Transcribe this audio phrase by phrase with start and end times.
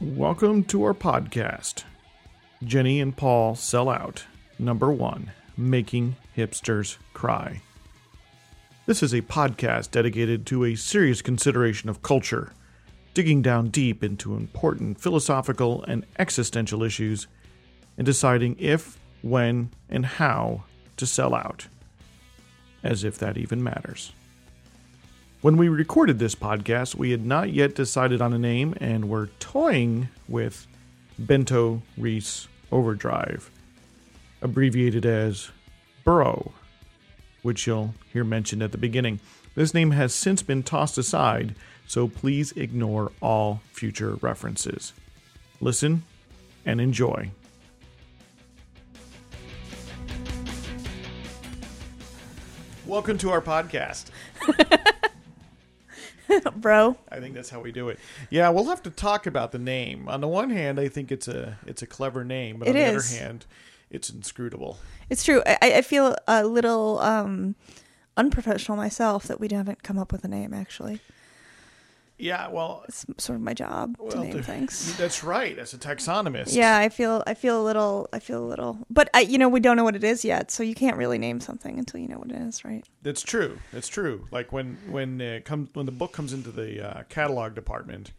[0.00, 1.84] Welcome to our podcast.
[2.64, 4.24] Jenny and Paul sell out.
[4.58, 7.60] Number one, making hipsters cry.
[8.86, 12.54] This is a podcast dedicated to a serious consideration of culture,
[13.12, 17.26] digging down deep into important philosophical and existential issues,
[17.98, 20.64] and deciding if, when, and how
[20.96, 21.66] to sell out.
[22.82, 24.12] As if that even matters.
[25.42, 29.28] When we recorded this podcast, we had not yet decided on a name and were
[29.38, 30.66] toying with
[31.18, 33.50] Bento Reese Overdrive,
[34.42, 35.50] abbreviated as
[36.04, 36.52] Burrow,
[37.40, 39.18] which you'll hear mentioned at the beginning.
[39.54, 41.54] This name has since been tossed aside,
[41.86, 44.92] so please ignore all future references.
[45.58, 46.02] Listen
[46.66, 47.30] and enjoy.
[52.84, 54.10] Welcome to our podcast.
[56.56, 56.96] bro.
[57.10, 57.98] I think that's how we do it.
[58.30, 60.08] Yeah, we'll have to talk about the name.
[60.08, 62.74] On the one hand, I think it's a it's a clever name, but It on
[62.76, 63.12] the is.
[63.12, 63.46] other hand,
[63.90, 64.78] it's inscrutable.
[65.08, 65.42] It's true.
[65.46, 67.56] I, I feel a little um,
[68.16, 70.54] unprofessional myself that we haven't come up with a name.
[70.54, 71.00] Actually,
[72.20, 74.96] Yeah, well, it's sort of my job to name things.
[74.98, 75.58] That's right.
[75.58, 76.54] As a taxonomist.
[76.54, 79.48] Yeah, I feel I feel a little I feel a little, but I, you know
[79.48, 82.08] we don't know what it is yet, so you can't really name something until you
[82.08, 82.84] know what it is, right?
[83.02, 83.58] that's true.
[83.72, 84.26] That's true.
[84.30, 88.12] Like when when it comes when the book comes into the uh, catalog department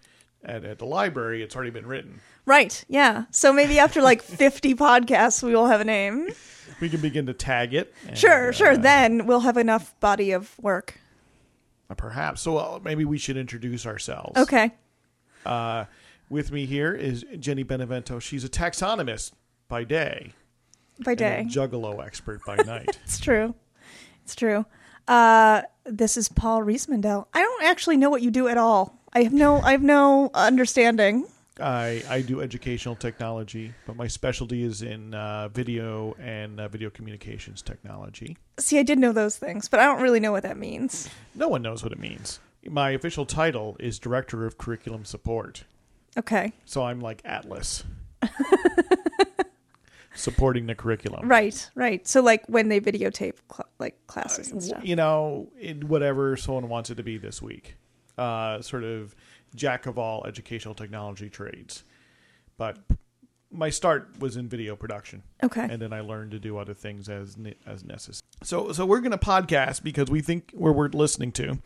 [0.43, 2.19] at, at the library, it's already been written.
[2.45, 2.83] Right.
[2.87, 3.25] Yeah.
[3.31, 6.29] So maybe after like fifty podcasts, we will have a name.
[6.79, 7.93] We can begin to tag it.
[8.07, 8.51] and, Sure.
[8.51, 8.71] Sure.
[8.71, 10.95] uh, Then we'll have enough body of work.
[11.95, 12.41] Perhaps.
[12.41, 14.39] So uh, maybe we should introduce ourselves.
[14.39, 14.71] Okay.
[15.45, 15.85] Uh,
[16.29, 18.19] with me here is Jenny Benevento.
[18.19, 19.31] She's a taxonomist
[19.67, 20.33] by day.
[21.03, 21.45] By day.
[21.47, 22.99] juggalo expert by night.
[23.03, 23.55] It's true.
[24.23, 24.65] It's true.
[25.07, 27.25] Uh, this is Paul Riismandel.
[27.33, 28.99] I don't actually know what you do at all.
[29.13, 29.59] I have no.
[29.61, 31.25] I have no understanding.
[31.59, 36.89] I, I do educational technology, but my specialty is in uh, video and uh, video
[36.89, 38.37] communications technology.
[38.57, 41.09] See, I did know those things, but I don't really know what that means.
[41.35, 42.39] No one knows what it means.
[42.65, 45.65] My official title is Director of Curriculum Support.
[46.17, 46.53] Okay.
[46.65, 47.83] So I'm like Atlas,
[50.13, 51.27] supporting the curriculum.
[51.27, 51.69] Right.
[51.75, 52.07] Right.
[52.07, 54.83] So, like when they videotape cl- like classes and stuff.
[54.83, 57.75] You know, in whatever someone wants it to be this week.
[58.17, 59.15] Uh, sort of
[59.55, 61.83] jack of all educational technology trades.
[62.57, 62.77] But
[63.51, 65.23] my start was in video production.
[65.43, 65.67] Okay.
[65.69, 68.21] and then I learned to do other things as ne- as necessary.
[68.43, 71.59] So so we're going to podcast because we think we're worth listening to.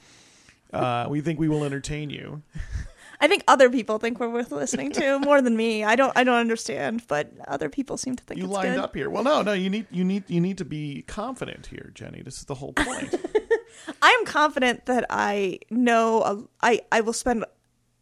[0.74, 2.42] Uh, we think we will entertain you.
[3.22, 5.86] I think other people think we're worth listening to more than me.
[5.86, 6.12] I don't.
[6.18, 8.84] I don't understand, but other people seem to think You lined good.
[8.84, 9.10] up here.
[9.10, 9.54] Well, no, no.
[9.54, 12.22] You need you need you need to be confident here, Jenny.
[12.22, 13.16] This is the whole point.
[14.02, 16.24] I am confident that I know.
[16.24, 17.46] A, I I will spend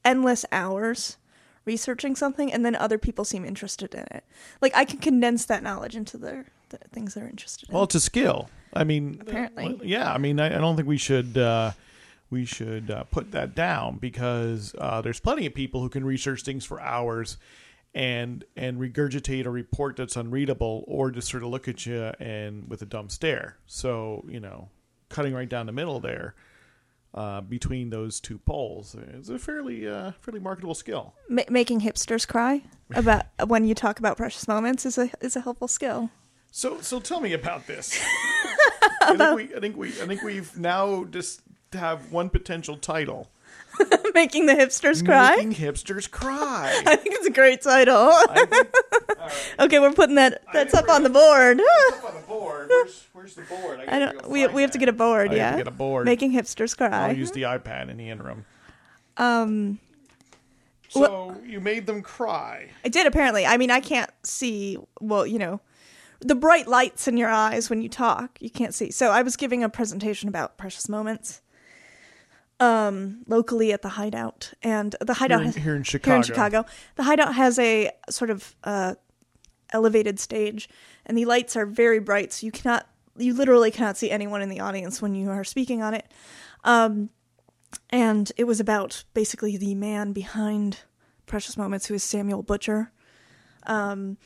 [0.06, 1.18] endless hours
[1.66, 4.24] researching something, and then other people seem interested in it.
[4.62, 7.76] Like I can condense that knowledge into their the things they're interested in.
[7.76, 8.50] well, it's a skill.
[8.74, 9.76] I mean, Apparently.
[9.76, 10.12] well, yeah.
[10.12, 11.38] I mean, I, I don't think we should.
[11.38, 11.72] Uh,
[12.30, 16.42] we should uh, put that down because uh, there's plenty of people who can research
[16.42, 17.38] things for hours
[17.94, 22.68] and and regurgitate a report that's unreadable or just sort of look at you and
[22.68, 23.58] with a dumb stare.
[23.68, 24.70] So you know,
[25.10, 26.34] cutting right down the middle there
[27.14, 31.14] uh, between those two poles It's a fairly uh, fairly marketable skill.
[31.30, 32.62] Ma- making hipsters cry
[32.96, 36.10] about when you talk about precious moments is a is a helpful skill.
[36.52, 38.00] So so tell me about this.
[39.02, 41.42] I think we I think we I think we've now just
[41.74, 43.30] have one potential title.
[44.14, 45.36] making the hipsters cry.
[45.38, 46.82] Making hipsters cry.
[46.86, 47.96] I think it's a great title.
[47.98, 48.68] I think,
[49.60, 50.44] okay, we're putting that.
[50.54, 51.60] That's up on the board.
[51.60, 52.70] up on the board.
[52.70, 53.80] Where's, where's the board?
[53.80, 54.24] I gotta don't.
[54.24, 54.80] go We find we have to that.
[54.80, 55.28] get a board.
[55.30, 55.52] I have yeah.
[55.52, 56.06] to get a board.
[56.06, 56.90] Making hipsters cry.
[56.90, 58.46] I'll use the iPad in the interim.
[59.18, 59.80] um.
[60.90, 62.70] So you made them cry.
[62.86, 63.48] I did apparently.
[63.48, 64.78] I mean, I can't see.
[65.02, 65.60] Well, you know,
[66.20, 68.92] the bright lights in your eyes when you talk, you can't see.
[68.92, 71.42] So I was giving a presentation about precious moments,
[72.60, 75.84] um, locally at the Hideout, and the Hideout Here in- has, here in Here in
[75.84, 76.22] Chicago.
[76.22, 78.96] Chicago, the Hideout has a sort of uh,
[79.72, 80.70] elevated stage,
[81.06, 82.88] and the lights are very bright, so you cannot,
[83.18, 86.06] you literally cannot see anyone in the audience when you are speaking on it.
[86.64, 87.10] Um,
[87.90, 90.80] and it was about basically the man behind
[91.26, 92.92] Precious Moments, who is Samuel Butcher,
[93.66, 94.18] um,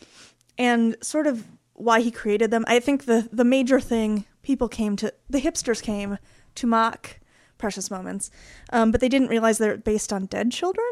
[0.58, 2.66] and sort of why he created them.
[2.68, 6.18] I think the the major thing people came to the hipsters came
[6.56, 7.20] to mock
[7.58, 8.30] Precious Moments,
[8.72, 10.88] um, but they didn't realize they're based on dead children.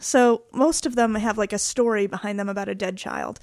[0.00, 3.40] So most of them have like a story behind them about a dead child,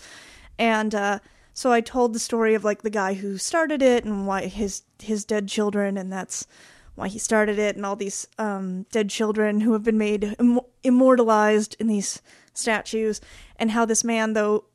[0.57, 1.19] and uh,
[1.53, 4.83] so I told the story of like the guy who started it and why his
[5.01, 6.47] his dead children, and that's
[6.95, 10.61] why he started it, and all these um, dead children who have been made Im-
[10.83, 12.21] immortalized in these
[12.53, 13.21] statues,
[13.57, 14.65] and how this man, though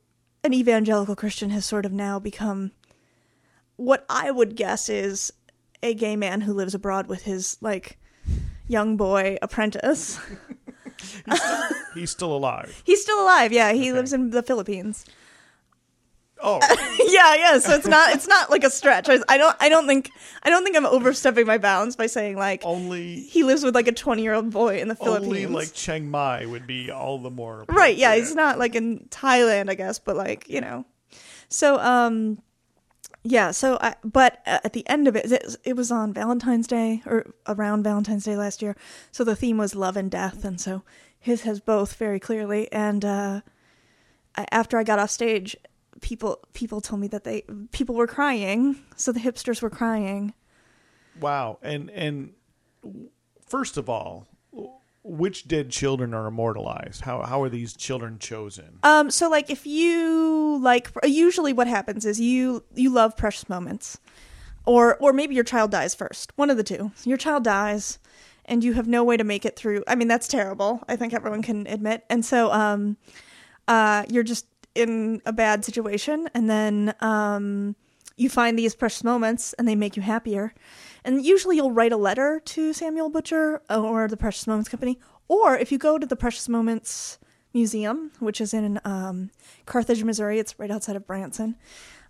[0.43, 2.71] an evangelical Christian, has sort of now become
[3.75, 5.33] what I would guess is
[5.83, 7.97] a gay man who lives abroad with his like
[8.67, 10.19] young boy apprentice.
[11.25, 11.63] He's still,
[11.95, 12.83] he's still alive.
[12.85, 13.51] He's still alive.
[13.51, 13.93] Yeah, he Okay.
[13.93, 15.03] lives in the Philippines.
[16.43, 16.59] Oh,
[17.09, 17.57] yeah, yeah.
[17.59, 19.09] So it's not it's not like a stretch.
[19.09, 20.11] I, I don't I don't think
[20.43, 23.87] I don't think I'm overstepping my bounds by saying like only he lives with like
[23.87, 25.27] a 20 year old boy in the Philippines.
[25.27, 27.95] only like Chiang Mai would be all the more right?
[27.95, 30.85] Yeah, he's not like in Thailand, I guess, but like you know.
[31.49, 32.39] So um,
[33.23, 33.51] yeah.
[33.51, 37.33] So I but at the end of it, it, it was on Valentine's Day or
[37.47, 38.75] around Valentine's Day last year.
[39.11, 40.83] So the theme was love and death, and so
[41.19, 42.71] his has both very clearly.
[42.71, 43.41] And uh,
[44.51, 45.55] after I got off stage,
[46.01, 48.77] people people told me that they people were crying.
[48.95, 50.33] So the hipsters were crying.
[51.19, 51.59] Wow.
[51.61, 52.33] And and
[53.45, 54.27] first of all,
[55.03, 57.01] which dead children are immortalized?
[57.01, 58.79] How how are these children chosen?
[58.83, 63.99] Um, so like if you like, usually what happens is you you love precious moments,
[64.65, 66.31] or or maybe your child dies first.
[66.37, 66.91] One of the two.
[67.03, 67.99] Your child dies,
[68.45, 69.83] and you have no way to make it through.
[69.87, 70.83] I mean, that's terrible.
[70.87, 72.03] I think everyone can admit.
[72.09, 72.97] And so, um,
[73.67, 74.45] uh, you're just
[74.75, 77.75] in a bad situation, and then um,
[78.17, 80.53] you find these precious moments, and they make you happier.
[81.03, 85.57] And usually, you'll write a letter to Samuel Butcher or the Precious Moments Company, or
[85.57, 87.17] if you go to the Precious Moments
[87.53, 89.31] Museum, which is in um,
[89.65, 91.55] Carthage, Missouri, it's right outside of Branson.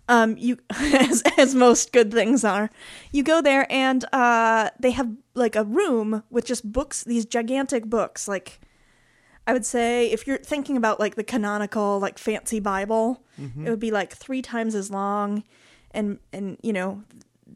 [0.08, 2.70] Um, you, as, as most good things are,
[3.12, 7.86] you go there and uh, they have like a room with just books, these gigantic
[7.86, 8.60] books, like
[9.46, 13.22] I would say if you're thinking about like the canonical like fancy Bible,
[13.66, 15.42] it would be like three times as long
[15.90, 17.02] and and you know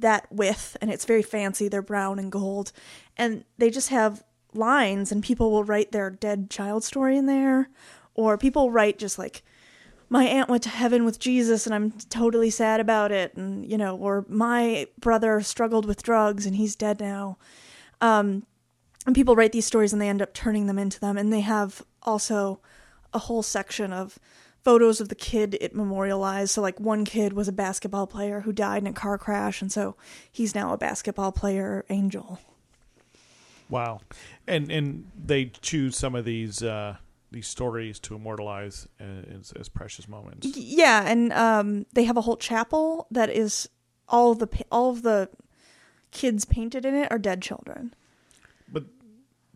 [0.01, 1.69] that width and it's very fancy.
[1.69, 2.73] They're brown and gold.
[3.17, 4.23] And they just have
[4.55, 7.69] lines and people will write their dead child story in there
[8.15, 9.43] or people write just like
[10.09, 13.77] my aunt went to heaven with Jesus and I'm totally sad about it and you
[13.77, 17.39] know or my brother struggled with drugs and he's dead now.
[18.01, 18.47] Um
[19.05, 21.41] and people write these stories and they end up turning them into them and they
[21.41, 22.61] have also
[23.13, 24.19] a whole section of
[24.67, 28.53] photos of the kid it memorialized so like one kid was a basketball player who
[28.53, 29.95] died in a car crash and so
[30.31, 32.41] he's now a basketball player angel
[33.69, 34.01] Wow.
[34.47, 36.97] And and they choose some of these uh
[37.33, 40.57] these stories to immortalize as, as precious moments.
[40.57, 43.69] yeah and um they have a whole chapel that is
[44.09, 45.29] all of the all of the
[46.13, 47.93] kids painted in it are dead children
[48.73, 48.85] But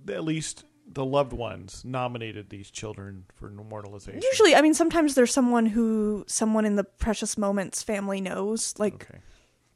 [0.09, 4.20] at least the loved ones nominated these children for immortalization.
[4.22, 8.94] usually i mean sometimes there's someone who someone in the precious moments family knows like
[8.94, 9.19] Okay.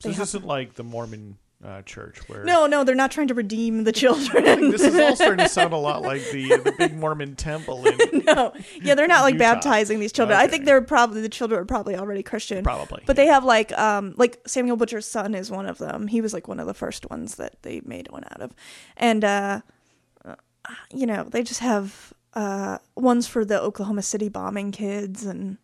[0.00, 3.32] So this isn't like the Mormon uh, church where no no they're not trying to
[3.32, 6.94] redeem the children this is all starting to sound a lot like the the big
[6.94, 7.96] Mormon temple in
[8.26, 8.52] no
[8.82, 9.54] yeah they're not like Utah.
[9.54, 13.02] baptizing these children i think they're probably the children are probably already christian probably.
[13.06, 16.34] but they have like um like samuel butcher's son is one of them he was
[16.34, 18.54] like one of the first ones that they made one out of
[18.98, 19.62] and uh,
[20.92, 25.58] you know they just have uh ones for the oklahoma city bombing kids and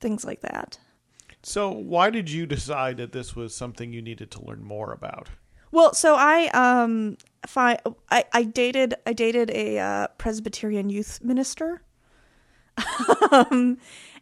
[0.00, 0.78] things like that
[1.42, 5.30] So why did you decide that this was something you needed to learn more about?
[5.72, 7.16] Well, so I um
[7.46, 7.78] fi-
[8.10, 11.80] I I dated I dated a uh, Presbyterian youth minister.
[13.30, 13.78] um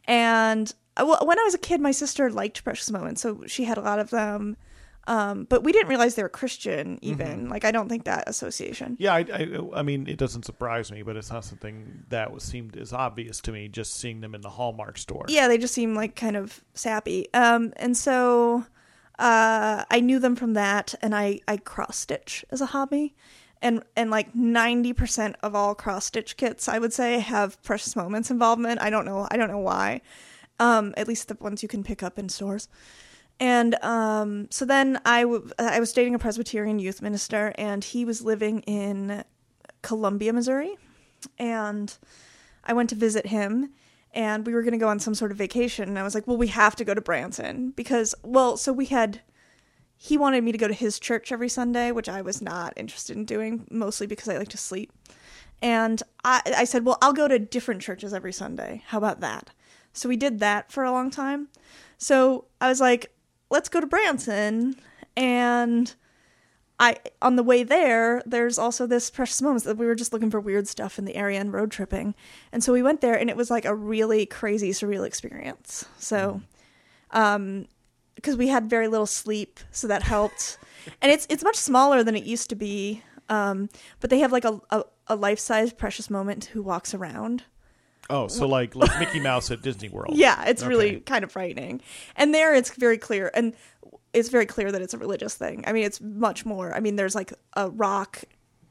[0.07, 3.65] and uh, well, when I was a kid my sister liked Precious Moments, so she
[3.65, 4.57] had a lot of them.
[5.09, 7.49] Um but we didn't realize they were Christian even.
[7.49, 8.97] Like I don't think that association.
[9.01, 12.45] Yeah, I, I, I mean, it doesn't surprise me, but it's not something that was
[12.45, 15.25] seemed as obvious to me just seeing them in the Hallmark store.
[15.29, 17.27] Yeah, they just seem like kind of sappy.
[17.33, 18.67] Um and so
[19.19, 23.15] uh I knew them from that and I I cross stitch as a hobby.
[23.63, 28.31] And and like 90% of all cross stitch kits I would say have precious moments
[28.31, 28.81] involvement.
[28.83, 30.03] I don't know I don't know why.
[30.61, 32.69] Um at least the ones you can pick up in stores.
[33.41, 38.05] And um so then I w- I was dating a Presbyterian youth minister and he
[38.05, 39.25] was living in
[39.83, 40.77] Columbia, Missouri.
[41.39, 41.97] And
[42.65, 43.71] I went to visit him
[44.13, 46.27] and we were going to go on some sort of vacation and I was like,
[46.27, 49.21] "Well, we have to go to Branson because well, so we had
[49.97, 53.17] he wanted me to go to his church every Sunday, which I was not interested
[53.17, 54.93] in doing, mostly because I like to sleep.
[55.61, 58.83] And I I said, "Well, I'll go to different churches every Sunday.
[58.87, 59.51] How about that?"
[59.93, 61.49] So we did that for a long time.
[61.99, 63.11] So I was like,
[63.51, 64.77] "Let's go to Branson."
[65.17, 65.95] And
[66.79, 70.31] I on the way there, there's also this precious moments that we were just looking
[70.31, 72.15] for weird stuff in the area and road tripping,
[72.53, 75.87] and so we went there, and it was like a really crazy, surreal experience.
[75.99, 76.41] So,
[77.11, 77.67] um,
[78.15, 80.59] because we had very little sleep, so that helped,
[81.03, 83.03] and it's it's much smaller than it used to be.
[83.29, 83.69] Um,
[84.01, 87.45] but they have like a a, a life size precious moment who walks around.
[88.11, 90.17] Oh, so like like Mickey Mouse at Disney World.
[90.17, 90.69] Yeah, it's Okay.
[90.69, 91.81] really kind of frightening.
[92.17, 93.55] And there it's very clear and
[94.13, 95.65] it's very clear that it's a religious thing.
[95.67, 96.75] I mean, it's much more.
[96.75, 98.23] I mean, there's like a rock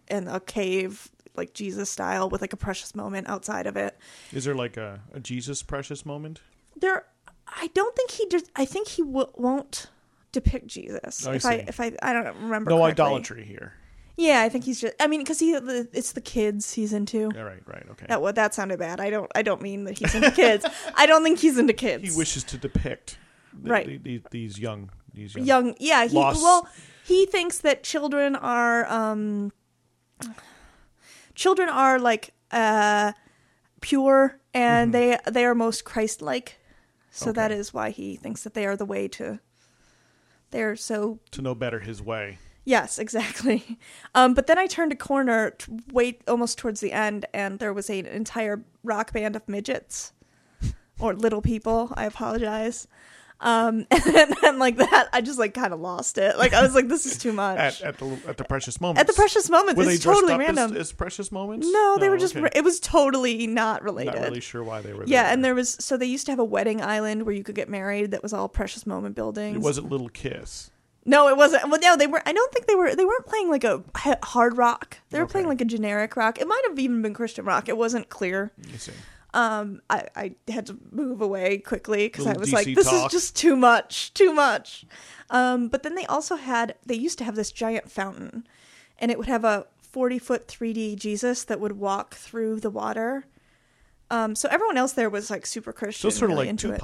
[0.07, 3.95] and a cave like Jesus style with like a precious moment outside of it.
[4.33, 6.41] Is there like a, a Jesus precious moment?
[6.79, 7.05] There
[7.47, 9.87] I don't think he just I think he w- won't
[10.31, 11.25] depict Jesus.
[11.27, 11.63] Oh, I if I see.
[11.67, 13.03] if I I don't remember No correctly.
[13.05, 13.73] idolatry here.
[14.19, 17.25] Yeah, I think he's just I mean cuz he the, it's the kids he's into.
[17.25, 18.07] All right, right, okay.
[18.09, 18.99] That what that sounded bad.
[18.99, 20.65] I don't I don't mean that he's into kids.
[20.95, 22.03] I don't think he's into kids.
[22.11, 23.17] he wishes to depict
[23.53, 23.85] the, Right.
[24.03, 26.67] the- the- these young these young, young yeah he Lost- well
[27.03, 29.51] he thinks that children are um
[31.35, 33.13] children are like uh
[33.81, 36.57] pure and they they are most christ-like
[37.11, 37.53] so that Mm-hmm.
[37.53, 37.59] Okay.
[37.59, 39.39] is why he thinks that they are the way to
[40.51, 42.37] they're so to know better his way.
[42.67, 43.79] Yes exactly
[44.13, 47.73] um but then i turned a corner t- wait almost towards the end and there
[47.73, 50.13] was a, an entire rock band of midgets
[50.99, 52.87] or little people i apologize
[53.39, 56.73] um and then like that i just like kind of lost it like i was
[56.73, 59.01] like this is too much At at the at the precious moments.
[59.01, 61.67] At the precious moments Were it's totally random As, as precious moments?
[61.71, 62.49] no they were just okay.
[62.55, 65.03] it was totally not related not really sure why they were.
[65.05, 65.33] yeah there.
[65.33, 67.69] and there was so they used to have a wedding island where you could get
[67.69, 70.71] married that was all precious moment buildings it wasn't Little Kiss.
[71.07, 73.49] No it wasn't well no they were i don't think they were they weren't playing
[73.49, 73.83] like a
[74.23, 75.31] hard rock they were Okay.
[75.31, 78.51] playing like a generic rock it might have even been christian rock it wasn't clear
[78.71, 78.91] You see.
[79.33, 83.05] um i i had to move away quickly because i was DC like this talk.
[83.07, 84.85] is just too much too much
[85.31, 88.45] um but then they also had they used to have this giant fountain
[88.99, 93.25] and it would have a 40 foot 3d jesus that would walk through the water
[94.11, 96.71] um so everyone else there was like super christian So sort of really like into
[96.71, 96.79] it.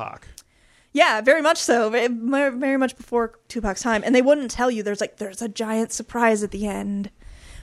[0.93, 1.89] Yeah, very much so.
[1.89, 4.83] Very, very much before Tupac's time, and they wouldn't tell you.
[4.83, 7.09] There's like there's a giant surprise at the end,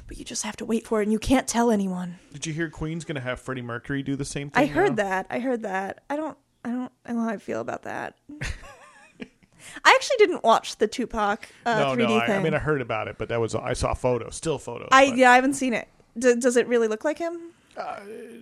[0.08, 2.18] but you just have to wait for it, and you can't tell anyone.
[2.32, 4.64] Did you hear Queen's going to have Freddie Mercury do the same thing?
[4.64, 5.04] I heard now?
[5.04, 5.26] that.
[5.30, 6.02] I heard that.
[6.10, 6.36] I don't.
[6.64, 6.92] I don't.
[7.06, 8.16] I know how I feel about that.
[9.84, 12.16] I actually didn't watch the Tupac uh, No, 3D no.
[12.18, 12.40] I, thing.
[12.40, 14.88] I mean, I heard about it, but that was I saw photos, still photos.
[14.90, 15.86] I but- yeah, I haven't seen it.
[16.18, 17.38] D- does it really look like him?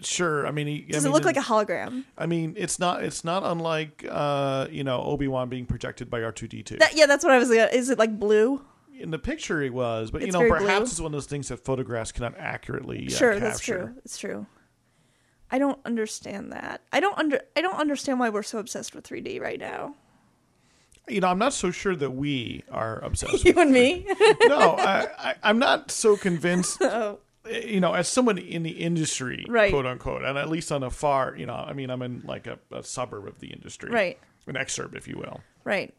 [0.02, 0.47] Sure.
[0.47, 2.04] I mean, he, Does I mean, it look like a hologram?
[2.16, 3.02] I mean, it's not.
[3.02, 6.78] It's not unlike uh, you know Obi Wan being projected by R two D two.
[6.95, 7.50] Yeah, that's what I was.
[7.50, 8.64] Is it like blue?
[8.99, 10.85] In the picture, it was, but you It's know, very perhaps blue.
[10.87, 13.40] it's one of those things that photographs cannot accurately uh, sure, capture.
[13.47, 13.95] that's true.
[14.04, 14.47] It's true.
[15.50, 16.83] I don't understand that.
[16.92, 17.40] I don't under.
[17.57, 19.95] I don't understand why we're so obsessed with 3D right now.
[21.09, 23.45] You know, I'm not so sure that we are obsessed.
[23.45, 24.04] You with and me.
[24.45, 26.78] no, I, I, I'm not so convinced.
[26.83, 29.71] oh, You know, as someone in the industry, Right.
[29.71, 32.47] quote unquote, and at least on a far, you know, I mean, I'm in like
[32.47, 35.40] a, a suburb of the industry, right, An excerpt, if you will.
[35.64, 35.95] right.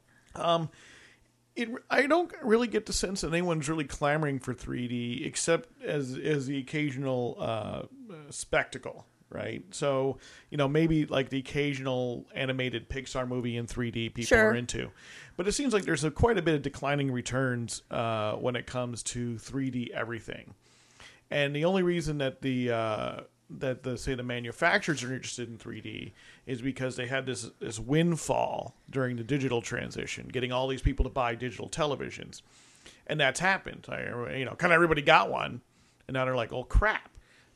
[1.56, 6.18] it, I don't really get the sense that anyone's really clamoring for 3D, except as
[6.18, 7.86] as the occasional uh, uh,
[8.30, 9.64] spectacle, right?
[9.72, 10.18] So
[10.52, 14.52] you know, maybe like the occasional animated Pixar movie in 3D people Sure.
[14.52, 14.92] are into,
[15.36, 18.66] but it seems like there's a, quite a bit of declining returns uh, when it
[18.68, 20.54] comes to 3D everything.
[21.32, 23.20] And the only reason that the uh,
[23.50, 26.12] that the say the manufacturers are interested in 3D
[26.46, 31.04] is because they had this this windfall during the digital transition, getting all these people
[31.04, 32.42] to buy digital televisions,
[33.08, 33.88] and that's happened.
[33.90, 35.62] I, you know, kind of everybody got one,
[36.08, 37.10] and now they're like, "Oh crap."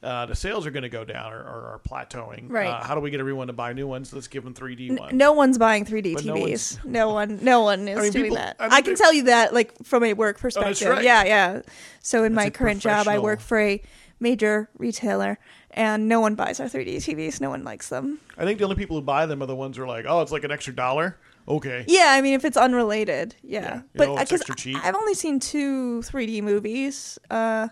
[0.03, 1.43] Uh, the sales are going to go down or, or
[1.73, 2.49] are plateauing.
[2.51, 2.67] Right.
[2.67, 4.11] Uh, how do we get everyone to buy new ones?
[4.11, 5.13] Let's give them 3D ones.
[5.13, 6.83] no one's buying 3D But no TVs.
[6.83, 7.39] No, one.
[7.41, 8.57] No one is I mean, doing people- that.
[8.59, 10.89] I mean, I can they- tell you that, like from a work perspective.
[10.89, 11.03] right.
[11.03, 11.61] Yeah, yeah.
[12.01, 13.81] So in my a current job, I work for a
[14.19, 15.37] major retailer,
[15.71, 17.39] and no one buys our 3D TVs.
[17.41, 18.19] No one likes them.
[18.37, 20.21] I think the only people who buy them are the ones who are like, "Oh,
[20.21, 21.17] it's like an extra dollar."
[21.47, 21.83] Okay.
[21.87, 23.61] Yeah, I mean, if it's unrelated, yeah.
[23.61, 24.77] Yeah, you but know, it's 'cause extra cheap.
[24.83, 27.67] I've only seen two 3D movies, uh,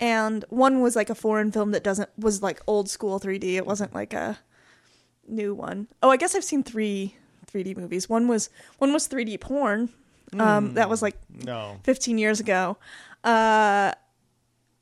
[0.00, 3.54] and one was like a foreign film that doesn't was like old school 3D.
[3.54, 4.38] It wasn't like a
[5.26, 5.88] new one.
[6.02, 7.14] Oh, I guess I've seen three
[7.52, 8.08] 3D movies.
[8.08, 9.90] One was one was 3D porn.
[10.38, 11.78] Um, that was like No.
[11.84, 12.76] 15 years ago.
[13.22, 13.92] Uh,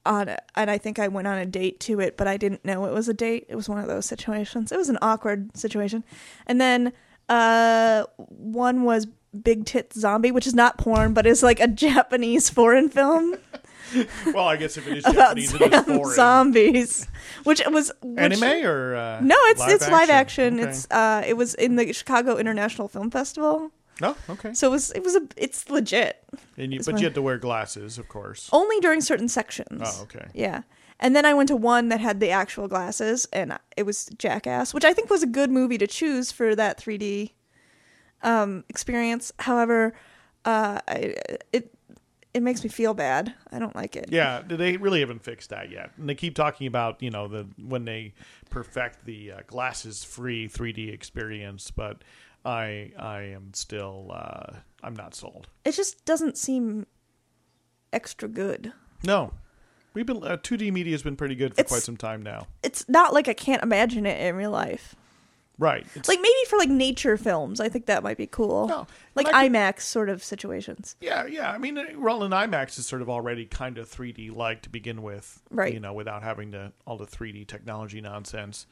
[0.06, 2.64] on a, and I think I went on a date to it, but I didn't
[2.64, 3.46] know it was a date.
[3.48, 4.72] It was one of those situations.
[4.72, 6.04] It was an awkward situation.
[6.46, 6.92] And then
[7.28, 9.06] uh, one was
[9.42, 13.36] Big Tit Zombie, which is not porn, but is like a Japanese foreign film
[14.34, 16.14] Well, I guess if it is about Japanese, it is foreign.
[16.14, 17.06] zombies,
[17.44, 20.60] which was which, Anime or uh, No, it's live it's live action.
[20.60, 20.68] Okay.
[20.68, 23.70] It's uh, it was in the Chicago International Film Festival,
[24.00, 24.54] no okay.
[24.54, 26.24] so it was it was a it's legit.
[26.56, 28.48] And you, but you had to wear glasses, of course.
[28.52, 29.82] only during certain sections.
[29.84, 30.28] Oh, okay.
[30.34, 30.62] Yeah.
[31.00, 34.72] And then I went to one that had the actual glasses, and it was Jackass,
[34.72, 37.32] which I think was a good movie to choose for that 3D
[38.22, 39.32] um, experience.
[39.40, 39.94] However,
[40.44, 41.14] uh, I,
[41.52, 41.74] it
[42.34, 43.34] it makes me feel bad.
[43.50, 44.06] I don't like it.
[44.10, 47.46] Yeah, they really haven't fixed that yet, and they keep talking about you know the
[47.58, 48.14] when they
[48.50, 52.02] perfect the uh, glasses free 3D experience, but
[52.44, 55.48] I I am still uh, I'm not sold.
[55.64, 56.86] It just doesn't seem
[57.92, 58.72] extra good.
[59.04, 59.32] No,
[59.94, 62.46] we've been uh, 2D media has been pretty good for It's- quite some time now.
[62.62, 64.94] It's not like I can't imagine it in real life.
[65.62, 68.66] Right, it's, Like maybe for like nature films, I think that might be cool.
[68.66, 70.96] No, like could- IMAX sort of situations.
[71.00, 71.52] yeah, yeah.
[71.52, 75.02] I mean, uh, Roland IMAX is sort of already kind of 3D like to begin
[75.02, 75.72] with, Right.
[75.72, 78.66] You know, without having to all the 3D technology nonsense.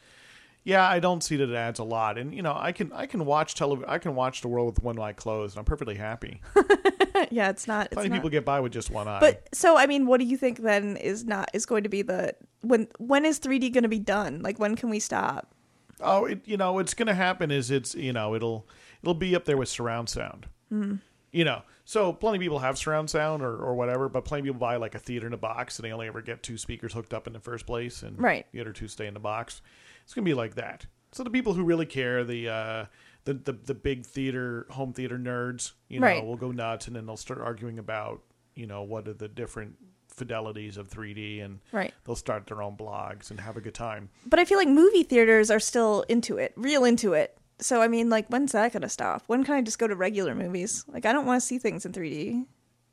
[0.64, 3.06] Yeah, I don't see that it adds a lot, and you know, I can I
[3.06, 3.88] can watch television.
[3.88, 6.42] I can watch the world with one eye closed, and I'm perfectly happy.
[7.30, 7.90] yeah, it's not.
[7.92, 8.16] Plenty not.
[8.16, 9.20] people get by with just one eye.
[9.20, 12.02] But so I mean, what do you think then is not is going to be
[12.02, 14.42] the when when is 3D going to be done?
[14.42, 15.54] Like when can we stop?
[16.02, 18.66] Oh, it, you know, what's going to happen is it's you know it'll
[19.02, 20.46] it'll be up there with surround sound.
[20.72, 20.96] Mm-hmm.
[21.32, 24.44] You know, so plenty of people have surround sound or, or whatever, but plenty of
[24.54, 26.92] people buy like a theater in a box and they only ever get two speakers
[26.92, 28.46] hooked up in the first place, and Right.
[28.52, 29.62] the other two stay in the box.
[30.02, 30.86] It's going to be like that.
[31.12, 32.84] So the people who really care, the uh,
[33.24, 36.24] the, the the big theater home theater nerds, you know, Right.
[36.24, 38.22] will go nuts and then they'll start arguing about
[38.56, 39.76] you know what are the different
[40.24, 41.92] fidelities of 3D and Right.
[42.04, 44.08] they'll start their own blogs and have a good time.
[44.26, 47.36] But I feel like movie theaters are still into it, real into it.
[47.60, 49.24] So I mean, like when's that going to stop?
[49.26, 50.84] When can I just go to regular movies?
[50.88, 52.46] Like I don't want to see things in 3D.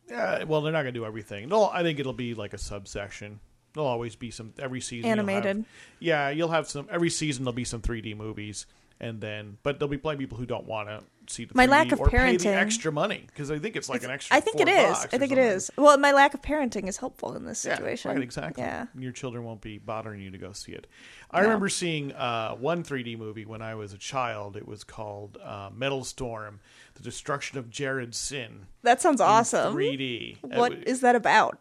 [0.10, 1.50] Yeah, well, they're not going to do everything.
[1.50, 3.39] They'll, I think it'll be like a subsection.
[3.74, 5.10] There'll always be some every season.
[5.10, 5.65] you'll have- Animated.
[6.00, 7.43] yeah, you'll have some every season.
[7.43, 8.65] There'll be some 3D movies,
[9.00, 11.65] and then but there'll be plenty of people who don't want to see the My
[11.65, 14.10] 3D lack of or pay the parenting- extra money because I think it's like an
[14.12, 14.36] extra.
[14.36, 14.98] I think it is.
[15.12, 15.69] I think it is.
[15.77, 18.12] Well, my lack of parenting is helpful in this Yeah, situation.
[18.12, 18.63] right, exactly.
[18.63, 18.86] Yeah.
[18.98, 20.88] Your children won't be bothering you to go see it.
[21.31, 24.55] I remember seeing uh, one 3D movie when I was a child.
[24.57, 26.60] It was called uh, Metal Storm:
[26.96, 28.67] The Destruction of Jared-Syn.
[28.84, 29.75] That sounds awesome.
[29.75, 30.38] 3D.
[30.43, 31.60] It What is that about?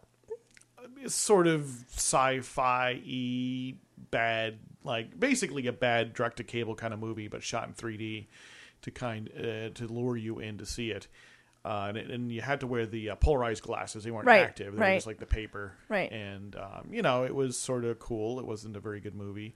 [1.02, 3.74] it's sort of sci-fi y
[4.10, 8.26] bad like basically a bad direct to cable kind of movie but shot in 3d
[8.86, 11.06] to kind uh, to lure you in to see it.
[11.64, 14.04] Uh, and, and you had to wear the uh, polarized glasses.
[14.04, 14.74] They weren't Right, active.
[14.74, 14.90] They right.
[14.92, 15.72] were just like the paper.
[15.88, 16.10] Right.
[16.12, 18.38] and um, you know it was sort of cool.
[18.40, 19.54] It wasn't a very good movie.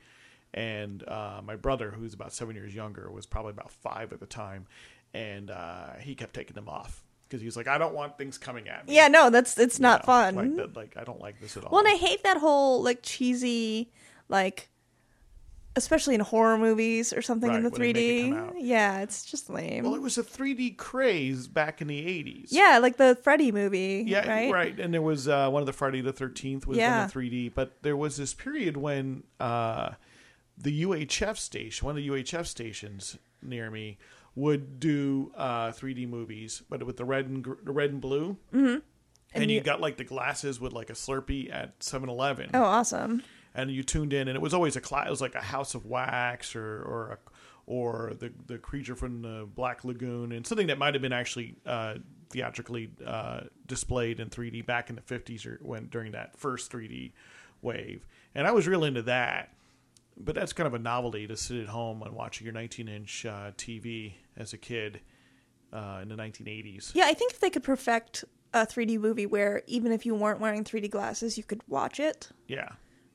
[0.52, 4.26] And uh, my brother who's about seven years younger was probably about five at the
[4.26, 4.66] time.
[5.14, 8.38] And uh, he kept taking them off because he was like i don't want things
[8.38, 8.96] coming at me.
[8.96, 10.34] Yeah, no, that's it's you not know, fun.
[10.34, 12.82] like, that, like i don't like this at all Well, and I hate that whole
[12.82, 13.92] like cheesy,
[14.28, 14.68] like,
[15.76, 18.46] especially in horror movies or something in the when they make it 3D.
[18.48, 18.54] come.
[18.58, 19.84] Yeah, it's just lame.
[19.84, 22.48] Well, it was a 3D craze back in the 80s.
[22.50, 24.04] yeah, like the Freddy movie.
[24.06, 24.52] Yeah, right.
[24.52, 24.80] right.
[24.80, 27.04] And there was uh, one of the Friday the 13th was Yeah.
[27.04, 29.90] in 3D, but there was this period when uh,
[30.58, 33.98] the UHF station, one of the UHF stations near me,
[34.34, 38.36] would do uh, 3D movies, but with the red and gr- the red and blue.
[38.52, 38.66] Mm-hmm.
[38.66, 42.50] And, And you, you- got like the glasses with like a Slurpee at 7-Eleven.
[42.54, 43.22] Oh, awesome.
[43.54, 45.06] And you tuned in, and it was always a class.
[45.06, 47.18] It was like a House of Wax or or a,
[47.66, 51.56] or the the creature from the Black Lagoon, and something that might have been actually
[51.66, 51.94] uh,
[52.30, 57.12] theatrically uh, displayed in 3D back in the 50s or when during that first 3D
[57.60, 58.06] wave.
[58.34, 59.52] And I was real into that.
[60.22, 63.24] But that's kind of a novelty to sit at home and watch your 19 inch
[63.24, 65.00] uh, TV as a kid
[65.72, 66.94] uh, in the 1980s.
[66.94, 70.40] Yeah, I think if they could perfect a 3D movie where even if you weren't
[70.40, 72.28] wearing 3D glasses, you could watch it.
[72.48, 72.70] Yeah.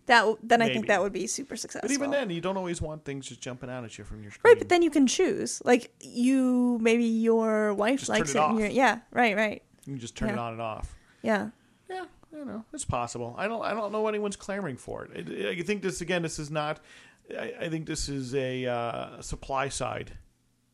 [0.07, 1.87] That then I think that would be super successful.
[1.87, 4.31] But even then, you don't always want things just jumping out at you from your
[4.31, 4.51] screen.
[4.51, 4.59] right?
[4.59, 5.61] But then you can choose.
[5.65, 8.71] Like you, maybe your wife Just likes it it.
[8.73, 9.63] yeah, right, right.
[9.85, 10.95] you can just turn it on and off.
[11.21, 11.49] Yeah.
[11.89, 12.63] Yeah, you know.
[12.73, 13.35] It's possible.
[13.37, 13.63] I don't.
[13.63, 15.27] I don't know anyone's clamoring for it.
[15.45, 16.21] I, I think this again.
[16.21, 16.79] This is not.
[17.31, 20.11] I, I think this is a uh, supply side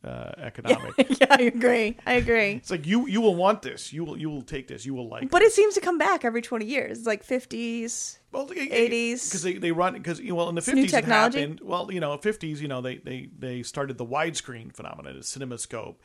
[0.03, 0.93] uh, economic.
[1.21, 1.97] yeah, I agree.
[2.05, 2.53] I agree.
[2.53, 3.07] It's like you.
[3.07, 3.93] You will want this.
[3.93, 4.17] You will.
[4.17, 4.85] You will take this.
[4.85, 5.29] You will like.
[5.29, 6.99] But it seems to come back every 20 years.
[6.99, 8.17] It's like 50s.
[8.31, 9.27] well, 80s.
[9.27, 11.59] because they, they run because well in the fifties it happened.
[11.63, 12.61] Well, you know, fifties.
[12.61, 15.95] You know, they they they started the widescreen phenomenon, the CinemaScope,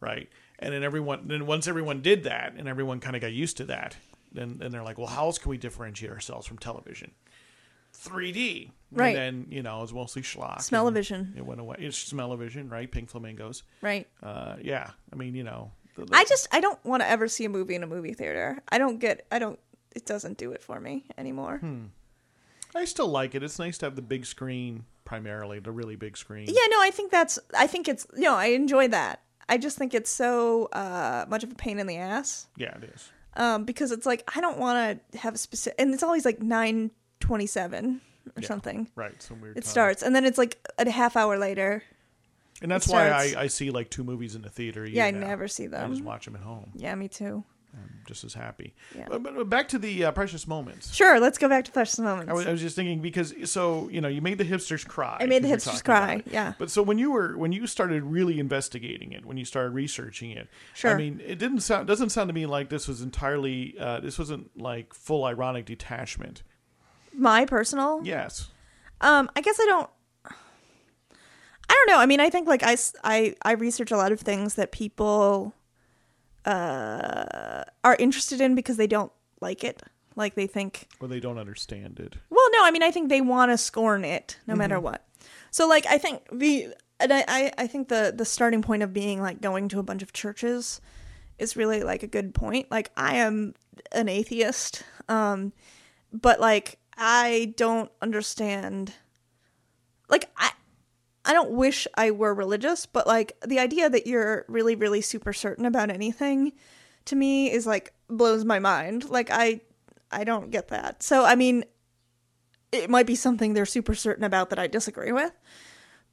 [0.00, 0.28] right?
[0.58, 1.26] And then everyone.
[1.26, 3.96] Then once everyone did that, and everyone kind of got used to that,
[4.32, 7.12] then then they're like, well, how else can we differentiate ourselves from television?
[8.08, 9.14] 3D, Right.
[9.14, 10.62] And then you know it's mostly schlock.
[10.62, 11.34] Smell-o-vision.
[11.36, 11.76] It went away.
[11.78, 12.90] It's smell-o-vision, right?
[12.90, 13.62] Pink flamingos.
[13.82, 14.08] Right.
[14.22, 14.90] Uh, yeah.
[15.12, 15.70] I mean, you know.
[15.94, 18.14] the- the- I just I don't want to ever see a movie in a movie
[18.14, 18.58] theater.
[18.68, 19.58] I don't get I don't
[19.94, 21.58] it doesn't do it for me anymore.
[21.58, 21.84] Hmm.
[22.74, 23.42] I still like it.
[23.42, 26.46] It's nice to have the big screen, primarily the really big screen.
[26.48, 29.22] Yeah, no, I think that's I think it's you know, I enjoy that.
[29.48, 32.46] I just think it's so uh much of a pain in the ass.
[32.56, 33.10] Yeah, it is.
[33.36, 36.40] Um because it's like I don't want to have a specific and it's always like
[37.20, 38.00] 927
[38.36, 38.46] or Yeah.
[38.48, 38.88] something.
[38.94, 39.22] Right.
[39.22, 39.56] Some weird.
[39.56, 39.70] It time.
[39.70, 41.82] starts and then it's like a half hour later.
[42.62, 44.86] And that's why I, I see like two movies in the theater.
[44.86, 45.28] Yeah, I now.
[45.28, 45.90] never see them.
[45.90, 46.72] I just watch them at home.
[46.74, 47.42] Yeah, me too.
[47.72, 48.74] I'm just as happy.
[48.96, 49.06] Yeah.
[49.08, 50.92] But, but back to the uh, precious moments.
[50.92, 52.28] Sure, let's go back to Precious Moments.
[52.28, 55.18] I was, I was just thinking because so you know you made the hipsters cry.
[55.20, 56.54] I made the hipsters cry, yeah.
[56.58, 60.32] But so when you were when you started really investigating it, when you started researching
[60.32, 60.90] it, sure.
[60.90, 64.18] I mean, it didn't sound doesn't sound to me like this was entirely uh, this
[64.18, 66.42] wasn't like full ironic detachment.
[67.14, 68.48] My personal Yes.
[69.00, 69.90] Um, I guess I don't.
[70.26, 71.98] I don't know.
[71.98, 75.54] I mean, I think like I, I, I research a lot of things that people
[76.44, 79.82] uh, are interested in because they don't like it.
[80.16, 82.16] Like they think, Or they don't understand it.
[82.28, 85.06] well, no, I mean, I think they want to scorn it no matter what.
[85.52, 88.92] So, like, I think the, and I, I, I think the the starting point of
[88.92, 90.80] being like going to a bunch of churches
[91.38, 92.70] is really like a good point.
[92.70, 93.54] Like, I am
[93.92, 95.52] an atheist, um,
[96.12, 98.92] but like I don't understand.
[100.08, 100.52] Like, I.
[101.22, 105.34] I don't wish I were religious, but like the idea that you're really, really super
[105.34, 106.52] certain about anything
[107.04, 109.10] to me is like blows my mind.
[109.10, 109.60] Like I
[110.10, 111.02] I don't get that.
[111.02, 111.64] So I mean
[112.72, 115.32] it might be something they're super certain about that I disagree with.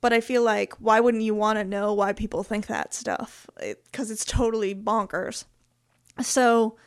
[0.01, 3.47] But I feel like why wouldn't you want to know why people think that stuff?
[3.57, 5.45] Because it's totally bonkers.
[6.21, 6.77] So,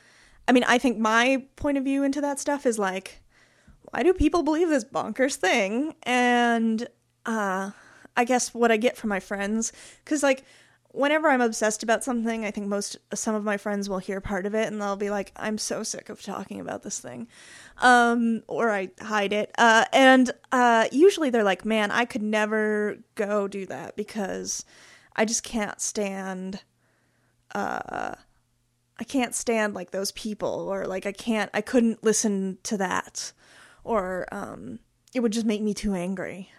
[0.46, 3.19] I mean, I think my point of view into that stuff is like,
[3.90, 5.94] why do people believe this bonkers thing?
[6.03, 6.88] And
[7.26, 7.70] uh,
[8.16, 9.72] I guess what I get from my friends,
[10.05, 10.44] because like
[10.92, 14.46] whenever I'm obsessed about something, I think most some of my friends will hear part
[14.46, 17.29] of it and they'll be like, "I'm so sick of talking about this thing,"
[17.79, 19.53] um, or I hide it.
[19.59, 24.64] Uh, and uh, usually they're like, "Man, I could never go do that because
[25.16, 26.62] I just can't stand."
[27.53, 28.14] Uh,
[29.00, 33.33] I can't stand like those people, or like I can't, I couldn't listen to that,
[33.84, 34.78] or um,
[35.14, 36.50] it would just make me too angry.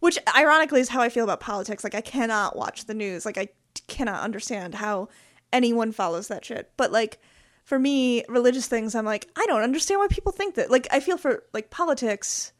[0.00, 1.82] Which ironically is how I feel about politics.
[1.82, 3.26] Like I cannot watch the news.
[3.26, 3.48] Like I
[3.88, 5.08] cannot understand how
[5.52, 6.70] anyone follows that shit.
[6.76, 7.18] But like
[7.64, 10.70] for me, religious things, I'm like, I don't understand why people think that.
[10.70, 12.52] Like I feel for like politics,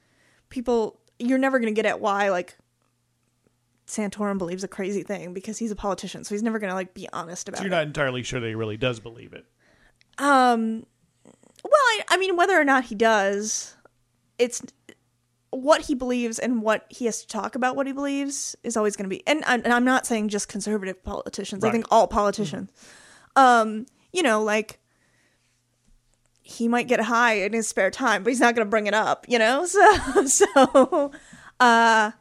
[0.49, 2.57] people you're never gonna get at why like
[3.87, 7.09] Santorum believes a crazy thing because he's a politician, so he's never gonna like be
[7.13, 7.67] honest about So it.
[7.67, 9.47] you're not entirely sure that he really does believe it.
[10.19, 10.85] Um,
[11.71, 13.75] well, I, I mean, whether or not he does,
[14.39, 14.63] it's
[15.51, 18.97] what he believes and what he has to talk about what he believes is always
[18.97, 19.27] going to be.
[19.27, 21.65] And, and I'm not saying just conservative politicians.
[21.65, 22.71] I think all politicians.
[23.37, 24.79] Um, you know, like
[26.43, 28.95] he might get high in his spare time, but he's not going to bring it
[28.95, 29.27] up.
[29.29, 31.13] You know, so so.
[31.61, 32.13] Uh,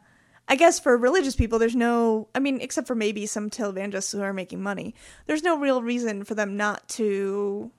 [0.50, 4.22] I guess for religious people, there's no, I mean, except for maybe some televangelists who
[4.22, 4.94] are making money,
[5.26, 7.70] there's no real reason for them not to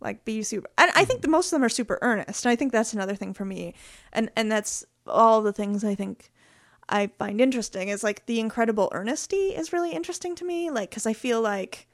[0.00, 2.56] like be super and i think the most of them are super earnest and i
[2.56, 3.74] think that's another thing for me
[4.12, 6.30] and and that's all the things i think
[6.88, 11.06] i find interesting is like the incredible earnesty is really interesting to me like because
[11.06, 11.88] i feel like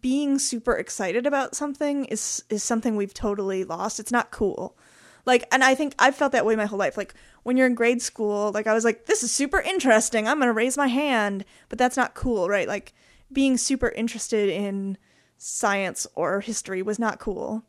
[0.00, 4.00] being super excited about something is is something we've totally lost.
[4.00, 4.76] It's not cool.
[5.24, 6.96] Like and i think i've felt that way my whole life.
[6.96, 10.26] Like when you're in grade school like i was like this is super interesting.
[10.26, 11.44] I'm gonna raise my hand.
[11.68, 12.68] But that's not cool right?
[12.68, 12.94] Like
[13.32, 14.98] being super interested in
[15.38, 17.62] science or history was not cool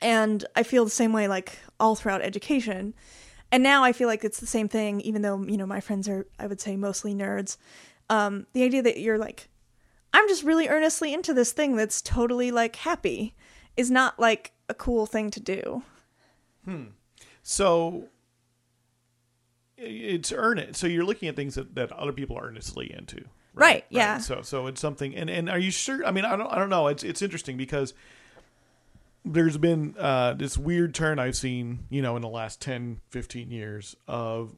[0.00, 2.94] and i feel the same way like all throughout education
[3.52, 6.08] and now i feel like it's the same thing even though you know my friends
[6.08, 7.56] are i would say mostly nerds
[8.10, 9.48] um the idea that you're like
[10.12, 13.34] i'm just really earnestly into this thing that's totally like happy
[13.76, 15.82] is not like a cool thing to do
[16.66, 16.86] Hmm.
[17.42, 18.08] So
[19.78, 20.78] it's earnest.
[20.80, 23.24] So you're looking at things that, that other people are earnestly into.
[23.56, 24.18] Right, yeah.
[24.18, 26.70] So so it's something and, and are you sure I mean I don't I don't
[26.70, 26.86] know.
[26.86, 27.94] It's it's interesting because
[29.24, 33.50] there's been uh, this weird turn I've seen, you know, in the last 10, 15
[33.50, 34.54] years of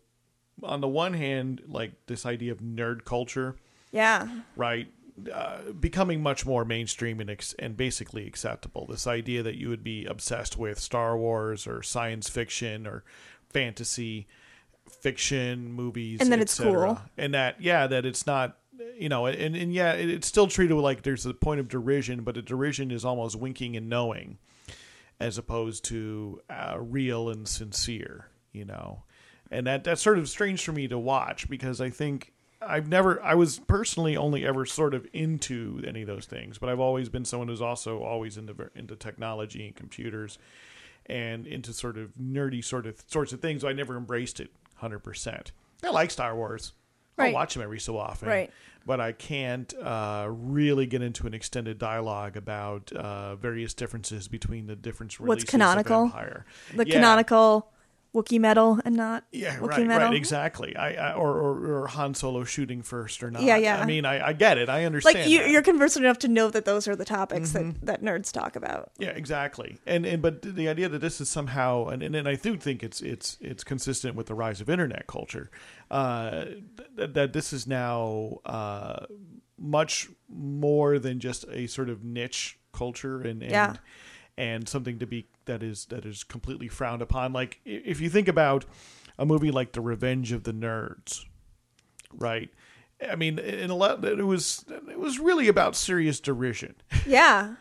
[0.63, 3.57] on the one hand, like this idea of nerd culture,
[3.93, 4.89] yeah right?
[5.33, 8.87] Uh, becoming much more mainstream and ex- and basically acceptable.
[8.87, 13.03] This idea that you would be obsessed with Star Wars or science fiction or
[13.49, 14.27] fantasy
[14.89, 17.01] fiction movies, And that it's cool.
[17.17, 18.59] and that yeah, that it's not
[18.97, 22.23] you know, and and yeah, it, it's still treated like there's a point of derision,
[22.23, 24.39] but the derision is almost winking and knowing,
[25.21, 28.29] as opposed to uh, real and sincere.
[28.53, 29.03] You know,
[29.51, 33.23] and that that's sort of strange for me to watch because I think I've never
[33.23, 37.09] I was personally only ever sort of into any of those things, but I've always
[37.09, 40.39] been someone who's also always into into technology and computers
[41.07, 43.63] and into sort of nerdy sort of sorts of things.
[43.63, 45.53] So I never embraced it hundred percent.
[45.85, 46.73] I like Star Wars.
[47.27, 48.51] I'll watch them every so often, Right.
[48.87, 54.67] But I can't uh, really get into an extended dialogue about uh, various differences between
[54.67, 56.05] the different What's canonical?
[56.05, 56.47] Of Empire.
[56.75, 56.95] the Yeah.
[56.95, 57.71] canonical
[58.15, 60.09] Wookiee medal and not Yeah, Wookiee right, medal.
[60.09, 60.75] right, exactly.
[60.75, 63.43] I, I or, or or Han Solo shooting first or not.
[63.43, 63.81] Yeah, yeah.
[63.81, 64.69] I mean, I, I get it.
[64.71, 65.19] I understand.
[65.19, 65.51] Like you, that.
[65.51, 67.85] you're conversant enough to know that those are the topics Mm-hmm.
[67.85, 68.91] that, that nerds talk about.
[68.99, 69.79] Yeah, exactly.
[69.87, 72.83] And and but the idea that this is somehow and and, and I do think
[72.83, 75.51] it's it's it's consistent with the rise of internet culture.
[75.91, 76.45] Uh,
[76.97, 79.05] th- that this is now uh,
[79.59, 83.75] much more than just a sort of niche culture and, and Yeah.
[84.39, 87.33] And something to be that is that is completely frowned upon.
[87.33, 88.65] Like if you think about
[89.19, 91.25] a movie like The Revenge of the Nerds,
[92.13, 92.49] right?
[93.07, 97.57] I mean, in a lot, it was it was really about serious derision Yeah,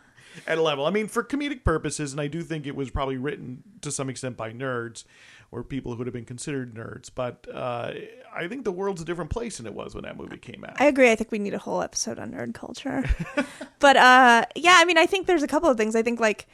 [0.46, 0.86] at a level.
[0.86, 4.08] I mean, for comedic purposes, and I do think it was probably written to some
[4.08, 5.04] extent by nerds
[5.50, 7.10] or people who would have been considered nerds.
[7.12, 7.92] But uh,
[8.34, 10.80] I think the world's a different place than it was when that movie came out.
[10.80, 11.10] I agree.
[11.10, 13.04] I think we need a whole episode on nerd culture.
[13.80, 15.96] but uh, yeah, I mean, I think there's a couple of things.
[15.96, 16.46] I think like.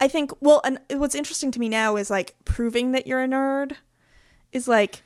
[0.00, 3.26] I- think well, and what's interesting to me now is like proving that you're a
[3.28, 3.72] nerd
[4.52, 5.02] is like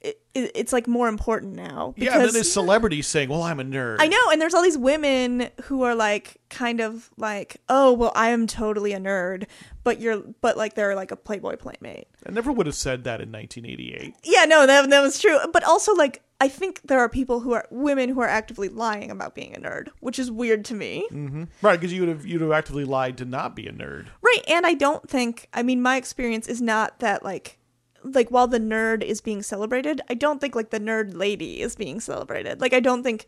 [0.00, 3.64] it, it- it's like more important now yeah, then there's celebrities saying, "Well, I'm a
[3.64, 7.92] nerd." I know, and there's all these women who are like kind of like, oh
[7.92, 9.46] well, I am totally a nerd,
[9.82, 12.08] but you're but like they're like a Playboy playmate.
[12.26, 14.14] I never would have said that in 1988.
[14.24, 15.38] Yeah, no, that that was true.
[15.52, 19.10] But also like I think there are people who are women who are actively lying
[19.10, 21.08] about being a nerd, which is weird to me.
[21.10, 21.44] Mm-hmm.
[21.62, 24.08] Right, because you'd have you'd have actively lied to not be a nerd.
[24.20, 27.58] Right, and I don't think I mean my experience is not that like
[28.02, 31.76] like while the nerd is being celebrated, I don't think like the nerd lady is
[31.76, 32.60] being celebrated.
[32.60, 33.24] Like I don't think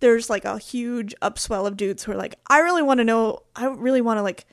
[0.00, 3.44] there's like a huge upswell of dudes who are like I really want to know
[3.54, 4.44] I really want to like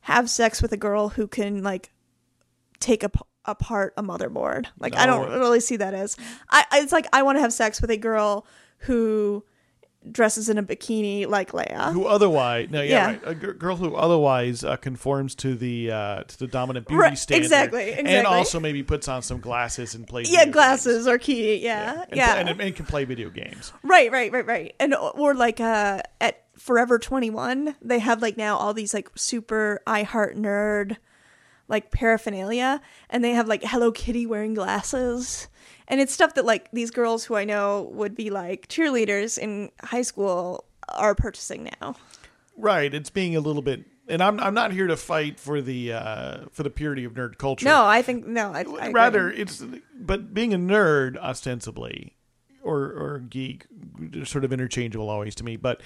[0.00, 1.92] have sex with a girl who can like
[2.80, 4.66] take ap- apart a motherboard.
[4.78, 6.16] Like I don't really see that as
[6.50, 8.46] I it's like I want to have sex with a girl
[8.78, 9.44] who
[10.10, 11.92] dresses in a bikini like Leia.
[11.92, 13.06] Who otherwise, no, yeah, Yeah.
[13.06, 17.00] right, a g- girl who otherwise uh, conforms to the uh, to the dominant beauty
[17.00, 20.28] Right, standard, exactly, exactly, and also maybe puts on some glasses and plays.
[20.28, 20.54] yeah, video games.
[20.54, 21.56] glasses are key.
[21.62, 22.34] Yeah, and, yeah.
[22.34, 23.72] and, and can play video games.
[23.84, 24.74] Right, right, right, right.
[24.80, 29.80] And or like uh at Forever 21, they have like now all these like super
[29.86, 30.96] I Heart Nerd
[31.72, 32.80] like paraphernalia
[33.10, 35.48] and they have like Hello Kitty wearing glasses.
[35.88, 39.70] And it's stuff that like these girls who I know would be like cheerleaders in
[39.82, 41.96] high school are purchasing now.
[42.56, 45.94] Right, it's being a little bit, and I'm I'm not here to fight for the
[45.94, 47.64] uh, for the purity of nerd culture.
[47.64, 48.92] No, I think no, I, I agree.
[48.92, 49.64] rather it's
[49.98, 52.14] but being a nerd ostensibly
[52.62, 53.66] or or geek,
[54.24, 55.80] sort of interchangeable always to me, but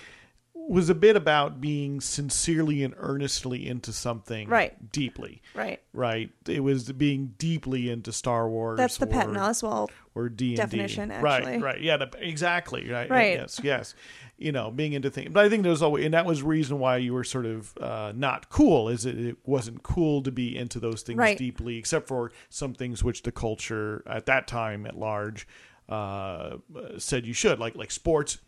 [0.69, 4.91] was a bit about being sincerely and earnestly into something Right.
[4.91, 5.41] deeply.
[5.55, 5.81] right.
[5.93, 8.77] Right, it was being deeply into Star Wars.
[8.77, 9.91] That's the or, Patton Oswalt.
[10.15, 11.59] or D definition, Right, actually.
[11.59, 13.35] right, yeah, the, exactly, right, Right.
[13.35, 13.95] yes, yes.
[14.39, 16.79] You know, being into things, but I think there was always, and that was reason
[16.79, 18.89] why you were sort of uh, not cool.
[18.91, 21.39] Is it, it wasn't cool to be into those things Right.
[21.39, 25.47] deeply, except for some things which the culture at that time at large
[25.89, 26.57] uh,
[26.99, 28.39] said you should, like like sports.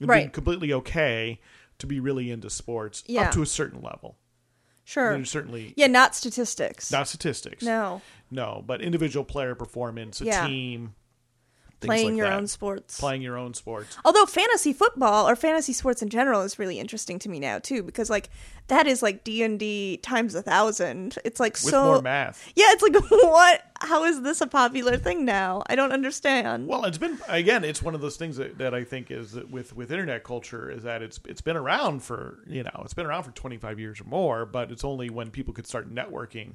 [0.00, 0.32] Right.
[0.32, 1.40] completely okay
[1.78, 3.22] to be really into sports Yeah.
[3.28, 4.16] up to a certain level.
[4.84, 5.14] Sure.
[5.14, 6.90] There's certainly Yeah, not statistics.
[6.92, 7.62] not statistics.
[7.64, 8.02] no.
[8.30, 10.46] No, but individual player performance, a Yeah.
[10.46, 10.94] team,
[11.80, 12.36] things Playing like your that.
[12.36, 12.98] own sports.
[12.98, 13.96] playing your own sports.
[14.04, 17.82] Although fantasy football or fantasy sports in general is really interesting to me now too,
[17.82, 18.30] because like
[18.68, 21.18] that is like D and D times a thousand.
[21.24, 22.50] It's like with so more math.
[22.56, 22.66] yeah.
[22.72, 23.62] It's like what?
[23.84, 25.62] How is this a popular thing now?
[25.66, 26.66] I don't understand.
[26.66, 27.64] Well, it's been again.
[27.64, 30.70] It's one of those things that, that I think is that with with internet culture
[30.70, 33.78] is that it's it's been around for you know it's been around for twenty five
[33.78, 36.54] years or more, but it's only when people could start networking.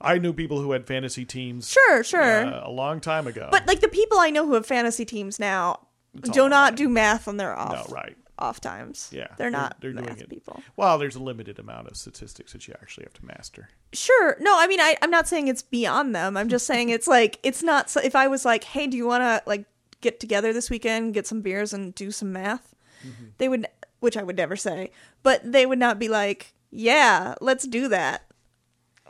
[0.00, 2.20] I knew people who had fantasy teams Sure, sure.
[2.46, 3.48] uh, a long time ago.
[3.50, 6.74] but like the people I know who have fantasy teams now It's do not online.
[6.74, 8.16] do math on their off no, right?
[8.38, 9.10] Off times.
[9.12, 10.28] Yeah, they're not They're, doing math it.
[10.28, 10.62] people.
[10.76, 13.68] Well, there's a limited amount of statistics that you actually have to master.
[13.92, 14.36] Sure.
[14.40, 16.36] No, I mean, I, I'm not saying it's beyond them.
[16.36, 19.06] I'm just saying it's like, it's not, so if I was like, hey, do you
[19.06, 19.66] want to like
[20.00, 22.74] get together this weekend, get some beers and do some math?
[23.06, 23.24] Mm-hmm.
[23.38, 23.68] They would,
[24.00, 24.90] which I would never say,
[25.22, 28.22] but they would not be like, yeah, let's do that.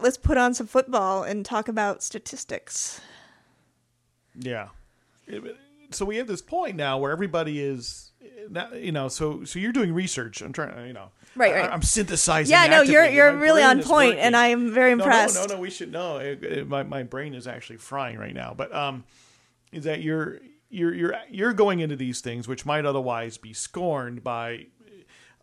[0.01, 3.01] Let's put on some football and talk about statistics.
[4.39, 4.69] Yeah.
[5.27, 5.57] It-
[5.95, 8.13] So we have this point now where everybody is,
[8.75, 9.09] you know.
[9.09, 10.41] So so you're doing research.
[10.43, 11.11] I'm trying, to, you know.
[11.37, 11.71] Right, I- right.
[11.73, 12.53] I'm synthesizing.
[12.53, 14.21] Yeah, no, you're you're really on point, working.
[14.21, 15.35] and I'm very impressed.
[15.37, 15.61] No, no, no.
[15.61, 16.37] We should know.
[16.67, 18.55] My my brain is actually frying right now.
[18.57, 19.05] But um,
[19.73, 24.23] is that you're you're you're you're going into these things which might otherwise be scorned
[24.23, 24.67] by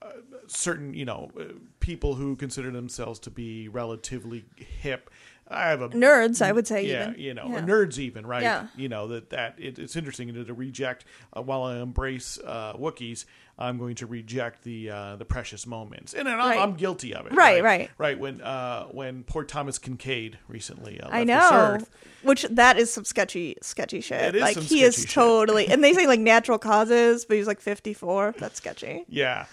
[0.01, 0.07] uh,
[0.47, 1.43] certain you know uh,
[1.79, 5.09] people who consider themselves to be relatively hip.
[5.51, 6.85] I have a nerds, I would say.
[6.87, 7.19] yeah, even.
[7.21, 7.61] you know, Yeah.
[7.61, 8.41] nerds even, right?
[8.43, 8.67] Yeah.
[8.75, 11.05] You know that that it, it's interesting to, to reject.
[11.35, 13.25] Uh, while I embrace uh, Wookiees,
[13.59, 16.59] I'm going to reject the uh, the precious moments, and, and I'm, Right.
[16.59, 17.33] I'm guilty of it.
[17.33, 17.91] Right, right.
[17.97, 18.17] right.
[18.17, 21.79] When uh, when poor Thomas Kinkade recently, uh, I know.
[22.23, 24.35] Which that is some sketchy, sketchy shit.
[24.35, 25.09] Like he is shit.
[25.09, 28.33] totally, and they say like natural causes, but he's like fifty four.
[28.39, 29.05] That's sketchy.
[29.09, 29.45] Yeah.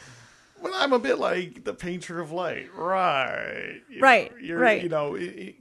[0.62, 3.80] But I'm a bit like the painter of light, right?
[3.88, 4.82] You Right, you're, right.
[4.82, 5.16] You know,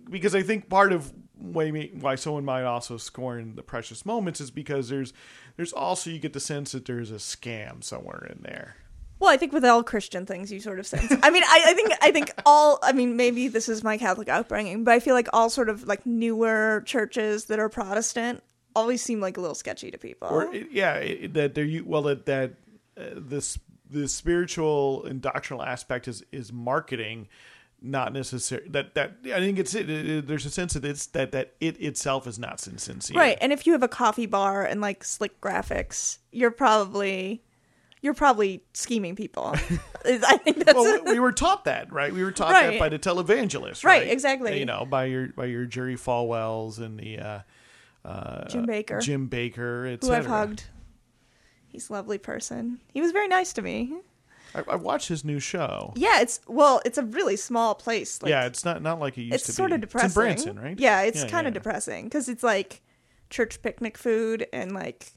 [0.10, 4.51] because I think part of why why someone might also scorn the precious moments is
[4.51, 5.13] because there's
[5.55, 8.75] there's also you get the sense that there's a scam somewhere in there.
[9.19, 11.12] Well, I think with all Christian things, you sort of sense.
[11.23, 12.79] I mean, I, I think I think all.
[12.83, 15.88] I mean, maybe this is my Catholic upbringing, but I feel like all sort of
[15.88, 18.43] like newer churches that are Protestant
[18.75, 20.27] always seem like a little sketchy to people.
[20.27, 22.53] Or yeah, it, that there you well that that
[22.95, 23.57] uh, this
[23.89, 27.28] the spiritual and doctrinal aspect is is marketing
[27.80, 31.32] not necessary that that I think it's it, it- there's a sense that it's that
[31.34, 33.17] that it itself is not sin- sincere.
[33.19, 37.43] Right, and if you have a coffee bar and like slick graphics, you're probably
[38.02, 39.54] you're probably scheming people.
[40.06, 42.13] I think that's well, we were taught that, right?
[42.13, 42.71] We were taught Right.
[42.71, 44.08] that by the televangelists, Right, right?
[44.12, 44.58] exactly.
[44.60, 47.39] You know, by your by your Jerry Falwells and the uh,
[48.06, 50.63] uh, Jim Bakker, Jim Bakker, who I've hugged.
[51.67, 52.80] He's a lovely person.
[52.93, 53.93] He was very nice to me.
[54.56, 55.93] I, I watched his new show.
[55.95, 58.21] Yeah, it's well, it's a really small place.
[58.23, 59.75] Like, yeah, it's not not like it used it's to sort be.
[59.75, 60.08] of depressing.
[60.32, 60.80] It's in Branson, right?
[60.80, 61.60] Yeah, it's Yeah, kind of yeah.
[61.60, 62.82] depressing because it's like
[63.30, 65.12] church picnic food and like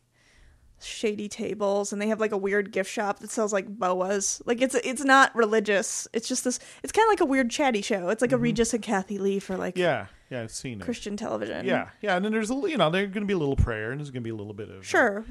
[0.83, 4.43] shady tables, and they have like a weird gift shop that sells like boas.
[4.47, 6.09] Like it's it's not religious.
[6.13, 6.59] It's just this.
[6.83, 8.09] It's kind of like a weird chatty show.
[8.09, 9.81] It's like a Regis and Kathie Lee for like Mm-hmm.
[9.83, 10.85] Yeah, yeah, I've seen it.
[10.85, 11.65] Christian television.
[11.67, 13.93] Yeah, yeah, and then there's a you know there's going to be a little prayer
[13.93, 15.25] and there's going to be a little bit of sure.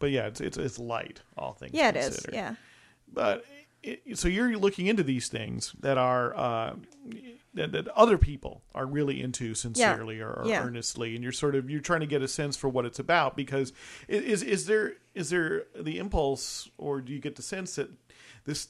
[0.00, 1.72] But yeah, it's it's it's light, all things.
[1.74, 2.26] Yeah, it is.
[2.32, 2.56] Yeah.
[3.12, 3.44] but
[3.84, 6.74] it, so you're looking into these things that are uh,
[7.54, 10.62] that, that other people are really into sincerely or, or Yeah.
[10.64, 13.36] earnestly, and you're sort of you're trying to get a sense for what it's about.
[13.36, 13.72] Because
[14.08, 17.88] is is there is there the impulse, or do you get the sense that
[18.44, 18.68] this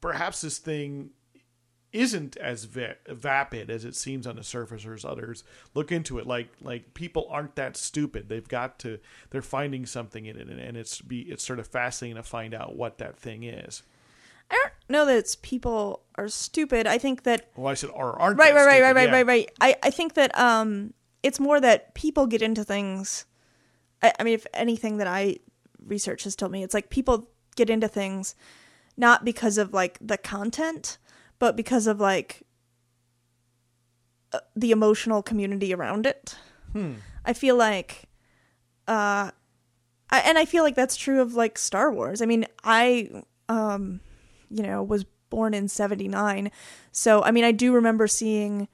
[0.00, 1.10] perhaps this thing
[1.92, 6.18] isn't as va- vapid as it seems on the surface or as others look into
[6.18, 8.98] it like like people aren't that stupid they've got to
[9.30, 12.54] they're finding something in it and, and it's be it's sort of fascinating to find
[12.54, 13.82] out what that thing is
[14.50, 16.86] I don't know that it's people are stupid.
[16.86, 19.50] I think that well i said or aren't right, right, right, right, right, right, right.
[19.62, 23.24] I, I think that um, it's more that people get into things.
[24.02, 25.38] I, I mean, if anything that I
[25.86, 28.34] research has told me, it's like people get into things
[28.96, 30.98] not because of like the content,
[31.42, 32.44] but because of like
[34.32, 36.36] uh, the emotional community around it.
[37.24, 38.04] I feel like,
[38.86, 39.32] uh,
[40.08, 42.22] I, and I feel like that's true of like Star Wars.
[42.22, 43.98] I mean, I, um,
[44.50, 46.52] you know, was born in '79,
[46.92, 48.68] so I mean, I do remember seeing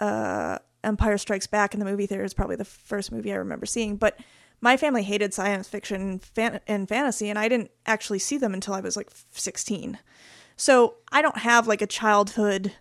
[0.00, 2.24] uh, Empire Strikes Back in the movie theater.
[2.24, 4.18] Is probably the first movie I remember seeing, but
[4.62, 8.54] my family hated science fiction and, fan- and fantasy, and I didn't actually see them
[8.54, 9.98] until I was like 16.
[10.56, 12.72] So I don't have like a childhood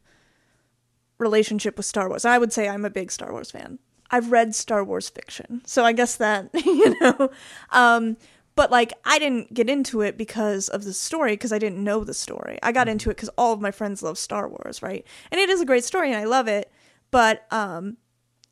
[1.17, 2.25] relationship with Star Wars.
[2.25, 3.79] I would say I'm a big Star Wars fan.
[4.11, 7.29] I've read Star Wars fiction, so I guess that you know.
[7.71, 8.17] Um,
[8.55, 12.03] but like, I didn't get into it because of the story, because I didn't know
[12.03, 12.57] the story.
[12.63, 15.05] I got into it because all of my friends love Star Wars, right?
[15.31, 16.71] And it is a great story, and I love it.
[17.11, 17.97] But um,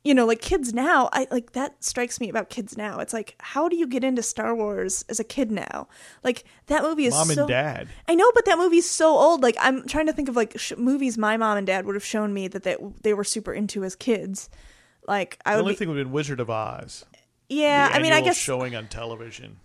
[0.04, 3.00] you know, like kids now, I like that strikes me about kids now.
[3.00, 5.88] It's like, how do you get into Star Wars as a kid now?
[6.22, 9.16] Like that movie is so mom so and dad I know, but that movie's so
[9.16, 9.42] old.
[9.42, 12.04] Like I'm trying to think of like sh- movies my mom and dad would have
[12.04, 14.50] shown me that they they were super into as kids.
[15.08, 17.04] Like I the would only be, thing would have been wizard of oz
[17.48, 17.90] yeah.
[17.92, 19.58] I mean, I guess showing on television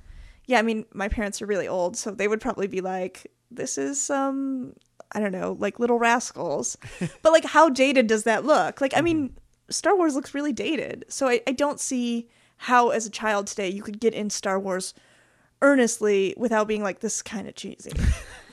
[0.49, 0.57] yeah.
[0.57, 4.09] I mean, my parents are really old, so they would probably be like, "This is
[4.09, 4.73] um,
[5.11, 6.75] I don't know, like Little Rascals."
[7.21, 8.81] but like, how dated does that look?
[8.81, 9.37] Like, I mean,
[9.69, 12.27] Star Wars looks really dated, so I, I don't see
[12.57, 14.93] how, as a child today, you could get in Star Wars
[15.61, 17.91] earnestly without being like, "This is kind of cheesy,"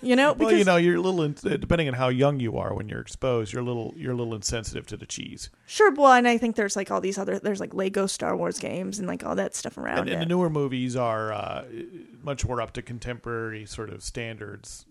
[0.02, 0.32] you know?
[0.38, 3.00] well you know you're a little in, depending on how young you are when you're
[3.00, 5.50] exposed you're a little you're a little insensitive to the cheese.
[5.66, 8.58] Sure, well, and I think there's like all these other there's like Lego Star Wars
[8.58, 11.64] games and like all that stuff around and, and the newer movies are uh,
[12.22, 14.86] much more up to contemporary sort of standards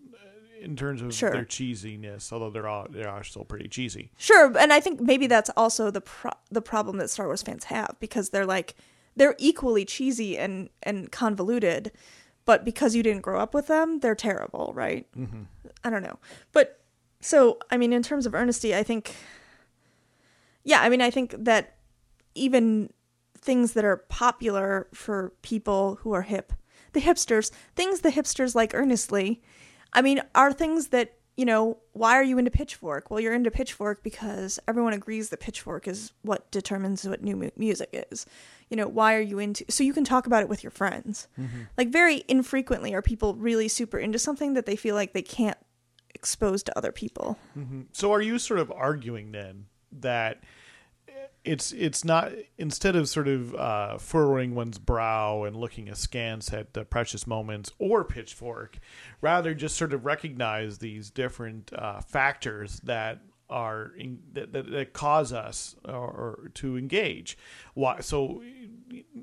[0.66, 1.32] in terms of Sure.
[1.32, 5.28] their cheesiness although they're all they are still pretty cheesy sure, and I think maybe
[5.28, 8.76] that's also the pro- the problem that Star Wars fans have because they're like
[9.16, 11.92] they're equally cheesy and and convoluted,
[12.44, 15.08] but because you didn't grow up with them, they're terrible, right?
[15.16, 15.44] Mm-hmm.
[15.84, 16.20] I don't know,
[16.52, 16.82] but
[17.22, 19.14] so I mean, in terms of earnesty, I think,
[20.64, 21.78] yeah, I mean, I think that
[22.34, 22.92] even
[23.40, 26.52] things that are popular for people who are hip,
[26.94, 29.42] the hipsters, things the hipsters like earnestly,
[29.96, 33.12] I mean, are things that you know, why are you into Pitchfork?
[33.12, 37.50] Well, you're into Pitchfork because everyone agrees that Pitchfork is what determines what new mu-
[37.58, 38.26] music is.
[38.70, 39.66] You know, why are you into?
[39.70, 41.28] So you can talk about it with your friends.
[41.40, 41.64] Mm-hmm.
[41.78, 45.58] Like very infrequently are people really super into something that they feel like they can't
[46.14, 47.38] expose to other people.
[47.58, 47.82] Mm-hmm.
[47.92, 50.42] So are you sort of arguing then that
[51.46, 56.74] it's it's not instead of sort of uh, furrowing one's brow and looking askance at
[56.74, 58.80] the precious moments or pitchfork,
[59.22, 64.94] rather just sort of recognize these different uh, factors that are in, that, that, that
[64.94, 67.38] cause us or, or to engage.
[67.76, 68.00] Why?
[68.00, 68.42] So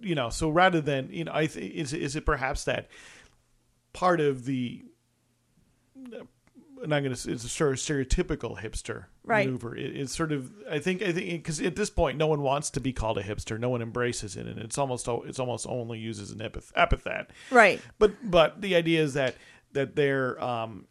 [0.01, 2.89] you know, so rather than you know, I th- is is it perhaps that
[3.93, 4.85] part of the
[6.83, 9.47] and I'm going to it's a sort of stereotypical hipster Right.
[9.47, 9.77] maneuver.
[9.77, 12.71] It, it's sort of I think I think because at this point no one wants
[12.71, 15.99] to be called a hipster, no one embraces it, and it's almost it's almost only
[15.99, 17.31] used as an epith- epithet.
[17.51, 17.81] Right.
[17.99, 19.37] But but the idea is that
[19.73, 20.87] that they're um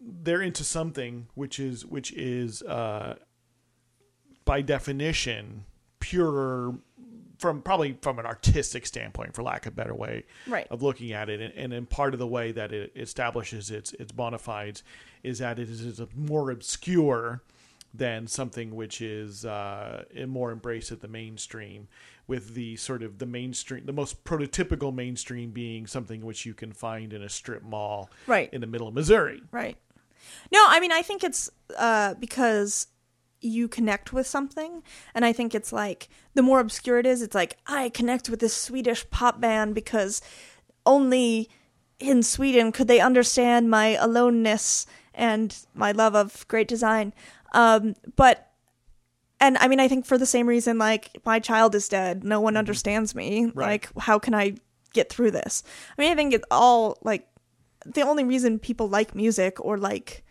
[0.00, 3.16] they're into something which is which is uh
[4.44, 5.64] by definition
[6.00, 6.74] purer
[7.38, 10.66] from probably from an artistic standpoint for lack of a better way Right.
[10.70, 14.12] of looking at it and, and part of the way that it establishes its its
[14.12, 14.82] bona fides
[15.22, 17.42] is that it is more obscure
[17.94, 21.88] than something which is uh, more embraced at the mainstream
[22.26, 26.72] with the sort of the mainstream the most prototypical mainstream being something which you can
[26.72, 28.52] find in a strip mall Right.
[28.52, 29.76] in the middle of missouri Right.
[30.52, 32.88] No, I mean, I think it's uh, because
[33.40, 34.82] you connect with something.
[35.14, 38.40] And I think it's like the more obscure it is, it's like, I connect with
[38.40, 40.20] this Swedish pop band because
[40.84, 41.48] only
[41.98, 47.12] in Sweden could they understand my aloneness and my love of great design.
[47.52, 48.44] Um, but
[49.40, 52.40] and I mean, I think for the same reason, like my child is dead, no
[52.40, 53.46] one understands me.
[53.46, 53.66] Right.
[53.68, 54.54] Like, how can I
[54.92, 55.62] get through this?
[55.96, 57.28] I mean, I think it's all like
[57.86, 60.24] the only reason people like music or like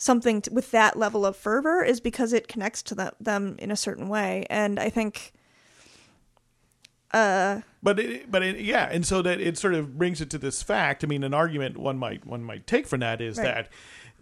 [0.00, 3.70] something t- with that level of fervor is because it connects to them, them in
[3.70, 4.46] a certain way.
[4.48, 5.32] And I think,
[7.12, 10.38] uh, but it, but it, yeah, and so that it sort of brings it to
[10.38, 11.04] this fact.
[11.04, 13.68] I mean, an argument one might one might take from that is Right.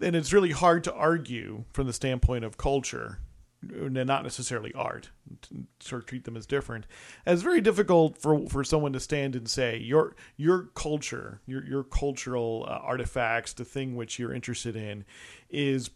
[0.00, 3.18] that, and it's really hard to argue from the standpoint of culture,
[3.62, 5.10] and not necessarily art.
[5.42, 6.86] to Sort of treat them as different.
[7.26, 11.84] It's very difficult for for someone to stand and say your your culture, your your
[11.84, 15.04] cultural uh, artifacts, the thing which you're interested in,
[15.50, 15.90] is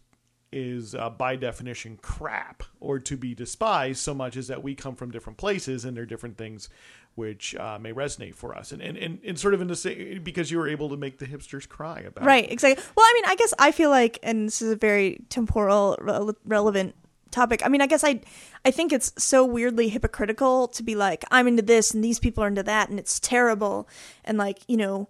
[0.51, 4.95] is uh, by definition crap or to be despised so much as that we come
[4.95, 6.69] from different places and there are different things
[7.15, 10.21] which uh, may resonate for us and, and, and, and sort of in the same
[10.23, 12.83] because you were able to make the hipsters cry about right, exactly.
[12.95, 16.35] Well, I mean, I guess I feel like, and this is a very temporal, rele-
[16.45, 16.95] relevant
[17.31, 17.61] topic.
[17.65, 18.21] I mean, I guess I,
[18.63, 22.43] I think it's so weirdly hypocritical to be like, I'm into this and these people
[22.43, 23.87] are into that and it's terrible.
[24.23, 25.09] And like, you know,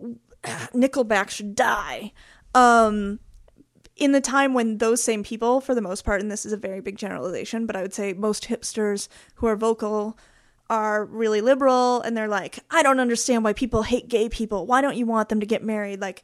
[0.44, 2.12] Nickelback should die.
[2.54, 3.20] Um,
[4.00, 6.56] in the time when those same people, for the most part, and this is a
[6.56, 10.18] very big generalization, but I would say most hipsters who are vocal
[10.70, 14.66] are really liberal and they're like, I don't understand why people hate gay people.
[14.66, 16.00] Why don't you want them to get married?
[16.00, 16.22] Like,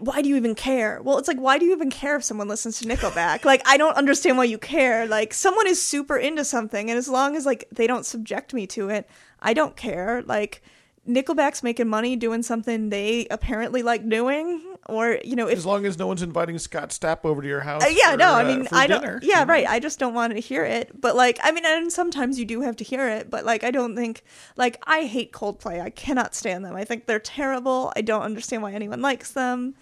[0.00, 1.00] why do you even care?
[1.02, 3.44] Well, it's like, why do you even care if someone listens to Nickelback?
[3.44, 5.06] like, I don't understand why you care.
[5.06, 8.66] Like, someone is super into something, and as long as like they don't subject me
[8.68, 9.08] to it,
[9.38, 10.22] I don't care.
[10.26, 10.62] Like,
[11.06, 15.86] Nickelback's making money doing something they apparently like doing, or you know, if as long
[15.86, 18.44] as no one's inviting Scott Stapp over to your house uh, yeah, for, no, I
[18.44, 19.22] uh, mean, for I don't.
[19.22, 19.52] Yeah, you know?
[19.52, 19.66] right.
[19.68, 21.00] I just don't want to hear it.
[21.00, 23.30] But like, I mean, and sometimes you do have to hear it.
[23.30, 24.24] But like, I don't think
[24.56, 25.80] like I hate Coldplay.
[25.80, 26.74] I cannot stand them.
[26.74, 27.92] I think they're terrible.
[27.96, 29.74] I don't understand why anyone likes them.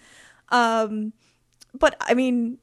[0.49, 1.13] Um,
[1.73, 2.59] but I mean,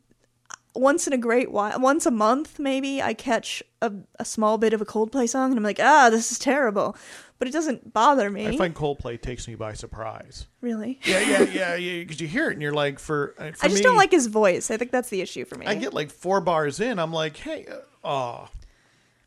[0.74, 4.72] once in a great while, once a month maybe, I catch a, a small bit
[4.72, 6.96] of a Coldplay song, and I'm like, ah, this is terrible.
[7.42, 8.46] But it doesn't bother me.
[8.46, 10.46] I find Coldplay takes me by surprise.
[10.60, 11.00] really.
[11.02, 11.98] Yeah, yeah, yeah, yeah.
[11.98, 14.12] Because you hear it and you're like, for, uh, for I just me, don't like
[14.12, 14.70] his voice.
[14.70, 15.66] I think that's the issue for me.
[15.66, 18.48] I get like four bars in, I'm like, hey, uh, oh,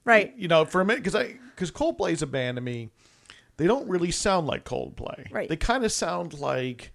[0.06, 0.34] right.
[0.38, 2.90] you know, for a minute, because I because Coldplay's a band to me,
[3.58, 5.30] they don't really sound like Coldplay.
[5.30, 5.50] Right.
[5.50, 6.94] They kind of sound like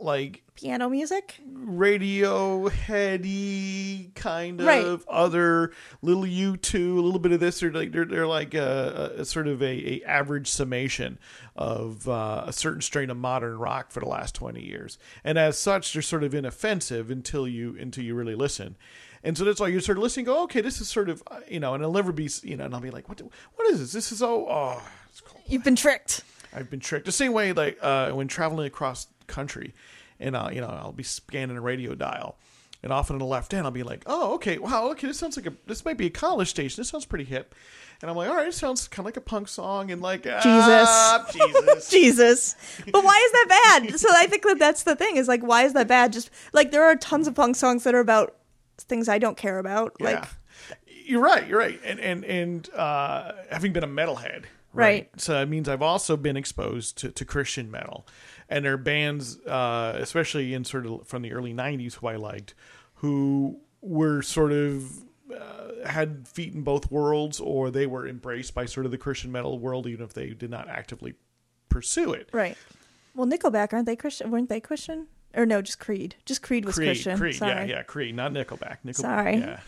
[0.00, 1.36] like Piano music.
[1.44, 4.98] radio heady kind of Right.
[5.08, 5.72] other
[6.02, 7.60] little U two, a little bit of this.
[7.60, 11.18] They're like they're, they're like a, a, sort of a, a average summation
[11.56, 15.58] of uh, a certain strain of modern rock for the last twenty years, and as
[15.58, 18.76] such, they're sort of inoffensive until you until you really listen.
[19.24, 20.26] And so that's why you're sort of listening.
[20.26, 22.64] Go, okay, this is sort of uh, you know, and I'll never be you know,
[22.66, 23.18] and I'll be like, what?
[23.18, 23.92] do- What is this?
[23.92, 25.40] This is oh, oh, it's cool.
[25.46, 26.22] You've been tricked.
[26.54, 27.04] I've been tricked.
[27.04, 29.74] The same way, like uh, when traveling across country,
[30.18, 32.36] and uh, you know, I'll be scanning a radio dial,
[32.82, 35.36] and often on the left end, I'll be like, "Oh, okay, wow, okay, this sounds
[35.36, 36.80] like a this might be a college station.
[36.80, 37.54] This sounds pretty hip."
[38.00, 40.26] And I'm like, "All right, it sounds kind of like a punk song." And like,
[40.28, 40.40] ah,
[41.32, 42.56] Jesus, Jesus.
[42.92, 43.46] But why is that
[43.82, 43.94] bad?
[43.98, 46.12] So I think that that's the thing is like, why is that bad?
[46.12, 48.36] Just like there are tons of punk songs that are about
[48.78, 50.00] things I don't care about.
[50.00, 50.26] Like, yeah.
[51.04, 51.46] You're right.
[51.48, 51.80] You're right.
[51.84, 55.08] And and and uh, having been a metalhead, Right.
[55.16, 58.06] So it means I've also been exposed to, to Christian metal,
[58.48, 62.16] and there are bands, uh, especially in sort of from the early '90s, who I
[62.16, 62.54] liked,
[62.96, 65.02] who were sort of
[65.34, 69.32] uh, had feet in both worlds, or they were embraced by sort of the Christian
[69.32, 71.14] metal world, even if they did not actively
[71.68, 72.28] pursue it.
[72.32, 72.56] right.
[73.14, 74.30] Well, Nickelback aren't they Christian?
[74.30, 75.08] Weren't they Christian?
[75.34, 76.14] Or no, just Creed.
[76.24, 77.18] Just Creed was Creed, Christian.
[77.18, 77.52] Creed, Sorry.
[77.52, 78.78] yeah, yeah, Creed, not Nickelback.
[78.84, 79.36] Nickelback, Sorry.
[79.38, 79.60] yeah.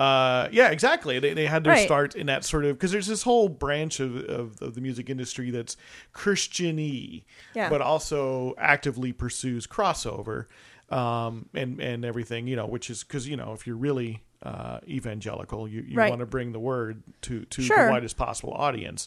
[0.00, 1.18] Uh, yeah, exactly.
[1.18, 1.84] They, they had their Right.
[1.84, 5.10] start in that sort of because there's this whole branch of, of, of the music
[5.10, 5.76] industry that's
[6.14, 7.22] Christian-y,
[7.54, 7.68] Yeah.
[7.68, 10.46] but also actively pursues crossover
[10.88, 12.46] um, and and everything.
[12.46, 16.08] You know, which is because you know if you're really uh, evangelical, you, you Right.
[16.08, 17.84] want to bring the word to to Sure.
[17.84, 19.06] the widest possible audience.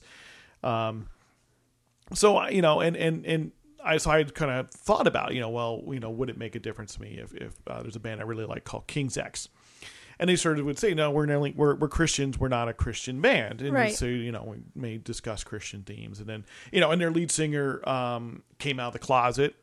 [0.63, 1.07] Um,
[2.13, 3.51] so you know, and and and
[3.83, 6.55] I so I kind of thought about you know, well, you know, would it make
[6.55, 9.17] a difference to me if if uh, there's a band I really like called King's
[9.17, 9.49] X,
[10.23, 12.73] and they sort of would say, no, we're not, we're we're Christians, we're not a
[12.73, 13.93] Christian band, and Right.
[13.93, 17.29] so you know, we may discuss Christian themes, and then you know, and their lead
[17.29, 19.55] singer um, came out of the closet.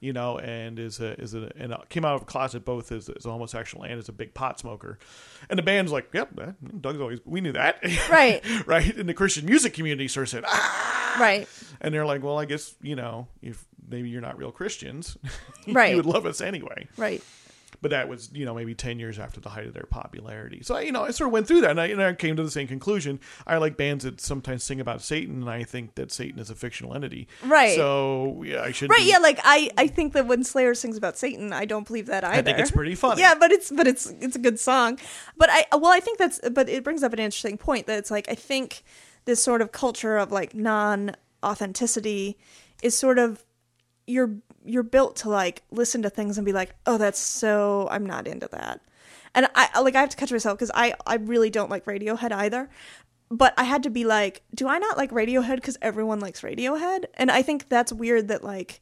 [0.00, 3.08] You know, and is a is a and came out of the closet both as,
[3.08, 4.98] as a homosexual and as a big pot smoker,
[5.48, 6.28] and the band's like, yep,
[6.80, 7.78] Doug's always we knew that,
[8.10, 8.42] Right.
[8.66, 8.94] right?
[8.96, 11.48] And the Christian music community sort of said, ah, Right.
[11.80, 15.16] and they're like, well, I guess, you know, if maybe you're not real Christians,
[15.66, 15.90] Right.
[15.92, 16.86] you would love us anyway.
[16.98, 17.22] Right.
[17.84, 20.62] But that was, you know, maybe 10 years after the height of their popularity.
[20.62, 22.42] So, you know, I sort of went through that and I, and I came to
[22.42, 23.20] the same conclusion.
[23.46, 26.54] I like bands that sometimes sing about Satan, and I think that Satan is a
[26.54, 27.28] fictional entity.
[27.44, 27.76] Right.
[27.76, 28.88] So, yeah, I should.
[28.88, 31.86] Right, be- yeah, like I, I think that when Slayer sings about Satan, I don't
[31.86, 32.38] believe that either.
[32.38, 33.20] I think it's pretty funny.
[33.20, 34.98] Yeah, but it's but it's it's a good song.
[35.36, 38.10] But I well, I think that's but it brings up an interesting point that it's
[38.10, 38.82] like I think
[39.26, 42.38] this sort of culture of like non authenticity
[42.82, 43.44] is sort of
[44.06, 44.30] you're
[44.64, 48.26] you're built to like listen to things and be like, oh, that's so I'm not
[48.26, 48.80] into that.
[49.34, 52.32] And I like I have to catch myself because I I really don't like Radiohead
[52.32, 52.70] either.
[53.30, 57.06] But I had to be like, do I not like Radiohead because everyone likes Radiohead?
[57.14, 58.80] And I think that's weird that like,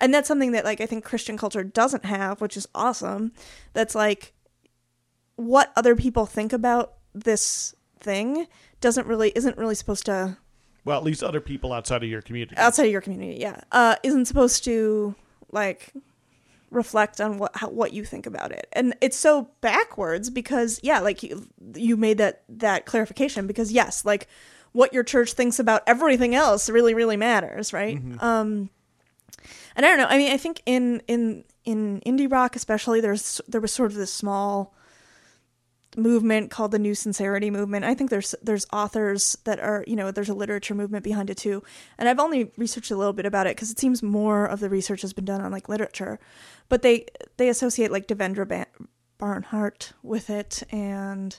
[0.00, 3.32] and that's something that like I think Christian culture doesn't have, which is awesome.
[3.74, 4.32] That's like
[5.36, 8.46] what other people think about this thing
[8.80, 10.36] doesn't really isn't really supposed to
[10.84, 12.56] Well, at least other people outside of your community.
[12.56, 15.14] outside of your community, yeah, uh, isn't supposed to
[15.52, 15.92] like
[16.70, 21.00] reflect on what how, what you think about it, and it's so backwards because yeah,
[21.00, 24.26] like you, you made that that clarification because yes, like
[24.72, 27.98] what your church thinks about everything else really really matters, right?
[28.22, 28.70] Um,
[29.76, 30.06] and I don't know.
[30.06, 33.96] I mean, I think in in in indie rock especially, there's there was sort of
[33.96, 34.74] this small
[35.96, 37.84] movement called the New Sincerity movement.
[37.84, 41.36] I think there's there's authors that are you know there's a literature movement behind it
[41.36, 41.62] too,
[41.98, 44.68] and I've only researched a little bit about it because it seems more of the
[44.70, 46.18] research has been done on like literature,
[46.68, 48.66] but they they associate like Devendra ba-
[49.18, 51.38] Barnhart with it and.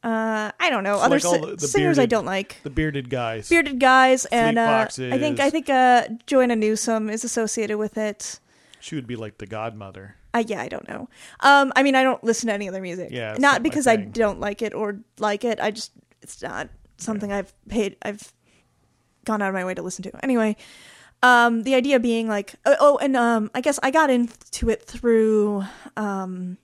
[0.00, 2.70] Uh, I don't know So, other like si- the- the singers I don't like the
[2.70, 3.48] bearded guys.
[3.48, 8.38] bearded guys and uh, I think I think uh, Joanna Newsom is associated with it.
[8.78, 10.14] She would be like the godmother.
[10.34, 11.08] Uh, yeah, I don't know.
[11.40, 13.08] Um, I mean, I don't listen to any other music.
[13.10, 15.58] Yeah, not not because I don't like it or like it.
[15.60, 16.68] I just it's not
[16.98, 17.96] something I've paid.
[18.02, 18.32] I've
[19.24, 20.12] gone out of my way to listen to.
[20.22, 20.56] Anyway,
[21.22, 24.82] um, the idea being like, oh, oh, and um, I guess I got into it
[24.82, 25.64] through
[25.96, 26.58] um,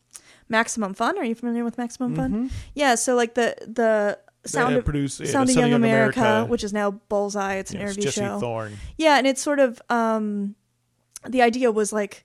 [0.48, 1.18] Maximum Fun.
[1.18, 2.50] Are you familiar with Maximum Fun?
[2.74, 2.94] Yeah.
[2.96, 4.96] So like the the sound Mm-hmm.
[4.96, 6.50] Of yeah, Sound of Young America, America.
[6.50, 7.54] which is now Bullseye.
[7.54, 8.38] It's an interview Jesse show.
[8.40, 8.76] Thorne.
[8.98, 10.54] Yeah, and it's sort of um
[11.26, 12.24] the idea was like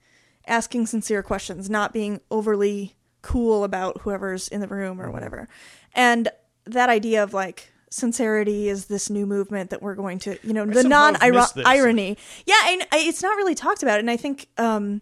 [0.49, 5.47] asking sincere questions, not being overly cool about whoever's in the room or whatever.
[5.93, 6.29] And
[6.65, 10.65] that idea of like sincerity is this new movement that we're going to, you know,
[10.65, 11.65] the non have missed this.
[11.65, 12.17] irony.
[12.45, 15.01] Yeah, and it's not really talked about and I think um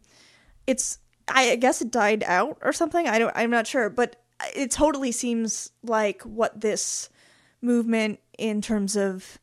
[0.65, 3.07] it's I guess it died out or something.
[3.07, 4.21] I don't I'm not sure, but
[4.55, 7.09] it totally seems like what this
[7.61, 9.39] movement in terms of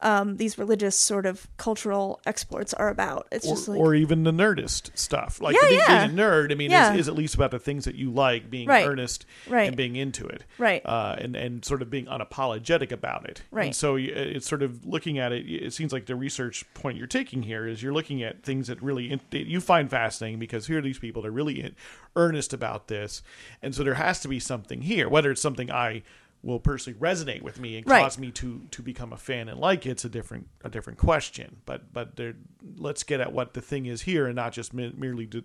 [0.00, 3.26] um, these religious sort of cultural exports are about.
[3.32, 5.40] It's Or, just like or even the nerdist stuff.
[5.40, 6.06] Like Yeah, being, yeah.
[6.06, 6.92] being a nerd, I mean, Yeah.
[6.94, 8.86] is, is at least about the things that you like, being Right.
[8.86, 9.68] earnest Right.
[9.68, 10.44] and being into it.
[10.58, 10.82] Right.
[10.84, 13.42] Uh, and, and sort of being unapologetic about it.
[13.50, 13.66] Right.
[13.66, 17.06] And so it's sort of looking at it, it seems like the research point you're
[17.06, 20.66] taking here is you're looking at things that really in, that you find fascinating because
[20.66, 21.74] here are these people that are really in,
[22.16, 23.22] earnest about this.
[23.62, 26.02] And so there has to be something here, whether it's something I
[26.46, 28.02] will personally resonate with me and Right.
[28.02, 31.56] cause me to to become a fan and like it's a different a different question.
[31.66, 32.34] But but there,
[32.76, 35.42] let's get at what the thing is here and not just me- merely d-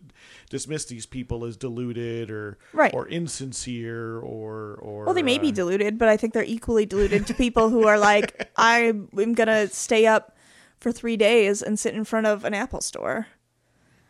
[0.52, 2.94] dismiss these people as deluded or Right.
[2.94, 6.86] or insincere or or Well, they may be uh, deluded, but I think they're equally
[6.86, 10.38] deluded to people who are like, I'm gonna stay up
[10.80, 13.26] for three days and sit in front of an Apple store.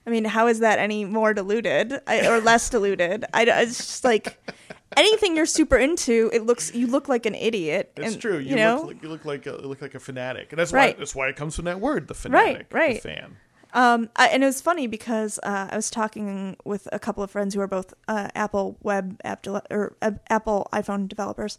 [0.05, 3.23] I mean, how is that any more deluded I, or less deluded?
[3.33, 4.37] I, it's just like
[4.97, 7.91] anything you're super into, it looks you look like an idiot.
[7.97, 8.37] It's and, true.
[8.37, 10.59] You, You, know, look like, you look like a, you look like a fanatic, and
[10.59, 10.95] that's Right.
[10.95, 13.01] why that's why it comes from that word, the fanatic, the right.
[13.01, 13.37] fan.
[13.73, 17.31] Um, I, and it was funny because uh, I was talking with a couple of
[17.31, 21.57] friends who are both uh, Apple web app de- or uh, Apple iPhone developers,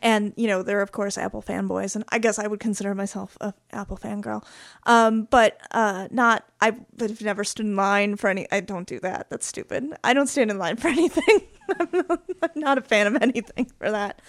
[0.00, 3.36] and you know they're of course Apple fanboys, and I guess I would consider myself
[3.40, 4.44] a Apple fangirl,
[4.84, 6.44] um, but uh, not.
[6.60, 6.80] I've
[7.20, 8.46] never stood in line for any.
[8.50, 9.30] I don't do that.
[9.30, 9.94] That's stupid.
[10.04, 11.40] I don't stand in line for anything.
[11.78, 14.22] I'm not, I'm not a fan of anything for that,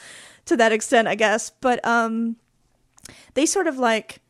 [0.45, 1.49] to that extent, I guess.
[1.49, 2.37] But um,
[3.33, 4.21] they sort of like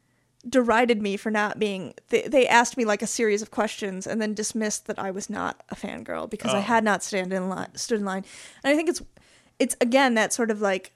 [0.48, 4.22] derided me for not being they, they asked me like a series of questions and
[4.22, 6.62] then dismissed that I was not a fangirl because I Oh.
[6.62, 8.24] had not stand in line stood in line.
[8.64, 9.02] And I think it's
[9.60, 10.94] it's again that sort of like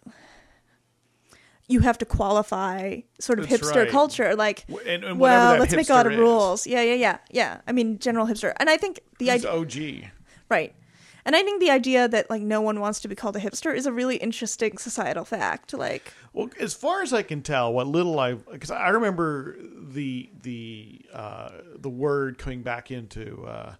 [1.67, 3.89] you have to qualify sort of That's hipster right.
[3.89, 6.19] culture like and- and well that let's make a lot of is.
[6.19, 10.09] rules yeah yeah yeah yeah i mean general hipster and i think the idea OG?
[10.49, 10.73] right
[11.25, 13.75] and i think the idea that like no one wants to be called a hipster
[13.75, 17.87] is a really interesting societal fact like Well, as far as I can tell, what
[17.87, 23.75] little I because I remember the the uh, the word coming back into uh,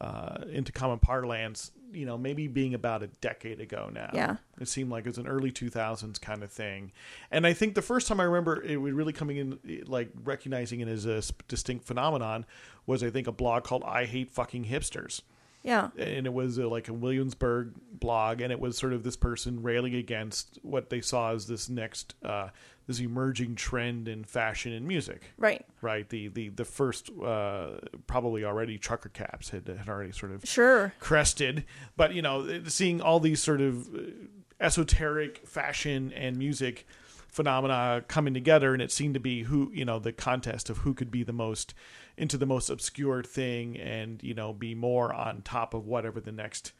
[0.00, 4.10] uh, into common parlance, you know, maybe being about a decade ago now.
[4.14, 4.36] Yeah.
[4.60, 6.92] it seemed like it was an early two thousands kind of thing,
[7.30, 10.80] and I think the first time I remember it was really coming in, like recognizing
[10.80, 12.46] it as a distinct phenomenon,
[12.86, 15.22] was I think a blog called "I Hate Fucking Hipsters."
[15.62, 15.88] Yeah.
[15.98, 19.62] And it was uh, like a Williamsburg blog, and it was sort of this person
[19.62, 22.48] railing against what they saw as this next, uh,
[22.86, 25.32] this emerging trend in fashion and music.
[25.36, 25.64] right.
[25.82, 30.46] Right, the the the first uh, probably already trucker caps had had already sort of
[30.46, 30.94] sure.
[30.98, 31.64] crested,
[31.96, 34.00] but you know, seeing all these sort of uh,
[34.60, 36.86] esoteric fashion and music
[37.30, 40.94] phenomena coming together, and it seemed to be who you know the contest of who
[40.94, 41.74] could be the most
[42.16, 46.32] into the most obscure thing, and you know be more on top of whatever the
[46.32, 46.72] next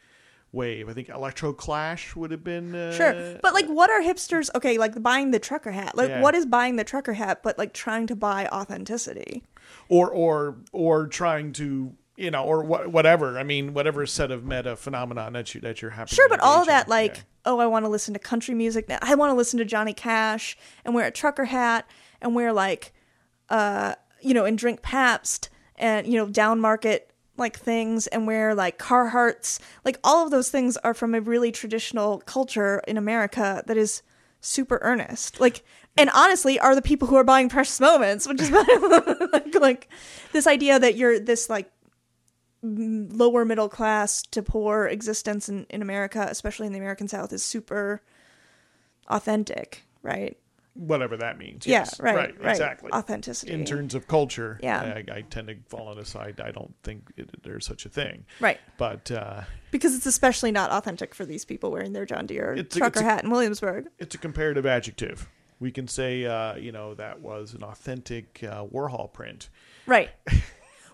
[0.53, 0.88] wave.
[0.88, 3.38] I think Electro Clash would have been uh, Sure.
[3.40, 5.96] But like what are hipsters okay, like buying the trucker hat.
[5.96, 6.20] Like Yeah.
[6.20, 9.44] what is buying the trucker hat but like trying to buy authenticity?
[9.88, 11.94] or or or trying to.
[12.16, 13.38] You know, or wha- whatever.
[13.38, 16.14] I mean, whatever set of meta phenomenon that you that you're happy.
[16.14, 16.90] Sure, but all of that in.
[16.90, 17.22] like, Yeah.
[17.46, 18.98] oh, I want to listen to country music now.
[19.00, 21.88] I want to listen to Johnny Cash and wear a trucker hat
[22.20, 22.92] and wear like
[23.48, 28.54] uh, you know, and drink Pabst and you know, down market like things and wear
[28.54, 29.58] like Carhartts.
[29.84, 34.02] Like all of those things are from a really traditional culture in America that is
[34.42, 35.40] super earnest.
[35.40, 35.64] Like
[35.96, 38.50] and honestly are the people who are buying precious moments, which is
[39.32, 39.88] like, like
[40.32, 41.70] this idea that you're this like
[42.62, 47.42] lower middle class to poor existence in, in America, especially in the American South, is
[47.44, 48.02] super
[49.08, 50.36] authentic, right?
[50.74, 51.66] whatever that means.
[51.66, 51.98] Yeah, Yes.
[52.00, 52.50] right, right.
[52.52, 52.90] exactly.
[52.92, 53.52] Authenticity.
[53.52, 54.80] In terms of culture, Yeah.
[54.80, 56.40] I, I tend to fall on the side.
[56.40, 58.24] I don't think it, there's such a thing.
[58.38, 58.58] Right.
[58.78, 59.42] But uh,
[59.72, 63.02] Because it's especially not authentic for these people wearing their John Deere It's trucker a-
[63.02, 63.88] hat in Williamsburg.
[63.98, 65.28] it's a comparative adjective.
[65.58, 69.48] We can say, uh, you know, that was an authentic uh, Warhol print.
[69.86, 70.11] Right.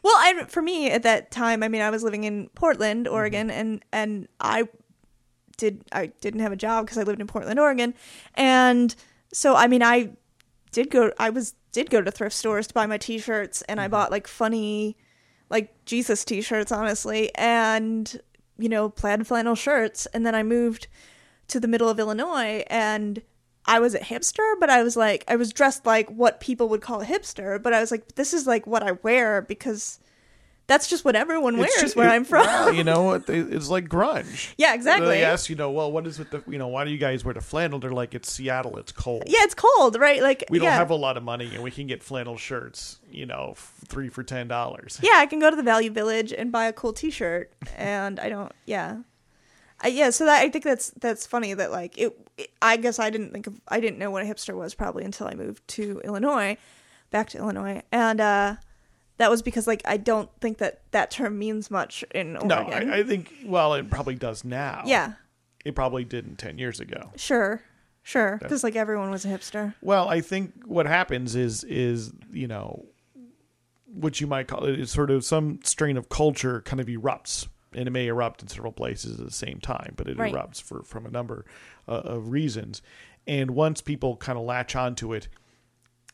[0.07, 3.14] well, I for me at that time, I mean, I was living in Portland, mm-hmm.
[3.14, 4.68] Oregon, and and I
[5.57, 7.92] did I didn't have a job because I lived in Portland, Oregon,
[8.34, 8.94] and
[9.32, 10.11] so I mean, I
[10.70, 11.11] did go.
[11.18, 13.90] I was did go to thrift stores to buy my T-shirts, and I mm-hmm.
[13.90, 14.96] bought like funny,
[15.50, 18.20] like Jesus T-shirts, honestly, and
[18.59, 20.86] you know, plaid flannel shirts, and then I moved
[21.48, 23.22] to the middle of Illinois and
[23.66, 26.80] I was a hipster, but I was like I was dressed like what people would
[26.82, 29.98] call a hipster, but I was like this is like what I wear because
[30.68, 32.74] that's just what everyone wears just- where it- I'm from.
[32.74, 34.52] you know, it's like grunge.
[34.58, 35.06] yeah, exactly.
[35.06, 37.24] They ask, you know, well, what is with the, you know, why do you guys
[37.24, 37.78] wear the flannel?
[37.78, 39.22] They're like, it's Seattle, it's cold.
[39.28, 40.20] Yeah, it's cold, right?
[40.20, 40.74] Like We don't yeah.
[40.76, 44.08] have a lot of money, and we can get flannel shirts, you know, f- three
[44.08, 44.98] for ten dollars.
[45.04, 48.28] yeah, I can go to the Value Village and buy a cool T-shirt, and I
[48.28, 48.50] don't.
[48.64, 48.98] Yeah,
[49.80, 50.10] I, yeah.
[50.10, 52.26] So that I think that's that's funny that like it.
[52.61, 53.61] I guess I didn't think of.
[53.68, 56.57] I didn't know what a hipster was probably until I moved to Illinois,
[57.11, 58.57] back to Illinois, and uh,
[59.16, 62.91] that was because like I don't think that that term means much in No, Oregon.
[62.91, 64.82] I, I think well, it probably does now.
[64.84, 65.12] yeah,
[65.64, 67.11] it probably didn't ten years ago.
[67.16, 67.62] sure,
[68.03, 69.74] sure, because like everyone was a hipster.
[69.80, 72.84] Well, I think what happens is is you know
[73.87, 77.49] what you might call it is sort of some strain of culture kind of erupts
[77.77, 80.33] and it may erupt in several places at the same time, but it Right.
[80.35, 81.45] erupts for from a number
[81.87, 82.83] uh, of reasons.
[83.27, 85.29] And once people kind of latch onto it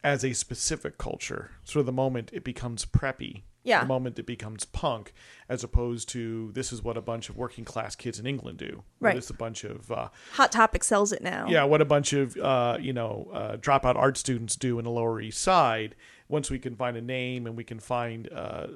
[0.05, 3.83] as a specific culture, sort of the moment it becomes preppy, Yeah.
[3.83, 5.13] the moment it becomes punk,
[5.49, 8.83] as opposed to this is what a bunch of working class kids in England do,
[8.99, 9.15] Right.
[9.15, 11.47] This is a bunch of uh, Hot Topic sells it now.
[11.49, 14.91] yeah, what a bunch of uh, you know uh, dropout art students do in the
[14.91, 15.95] Lower East Side.
[16.29, 18.67] Once we can find a name and we can find uh,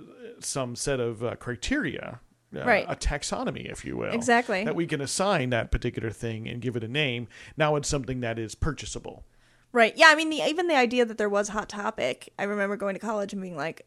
[0.40, 2.20] some set of uh, criteria,
[2.56, 2.84] uh, Right.
[2.88, 4.64] a taxonomy, if you will, Exactly.
[4.64, 7.28] that we can assign that particular thing and give it a name.
[7.56, 9.24] Now it's something that is purchasable.
[9.72, 9.92] Right.
[9.96, 10.06] Yeah.
[10.08, 13.00] I mean, the, even the idea that there was Hot Topic, I remember going to
[13.00, 13.86] college and being like,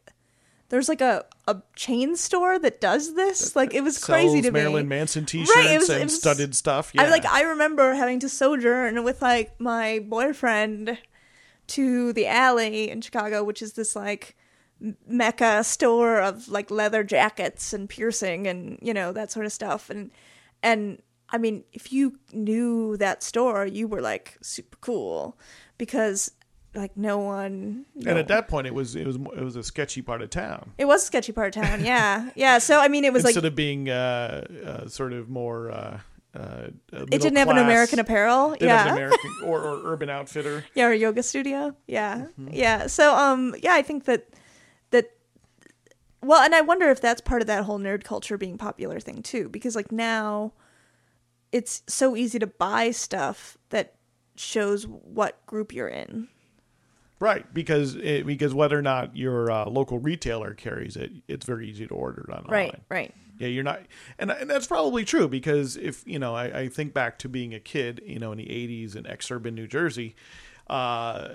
[0.68, 4.84] "There's like a, a chain store that does this." Like it was crazy to Marilyn
[4.88, 4.96] me.
[4.96, 6.92] Manson T-shirts Right, was- and was- studded stuff.
[6.94, 7.24] Yeah, I like.
[7.26, 10.96] I remember having to sojourn with like my boyfriend
[11.68, 14.36] to the alley in Chicago, which is this like
[15.06, 19.90] mecca store of like leather jackets and piercing and you know that sort of stuff
[19.90, 20.10] and
[20.62, 25.38] and I mean if you knew that store you were like super cool
[25.78, 26.30] because
[26.74, 30.02] like no one and at that point, it was it was it was a sketchy
[30.02, 30.70] part of town.
[30.78, 33.30] it was a sketchy part of town yeah yeah so I mean it was like
[33.32, 35.70] Instead like of being uh, uh, sort of more.
[35.72, 35.98] Uh,
[36.32, 40.64] uh, it didn't have an American apparel yeah an American or, or Urban Outfitter.
[40.76, 42.50] yeah or yoga studio yeah Mm-hmm.
[42.52, 44.28] yeah so um yeah i think that
[46.22, 49.22] well and i wonder if that's part of that whole nerd culture being popular thing
[49.22, 50.52] too because like now
[51.52, 53.94] it's so easy to buy stuff that
[54.36, 56.28] shows what group you're in
[57.20, 61.68] Right, because it, because whether or not your uh, local retailer carries it, it's very
[61.68, 62.50] easy to order it online.
[62.50, 63.82] right right Yeah, you're not,
[64.18, 67.52] and and that's probably true because if you know, I, I think back to being
[67.52, 70.16] a kid, you know, in the '80s in exurban New Jersey,
[70.68, 71.28] uh,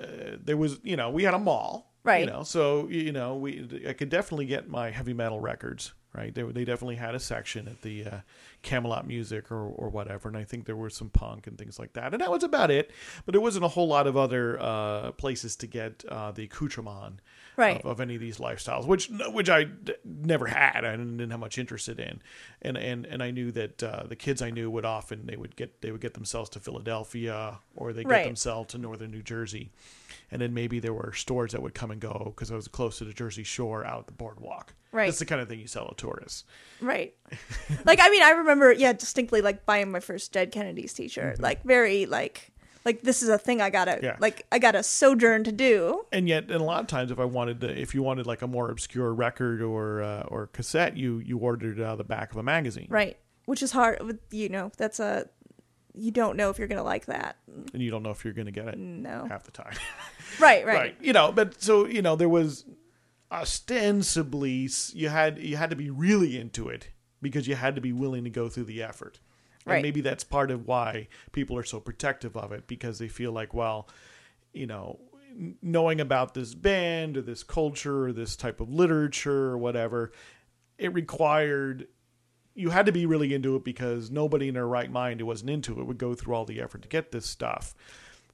[0.44, 2.26] there was, you know, we had a mall, Right.
[2.26, 5.94] You know, so you know, we I could definitely get my heavy metal records.
[6.14, 8.18] Right, they they definitely had a section at the uh,
[8.62, 11.92] Camelot Music or or whatever, and I think there were some punk and things like
[11.94, 12.92] that, and that was about it.
[13.26, 17.20] But there wasn't a whole lot of other uh, places to get uh, the accoutrement
[17.58, 17.80] Right.
[17.80, 20.84] of, of any of these lifestyles, which which I d- never had.
[20.86, 22.22] I didn't, didn't have much interest in,
[22.62, 25.56] and and and I knew that uh, the kids I knew would often they would
[25.56, 28.26] get they would get themselves to Philadelphia or they get Right.
[28.26, 29.72] themselves to northern New Jersey,
[30.32, 32.98] and then maybe there were stores that would come and go because I was close
[33.00, 34.74] to the Jersey Shore out the boardwalk.
[34.92, 35.08] Right.
[35.08, 36.46] that's the kind of thing you sell to tourists.
[36.80, 37.14] right
[37.86, 41.64] like i mean i remember yeah distinctly like buying my first dead kennedys t-shirt like
[41.66, 42.54] very like
[42.86, 44.16] like this is a thing i gotta Yeah.
[44.20, 47.26] like i gotta sojourn to do And yet, and a lot of times, if I
[47.26, 51.20] wanted to, if you wanted like a more obscure record or uh, or cassette, you
[51.20, 53.18] you ordered it out of the back of a magazine, Right.
[53.46, 54.20] Which is hard.
[54.32, 55.28] You know, that's a.
[55.98, 57.38] You don't know if you're to like that.
[57.74, 59.26] and you don't know if you're to get it No.
[59.30, 59.74] half the time.
[60.40, 60.76] Right, right.
[60.78, 62.66] right you know but so you know there was
[63.32, 66.90] ostensibly you had you had to be really into it
[67.22, 69.20] because you had to be willing to go through the effort
[69.66, 73.32] and maybe that's part of why people are so protective of it because they feel
[73.32, 73.88] like well
[74.54, 75.00] you know
[75.62, 80.12] knowing about this band or this culture or this type of literature or whatever
[80.78, 81.88] it required
[82.56, 85.50] you had to be really into it because nobody in their right mind who wasn't
[85.50, 87.76] into it would go through all the effort to get this stuff.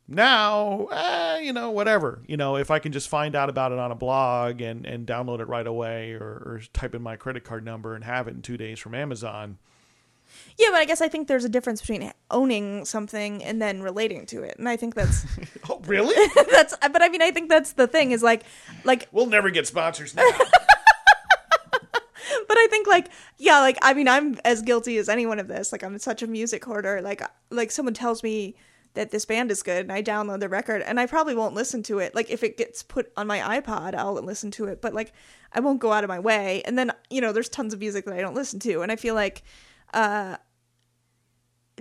[0.08, 2.22] Now eh, you know whatever.
[2.28, 5.08] You know if i can just find out about it on a blog and and
[5.08, 8.36] download it right away or, or type in my credit card number and have it
[8.36, 9.58] in two days from amazon
[10.62, 14.28] Yeah, but I guess I think there's a difference between owning something and then relating
[14.28, 14.60] to it.
[14.60, 15.26] And I think that's
[15.70, 16.14] oh really
[16.52, 18.44] that's but I mean I think that's the thing is like
[18.84, 20.24] like we'll never get sponsors now
[22.48, 23.10] but I think like
[23.40, 25.72] yeah, like I mean I'm as guilty as anyone of this.
[25.72, 27.02] Like I'm such a music hoarder.
[27.02, 28.56] Like like someone tells me
[28.94, 31.82] that this band is good and I download the record and I probably won't listen
[31.84, 32.14] to it.
[32.14, 35.12] Like if it gets put on my iPod, I'll listen to it, but like
[35.54, 36.62] I won't go out of my way.
[36.66, 38.96] And then, you know, there's tons of music that I don't listen to and I
[38.96, 39.42] feel like
[39.96, 40.38] uh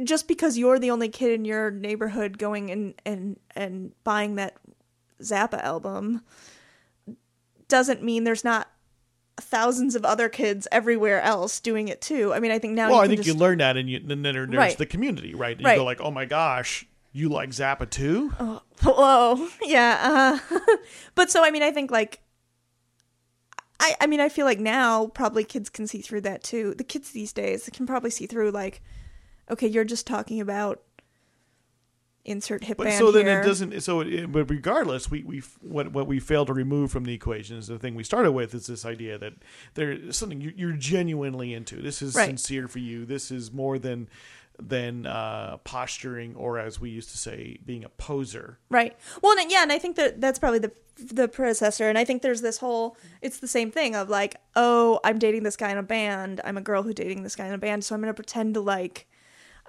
[0.07, 4.57] just because you're the only kid in your neighborhood going and and and buying that
[5.23, 6.23] Zappa album
[7.69, 8.69] doesn't mean there's not
[9.41, 12.33] thousands of other kids everywhere else doing it too.
[12.35, 14.09] I mean, I think now well i think just, you learn that and, you, and
[14.11, 14.77] then there- there's Right.
[14.79, 15.73] the community right and Right.
[15.75, 18.33] you go like oh my gosh you like zappa too
[18.81, 19.49] Hello.
[19.63, 20.41] Yeah.
[20.51, 20.61] Uh,
[21.15, 22.21] but so I mean, I think like.
[23.83, 26.75] I, I mean, I feel like now probably kids can see through that too.
[26.77, 28.83] The kids these days can probably see through like,
[29.51, 30.81] okay, you're just talking about
[32.25, 33.41] insert hip But so then here.
[33.41, 33.81] it doesn't.
[33.81, 37.57] So it, but regardless, we we what what we fail to remove from the equation
[37.57, 39.33] is the thing we started with is this idea that
[39.75, 41.77] there's something you, you're genuinely into.
[41.81, 42.27] This is Right.
[42.29, 43.05] sincere for you.
[43.07, 44.09] This is more than
[44.59, 48.59] than uh, posturing or, as we used to say, being a poser.
[48.69, 48.95] Right.
[49.23, 51.89] Well, and, yeah, and I think that that's probably the the predecessor.
[51.89, 55.45] And I think there's this whole it's the same thing of like, oh, I'm dating
[55.45, 56.43] this guy in a band.
[56.45, 58.61] I'm a girl who's dating this guy in a band, so I'm gonna pretend to
[58.61, 59.07] like.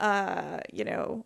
[0.01, 1.25] Uh, you know, know,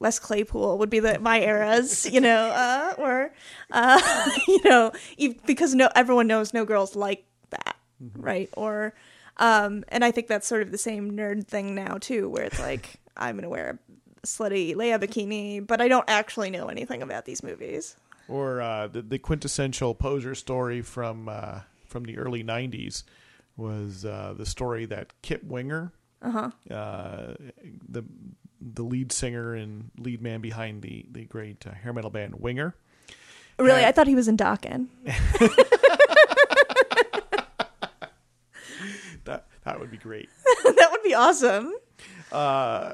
[0.00, 3.32] Les Claypool would be the my eras, you know, uh, or,
[3.70, 4.92] uh, you know,
[5.46, 7.76] because no, everyone knows no girls like that,
[8.16, 8.48] right?
[8.56, 8.94] Or,
[9.36, 12.60] um, and I think that's sort of the same nerd thing now too, where it's
[12.60, 13.78] like I'm gonna wear
[14.22, 17.96] a slutty Leia bikini, but I don't actually know anything about these movies.
[18.28, 23.02] Or uh, the, the quintessential poser story from uh, from the early '90s
[23.56, 25.92] was uh, the story that Kip Winger,
[26.22, 26.50] uh-huh.
[26.68, 28.04] the
[28.60, 32.74] the lead singer and lead man behind the the great uh, hair metal band Winger.
[33.58, 34.88] Really, Uh, I thought he was in Dokken.
[39.24, 40.28] That that would be great.
[40.64, 41.72] that would be awesome.
[42.30, 42.92] Uh,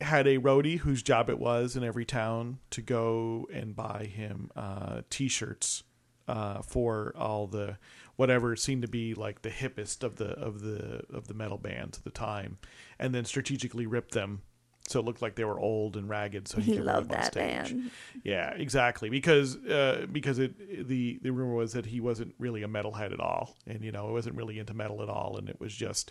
[0.00, 4.50] had a roadie whose job it was in every town to go and buy him
[4.54, 5.82] uh, t-shirts
[6.28, 7.78] uh, for all the
[8.18, 11.96] whatever seemed to be like the hippest of the of the of the metal bands
[11.96, 12.58] at the time,
[12.98, 14.42] and then strategically rip them
[14.88, 16.48] so it looked like they were old and ragged.
[16.48, 17.72] So he, He loved that stage.
[17.72, 17.90] band.
[18.24, 19.10] Yeah, exactly.
[19.10, 23.20] Because uh, because it the the rumor was that he wasn't really a metalhead at
[23.20, 26.10] all, and you know, it wasn't really into metal at all, and it was just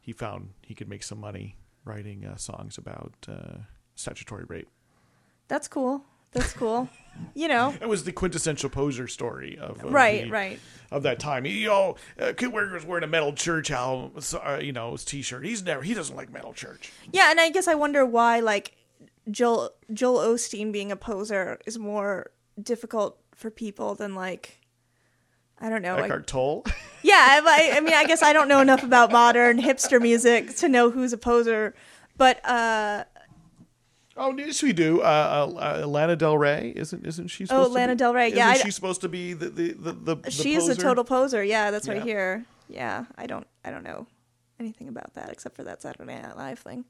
[0.00, 3.58] he found he could make some money writing uh, songs about uh,
[3.94, 4.68] statutory rape.
[5.48, 6.04] That's cool.
[6.36, 6.88] That's cool.
[7.34, 10.60] you know, It was the quintessential poser story of, of right, the- right.
[10.90, 11.46] of that time.
[11.46, 14.12] You know, uh, Kid wearing a metal church album,
[14.44, 15.44] uh, you know, his T-shirt.
[15.44, 16.92] He's never he doesn't like metal church.
[17.12, 18.76] Yeah, and I guess I wonder why like
[19.30, 22.30] Joel Joel Osteen being a poser is more
[22.62, 24.60] difficult for people than like
[25.58, 25.94] I don't know.
[25.96, 26.64] Like, Eckhart Tolle.
[27.02, 30.68] yeah, I, I mean, I guess I don't know enough about modern hipster music to
[30.68, 31.74] know who's a poser,
[32.18, 33.04] but uh,
[34.18, 35.02] Oh, yes, we do.
[35.02, 37.44] Uh, uh, uh, Lana Del Rey isn't isn't she?
[37.46, 39.48] Supposed Oh, Lana to be, Del Rey, yeah, Isn't I- she supposed to be the
[39.50, 41.44] the the, the, she is a total poser.
[41.44, 42.04] Yeah, that's right Yeah.
[42.04, 42.44] here.
[42.68, 44.06] Yeah, I don't, I don't know
[44.58, 46.84] anything about that except for that Saturday Night Live thing.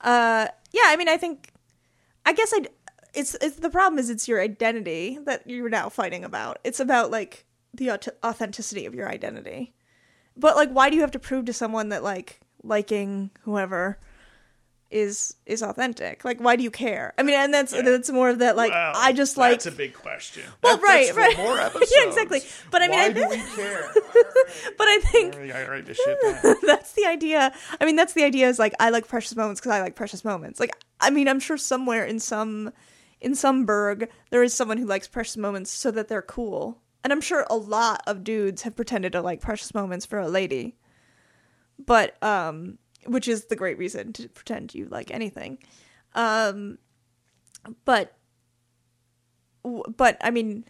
[0.00, 1.50] Uh, yeah, I mean, I think,
[2.24, 2.66] I guess I,
[3.14, 6.58] it's, it's the problem is it's your identity that you're now fighting about.
[6.64, 9.74] It's about like the aut- authenticity of your identity.
[10.36, 13.98] But like, why do you have to prove to someone that like liking whoever
[14.90, 16.24] is is authentic?
[16.24, 17.12] Like, why do you care?
[17.18, 18.56] I mean, and that's that's more of that.
[18.56, 20.44] Like, Well, I just like that's a big question.
[20.62, 21.36] Well, That- right, right.
[21.36, 21.56] More
[21.90, 22.40] Yeah, exactly.
[22.70, 23.90] But I mean, why I- do we care?
[24.78, 26.18] but I think I write this shit
[26.62, 27.52] that's the idea.
[27.80, 30.24] I mean, that's the idea is like I like precious moments because I like precious
[30.24, 30.60] moments.
[30.60, 30.70] Like,
[31.00, 32.72] I mean, I'm sure somewhere in some
[33.20, 36.80] in some burg there is someone who likes precious moments so that they're cool.
[37.02, 40.28] And I'm sure a lot of dudes have pretended to like precious moments for a
[40.28, 40.76] lady.
[41.84, 45.58] But um which is the great reason to pretend you like anything.
[46.14, 46.78] Um
[47.84, 48.16] but
[49.96, 50.64] but I mean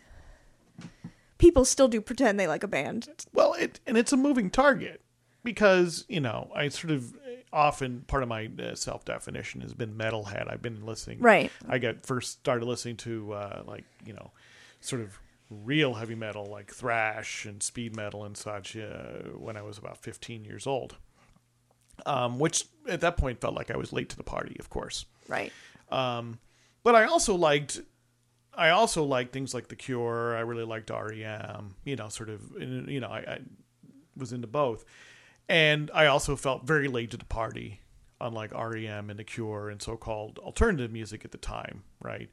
[1.38, 3.08] people still do pretend they like a band.
[3.32, 5.02] Well, it and it's a moving target
[5.42, 7.14] because you know I sort of
[7.52, 10.50] often part of my uh, self definition has been metalhead.
[10.50, 11.20] I've been listening.
[11.20, 11.50] Right.
[11.68, 14.32] I got first started listening to uh, like you know
[14.80, 15.18] sort of
[15.48, 19.98] real heavy metal like thrash and speed metal and such uh, when I was about
[19.98, 20.96] 15 years old.
[22.04, 25.06] Um, which at that point felt like I was late to the party, of course.
[25.28, 25.52] Right.
[25.90, 26.38] Um,
[26.84, 27.80] but I also liked,
[28.54, 30.36] I also liked things like The Cure.
[30.36, 31.74] I really liked REM.
[31.84, 33.38] You know, sort of, you know, I, I
[34.16, 34.84] was into both,
[35.48, 37.80] and I also felt very late to the party,
[38.20, 42.30] unlike REM and The Cure and so-called alternative music at the time, right?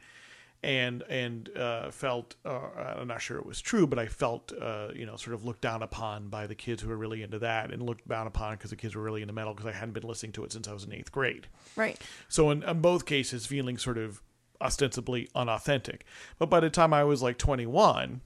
[0.63, 2.59] And and uh, felt uh,
[2.97, 5.59] I'm not sure it was true, but I felt uh, you know sort of looked
[5.59, 8.69] down upon by the kids who were really into that, and looked down upon because
[8.69, 10.73] the kids were really into metal because I hadn't been listening to it since I
[10.73, 11.47] was in eighth grade.
[11.75, 11.99] Right.
[12.29, 14.21] So in, in both cases, feeling sort of
[14.61, 16.05] ostensibly unauthentic.
[16.39, 18.21] But by the time I was like 21,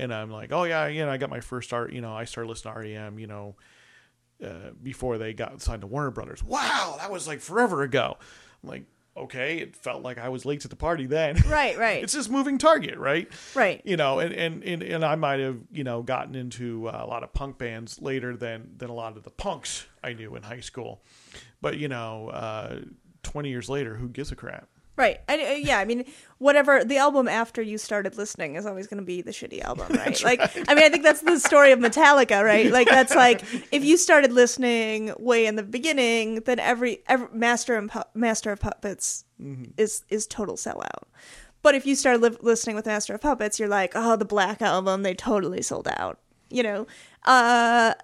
[0.00, 1.92] and I'm like, oh yeah, you know, I got my first art.
[1.92, 3.18] You know, I started listening to REM.
[3.20, 3.56] You know,
[4.44, 6.42] uh, before they got signed to Warner Brothers.
[6.42, 8.16] Wow, that was like forever ago.
[8.62, 8.84] I'm like,
[9.24, 11.36] okay, it felt like I was late to the party then.
[11.48, 12.02] Right, right.
[12.02, 13.28] it's this moving target, right?
[13.54, 13.80] Right.
[13.84, 17.06] You know, and and and, and I might have you know gotten into uh, a
[17.06, 20.42] lot of punk bands later than than a lot of the punks I knew in
[20.42, 21.02] high school.
[21.60, 22.80] But you know, uh,
[23.22, 24.68] 20 years later, who gives a crap?
[24.98, 25.20] Right.
[25.28, 26.04] And, uh, yeah, I mean,
[26.38, 29.86] whatever the album after you started listening is always going to be the shitty album,
[29.96, 30.22] right?
[30.24, 32.70] like, I mean, I think that's the story of Metallica, right?
[32.78, 33.42] Like, that's like
[33.72, 38.50] if you started listening way in the beginning, then every, every Master and Pu- Master
[38.50, 39.24] of Puppets
[39.76, 41.04] is is total sellout.
[41.62, 44.60] But if you start li- listening with Master of Puppets, you're like, oh, the Black
[44.60, 46.18] album, they totally sold out.
[46.50, 46.86] You know,
[47.24, 47.94] uh,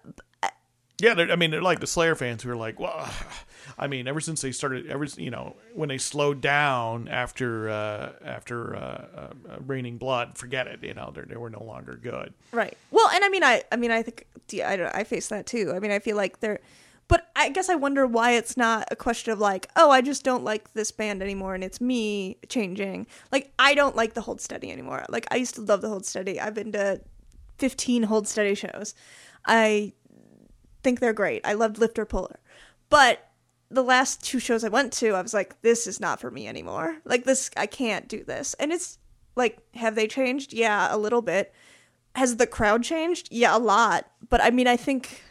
[1.00, 3.10] Yeah, I mean, they're like the Slayer fans who are like, well,
[3.78, 8.12] I mean, ever since they started, ever you know, when they slowed down after uh,
[8.24, 9.28] after uh, uh,
[9.66, 10.82] Raining Blood, forget it.
[10.82, 12.32] You know, they were no longer good.
[12.52, 12.76] Right.
[12.90, 15.46] Well, and I mean, I, I mean, I think yeah, I, don't- I face that
[15.46, 15.72] too.
[15.74, 16.60] I mean, I feel like they're,
[17.08, 20.22] but I guess I wonder why it's not a question of like, oh, I just
[20.22, 23.06] don't like this band anymore, and it's me changing.
[23.32, 25.04] Like, I don't like the Hold Steady anymore.
[25.08, 26.40] Like, I used to love the Hold Steady.
[26.40, 27.00] I've been to
[27.58, 28.94] fifteen Hold Steady shows.
[29.44, 29.92] I
[30.82, 31.42] think they're great.
[31.44, 32.38] I loved Lifter Puller,
[32.88, 33.28] but
[33.74, 36.46] the last two shows I went to, I was like, this is not for me
[36.48, 36.98] anymore.
[37.04, 38.54] Like this, I can't do this.
[38.54, 38.98] And it's
[39.36, 40.52] like, have they changed?
[40.52, 41.52] Yeah, a little bit.
[42.14, 43.28] Has the crowd changed?
[43.30, 44.06] Yeah, a lot.
[44.28, 45.22] But I mean, I think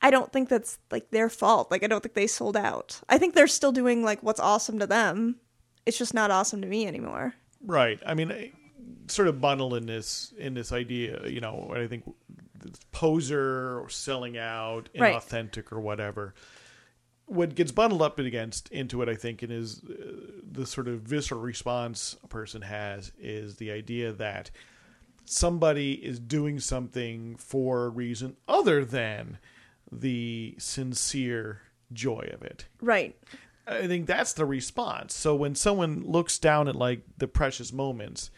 [0.00, 1.70] I don't think that's like their fault.
[1.70, 3.00] Like I don't think they sold out.
[3.08, 5.36] I think they're still doing like what's awesome to them.
[5.86, 7.34] It's just not awesome to me anymore.
[7.64, 8.00] Right.
[8.04, 8.52] I mean, I-
[9.08, 11.26] sort of bundle in this in this idea.
[11.28, 12.04] You know, I think
[12.90, 15.14] poser or selling out, Right.
[15.14, 16.34] inauthentic or whatever.
[17.32, 19.94] What gets bundled up against into it, I think, and is uh,
[20.50, 24.50] the sort of visceral response a person has is the idea that
[25.24, 29.38] somebody is doing something for a reason other than
[29.90, 31.62] the sincere
[31.92, 32.66] joy of it.
[32.80, 33.16] Right.
[33.66, 35.14] I think that's the response.
[35.14, 38.30] So when someone looks down at like the precious moments,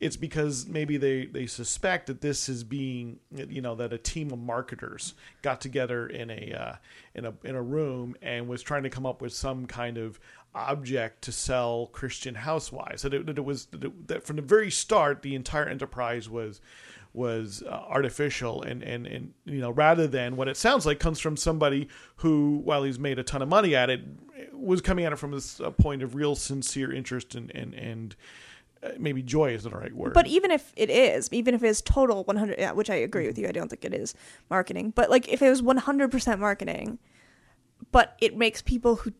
[0.00, 4.30] it's because maybe they they suspect that this is being you know that a team
[4.30, 6.74] of marketers got together in a uh,
[7.14, 10.20] in a in a room and was trying to come up with some kind of
[10.54, 13.02] object to sell Christian housewives.
[13.02, 16.28] That it, that it was that, it- that from the very start the entire enterprise
[16.28, 16.60] was
[17.14, 21.18] was uh, artificial and, and and you know rather than what it sounds like comes
[21.18, 24.02] from somebody who while he's made a ton of money at it
[24.52, 28.14] was coming at it from this uh, point of real sincere interest and and and
[28.86, 31.68] Uh, maybe joy isn't the right word But even if it is, even if it
[31.68, 34.14] is total 100, yeah, which I agree with you, I don't think it is
[34.50, 34.92] marketing.
[34.94, 36.98] But like if it was 100% marketing,
[37.92, 39.12] but it makes people who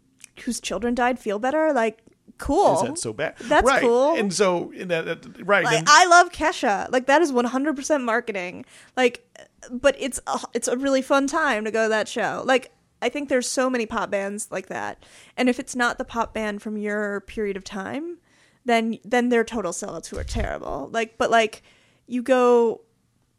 [0.45, 2.03] whose children died feel better, like
[2.39, 2.75] cool.
[2.75, 4.17] is that so bad That's right cool.
[4.17, 6.91] and so and that, that right Like, and- I love Kesha.
[6.91, 8.65] Like that is 100% marketing.
[8.97, 9.27] Like
[9.71, 12.43] but it's a, it's a really fun time to go to that show.
[12.45, 15.05] Like I think there's so many pop bands like that.
[15.37, 18.19] And if it's not the pop band from your period of time,
[18.67, 20.91] then then they're total sellouts who are terrible.
[20.93, 21.63] Like but like
[22.07, 22.83] you go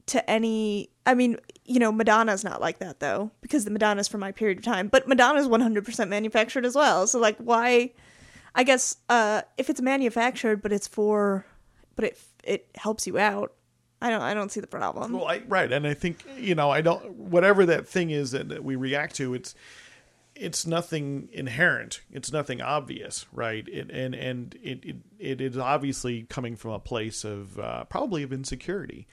[0.07, 4.21] to any I mean, you know, Madonna's not like that though because the Madonna's from
[4.21, 7.05] my period of time, but Madonna's 100% manufactured as well.
[7.07, 7.91] So like why
[8.55, 11.45] I guess uh if it's manufactured but it's for
[11.95, 13.53] but it it helps you out.
[14.01, 15.11] I don't I don't see the problem.
[15.11, 17.13] Well, I, right, and I think you know, I don't.
[17.15, 19.55] Whatever that thing is that, that we react to, it's
[20.39, 22.01] it's nothing inherent.
[22.11, 23.67] It's nothing obvious, right?
[23.67, 28.23] It, and and it, it it is obviously coming from a place of uh, probably
[28.23, 29.07] of insecurity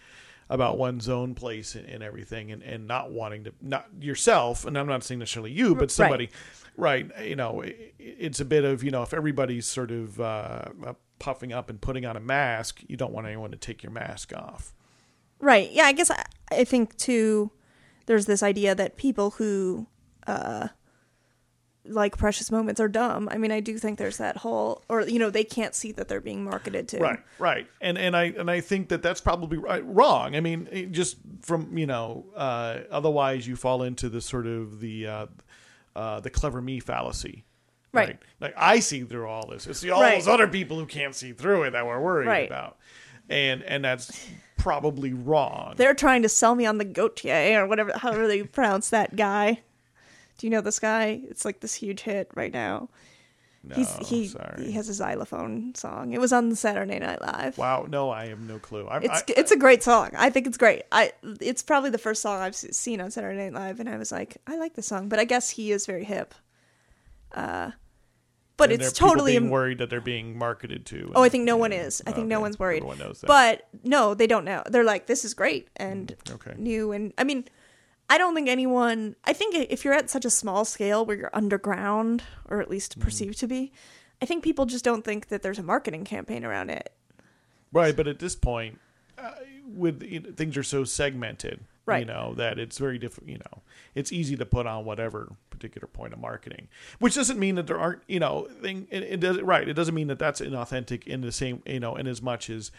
[0.50, 4.64] about one's own place and, and everything, and, and not wanting to not yourself.
[4.64, 6.30] And I'm not saying necessarily you, but somebody,
[6.76, 7.10] right?
[7.22, 10.64] You know, it, it's a bit of you know, if everybody's sort of uh,
[11.18, 14.32] puffing up and putting on a mask, you don't want anyone to take your mask
[14.34, 14.74] off.
[15.40, 15.70] Right.
[15.72, 17.50] Yeah, I guess I, I think too
[18.06, 19.86] there's this idea that people who
[20.26, 20.68] uh
[21.86, 23.28] like precious moments are dumb.
[23.30, 26.08] I mean, I do think there's that whole or you know, they can't see that
[26.08, 26.98] they're being marketed to.
[26.98, 30.34] Right, right, and and I and I think that that's probably right, wrong.
[30.36, 35.06] I mean, just from you know, uh, otherwise you fall into the sort of the
[35.06, 35.26] uh,
[35.94, 37.44] uh, the clever me fallacy.
[37.92, 38.18] Right.
[38.40, 39.68] Like I see through all this.
[39.68, 40.14] It's the, all Right.
[40.16, 42.48] those other people who can't see through it that we're worried Right.
[42.48, 42.76] about,
[43.28, 44.26] and and that's
[44.56, 45.74] probably wrong.
[45.76, 49.60] They're trying to sell me on the Gotye or whatever however they pronounce that guy.
[50.38, 51.20] Do you know this guy?
[51.30, 52.88] It's like this huge hit right now.
[53.62, 54.64] no, He's he sorry.
[54.66, 56.12] he has a xylophone song.
[56.12, 57.56] It was on Saturday Night Live.
[57.56, 58.86] wow, no, I have no clue.
[58.88, 60.10] I'm, It's I, it's a great song.
[60.16, 60.82] I think it's great.
[60.92, 63.96] I it's probably the first song I've s- seen on Saturday Night Live, and I
[63.96, 66.34] was like, I like this song, but I guess he is very hip.
[67.32, 67.70] Uh,
[68.56, 69.32] but and it's there are people totally.
[69.32, 71.10] being im- worried that they're being marketed to.
[71.14, 72.02] oh, I think no one is.
[72.06, 72.78] I think no one's worried.
[72.84, 73.26] Everyone knows that.
[73.26, 74.62] But no, they don't know.
[74.66, 76.54] They're like, this is great and okay.
[76.56, 77.44] new, and I mean,
[78.14, 79.16] I don't think anyone.
[79.24, 82.70] I think if you're at such a small scale where you're underground, or at Mm-hmm.
[82.70, 83.72] least perceived to be,
[84.22, 86.92] I think people just don't think that there's a marketing campaign around it.
[87.72, 88.78] Right, but at this point,
[89.18, 89.32] uh,
[89.66, 91.98] with you know, things are so segmented, right.
[91.98, 93.30] you know, that it's very different.
[93.30, 93.62] You know,
[93.96, 96.68] it's easy to put on whatever particular point of marketing,
[97.00, 98.86] which doesn't mean that there aren't, you know, thing.
[98.92, 99.68] It, it does right.
[99.68, 102.70] It doesn't mean that that's inauthentic in the same, you know, in as much as.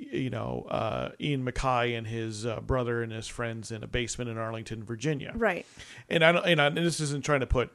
[0.00, 4.30] You know, uh, Ian MacKaye and his uh, brother and his friends in a basement
[4.30, 5.32] in Arlington, Virginia.
[5.34, 5.66] Right.
[6.08, 7.70] And I don't, and, I, and this isn't trying to put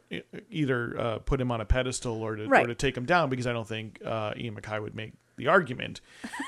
[0.50, 3.46] either uh, put him on a pedestal or to or to take him down because
[3.46, 6.00] I don't think uh, Ian MacKaye would make the argument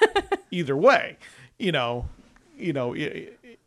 [0.52, 1.18] either way.
[1.60, 2.08] You know,
[2.58, 2.98] you know, i-
[3.44, 3.58] i-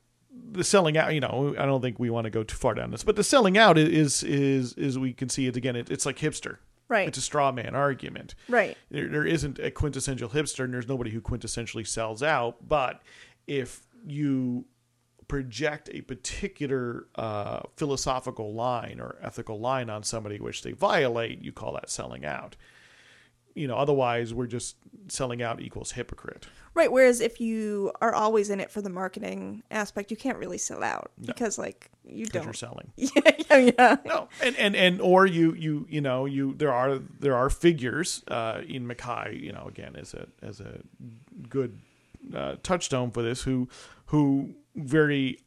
[0.53, 1.13] the selling out.
[1.15, 3.25] You know, I don't think we want to go too far down this, but the
[3.25, 5.77] selling out is is is we can see it again.
[5.77, 6.57] It, it's like hipster.
[6.89, 7.07] Right.
[7.09, 8.35] It's a straw man argument.
[8.49, 8.77] Right.
[8.91, 12.67] There, there isn't a quintessential hipster, and there's nobody who quintessentially sells out.
[12.67, 13.03] But
[13.47, 14.65] if you
[15.29, 21.53] project a particular uh, philosophical line or ethical line on somebody which they violate, you
[21.53, 22.57] call that selling out.
[23.55, 24.77] You know, otherwise we're just
[25.09, 26.47] selling out equals hypocrite.
[26.75, 26.93] Right.
[26.93, 30.85] Whereas if you are always in it for the marketing aspect, you can't really sell
[30.85, 32.57] out because like you Because you're don't.
[32.57, 32.93] selling.
[32.97, 33.97] Yeah, yeah, yeah.
[34.05, 38.23] no and, and and or you you you know you there are there are figures
[38.29, 40.81] uh in MacKaye you know again as a as a
[41.49, 41.81] good
[42.35, 43.69] uh, touchstone for this who
[44.07, 45.41] who very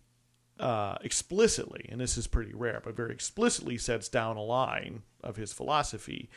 [0.60, 5.36] uh explicitly and this is pretty rare but very explicitly sets down a line of
[5.38, 6.30] his philosophy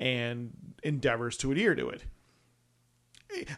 [0.00, 0.50] and
[0.82, 2.02] endeavors to adhere to it.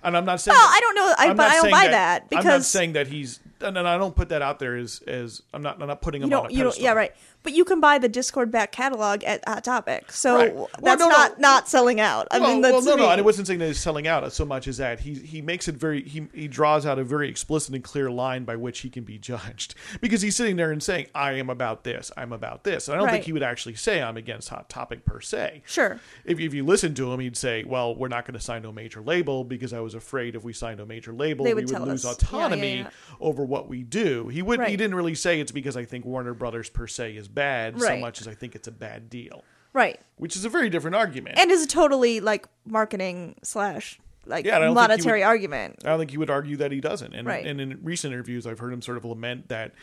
[0.03, 1.89] And I'm not saying Well, that- I don't know, I, I'm but I don't buy
[1.89, 5.03] that, I'm not because saying that he's and I don't put that out there as
[5.07, 6.83] as I'm not I'm not putting them you on a pedestal.
[6.83, 7.13] Yeah, right.
[7.43, 10.55] But you can buy the Dischord back catalog at Hot Topic, so Right.
[10.55, 11.17] Well, that's no, no.
[11.17, 12.29] not not selling out.
[12.31, 13.03] I well, mean, that's well, no, me.
[13.03, 13.09] no.
[13.09, 15.75] I wasn't saying that he's selling out so much as that he he makes it
[15.75, 19.05] very he he draws out a very explicit and clear line by which he can
[19.05, 22.89] be judged because he's sitting there and saying I am about this, I'm about this.
[22.89, 25.63] And I don't think he would actually say I'm against Hot Topic per se.
[25.67, 26.01] Sure.
[26.25, 28.73] If if you listen to him, he'd say, "Well, we're not going to sign a
[28.73, 31.73] major label because I was afraid if we signed a major label, They we would
[31.73, 32.23] would lose us.
[32.23, 32.91] Yeah, yeah, autonomy yeah.
[33.21, 34.59] over what we do." He would.
[34.61, 34.79] He Right.
[34.79, 38.21] didn't really say it's because I think Warner Brothers per se is bad so much
[38.21, 40.01] as I think it's a bad deal, Right.
[40.17, 41.39] which is a very different argument.
[41.39, 45.21] And is a totally like marketing slash like Yeah, and I don't think he monetary
[45.21, 45.77] would- argument.
[45.85, 47.13] I don't think he would argue that he doesn't.
[47.13, 47.45] And, Right.
[47.45, 49.75] and in recent interviews, I've heard him sort of lament that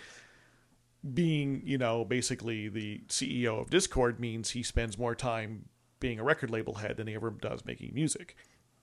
[1.14, 5.66] being, you know, basically the CEO of Dischord means he spends more time
[6.00, 8.36] being a record label head than he ever does making music.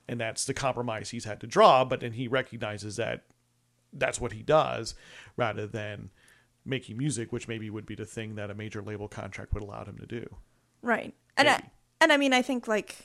[0.08, 1.84] And that's the compromise he's had to draw.
[1.84, 3.24] But then he recognizes that
[3.98, 4.94] that's what he does
[5.36, 6.10] rather than
[6.64, 9.84] making music, which maybe would be the thing that a major label contract would allow
[9.84, 10.26] him to do.
[10.82, 11.14] Right.
[11.36, 11.62] And I,
[12.00, 12.96] and I mean I think like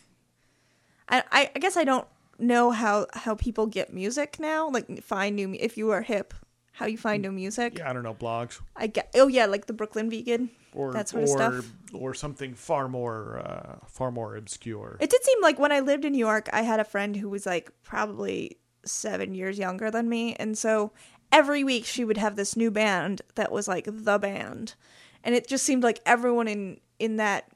[1.09, 2.07] I I I guess I don't
[2.39, 6.33] know how how people get music now, like find new if you are hip,
[6.73, 7.77] how you find new music.
[7.77, 8.59] Yeah, I don't know, blogs.
[8.75, 10.49] I get oh yeah, like the Brooklyn Vegan.
[10.73, 11.73] Or, that sort or, of stuff.
[11.93, 14.95] or something far more uh, far more obscure.
[15.01, 17.27] It did seem like when I lived in New York, I had a friend who
[17.27, 20.35] was like probably seven years younger than me.
[20.35, 20.91] And so
[21.31, 24.75] every week she would have this new band that was like the band.
[25.23, 27.47] And it just seemed like everyone in, in that,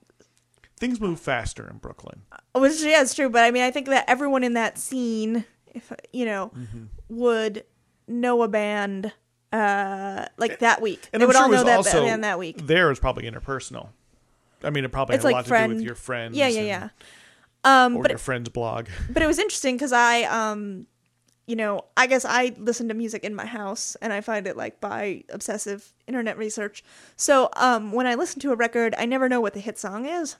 [0.78, 2.24] Things move faster in Brooklyn.
[2.54, 3.30] which yeah, it's true.
[3.30, 6.84] But I mean, I think that everyone in that scene, if, you know, Mm-hmm.
[7.10, 7.64] would
[8.08, 9.14] know a band
[9.54, 11.08] uh like that week.
[11.14, 12.68] And they I'm would sure all know that also band that week.
[12.68, 13.88] There is probably interpersonal.
[14.64, 15.74] I mean, it probably It's had a like lot to do friend.
[15.76, 16.36] with your friends.
[16.36, 16.90] Yeah, yeah, yeah.
[17.64, 18.88] Um, Or but your friend's blog.
[19.10, 20.88] but it was interesting because I, um,
[21.48, 24.58] you know, I guess I listen to music in my house and I find it
[24.58, 26.84] like by obsessive internet research.
[27.16, 30.06] So um, when I listen to a record, I never know what the hit song
[30.06, 30.38] is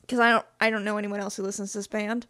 [0.00, 2.26] because I don't I don't know anyone else who listens to this band.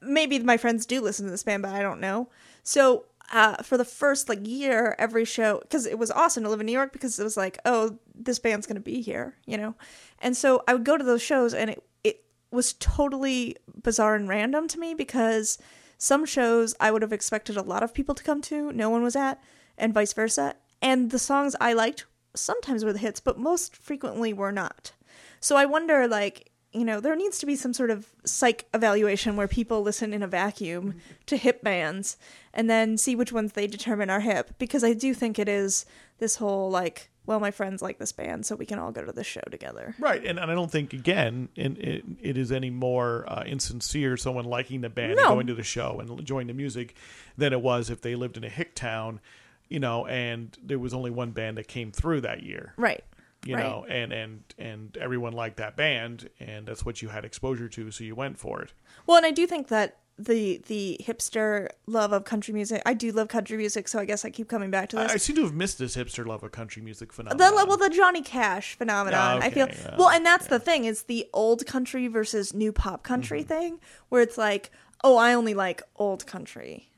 [0.00, 2.28] Maybe my friends do listen to this band, but I don't know.
[2.62, 6.60] So uh, for the first like year, every show because it was awesome to live
[6.60, 9.74] in New York because it was like, oh, this band's gonna be here, you know.
[10.20, 14.28] And so I would go to those shows, and it it was totally bizarre and
[14.28, 15.58] random to me because
[15.98, 19.02] some shows I would have expected a lot of people to come to, no one
[19.02, 19.42] was at,
[19.78, 20.54] and vice versa.
[20.82, 24.92] And the songs I liked sometimes were the hits, but most frequently were not.
[25.40, 29.36] So I wonder, like, you know, there needs to be some sort of psych evaluation
[29.36, 30.98] where people listen in a vacuum mm-hmm.
[31.26, 32.18] to hip bands
[32.52, 34.54] and then see which ones they determine are hip.
[34.58, 35.86] Because I do think it is
[36.18, 39.12] this whole, like, well, my friends like this band, so we can all go to
[39.12, 39.94] the show together.
[39.98, 44.16] Right, and, and I don't think again it, it, it is any more uh, insincere
[44.16, 45.28] someone liking the band and No.
[45.34, 46.94] going to the show and enjoying the music
[47.36, 49.20] than it was if they lived in a hick town,
[49.68, 53.02] you know, and there was only one band that came through that year, Right.
[53.44, 53.62] you right.
[53.64, 57.90] know, and and and everyone liked that band, and that's what you had exposure to,
[57.90, 58.72] so you went for it.
[59.06, 62.82] Well, and I do think that the the hipster love of country music.
[62.86, 65.10] I do love country music, so I guess I keep coming back to this.
[65.10, 67.68] I, I seem to have missed this hipster love of country music the phenomenon.
[67.68, 69.42] well, the Johnny Cash phenomenon.
[69.42, 70.84] I feel yeah, well, and that's the thing.
[70.84, 73.48] It's the old country versus new pop country mm-hmm.
[73.48, 74.70] thing, where it's like,
[75.04, 76.88] oh, I only like old country,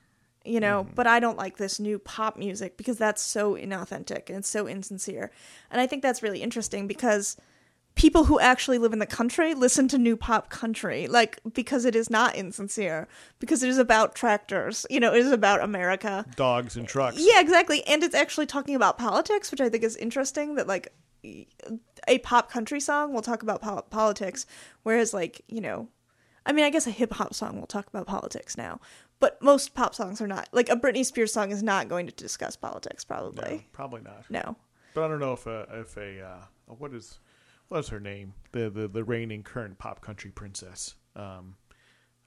[0.45, 0.95] you know, mm-hmm.
[0.95, 4.69] but I don't like this new pop music because that's so inauthentic and it's so
[4.69, 5.33] insincere.
[5.73, 7.37] And I think that's really interesting because
[7.99, 11.95] people who actually live in the country listen to new pop country, like because it
[11.95, 13.07] is not insincere,
[13.41, 16.25] because it is about tractors, you know, it is about America.
[16.37, 17.16] dogs and trucks.
[17.19, 17.85] Yeah, exactly.
[17.87, 20.89] And it's actually talking about politics, which I think is interesting that like
[22.07, 24.47] a pop country song will talk about pol- politics
[24.85, 25.89] whereas like, you know,
[26.47, 28.81] I mean, I guess a hip hop song will talk about politics now,
[29.20, 30.49] but most pop songs are not.
[30.53, 33.66] Like a Britney Spears song is not going to discuss politics, No, probably.
[33.73, 34.25] probably not.
[34.31, 34.57] No.
[34.95, 37.19] But I don't know if a if a uh, what is
[37.69, 38.35] what's her name?
[38.53, 40.95] The the the reigning current pop country princess.
[41.16, 41.57] Um,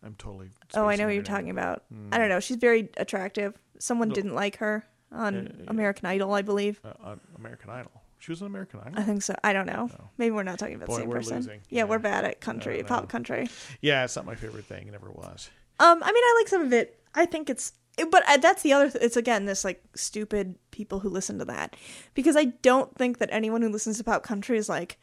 [0.03, 0.49] I'm totally.
[0.73, 1.23] Oh, I know what you're name.
[1.23, 1.83] talking about.
[2.11, 2.39] I don't know.
[2.39, 3.53] She's very attractive.
[3.79, 4.15] Someone No.
[4.15, 5.65] didn't like her on Uh, yeah.
[5.67, 6.79] American Idol, I believe.
[6.83, 7.91] Uh, on American Idol.
[8.19, 8.99] She was on American Idol.
[8.99, 9.35] I think so.
[9.43, 9.87] I don't know.
[9.87, 10.09] No.
[10.17, 11.43] Maybe we're not talking about Boy, the same person.
[11.43, 11.83] Yeah, Yeah.
[11.85, 13.49] we're bad at country, pop country.
[13.81, 14.87] Yeah, it's not my favorite thing.
[14.87, 15.49] It never was.
[15.79, 16.99] Um, I mean, I like some of it.
[17.15, 18.89] I think it's, it- but uh, that's the other.
[18.91, 21.75] Th- it's again this like stupid people who listen to that
[22.13, 24.99] because I don't think that anyone who listens to pop country is like,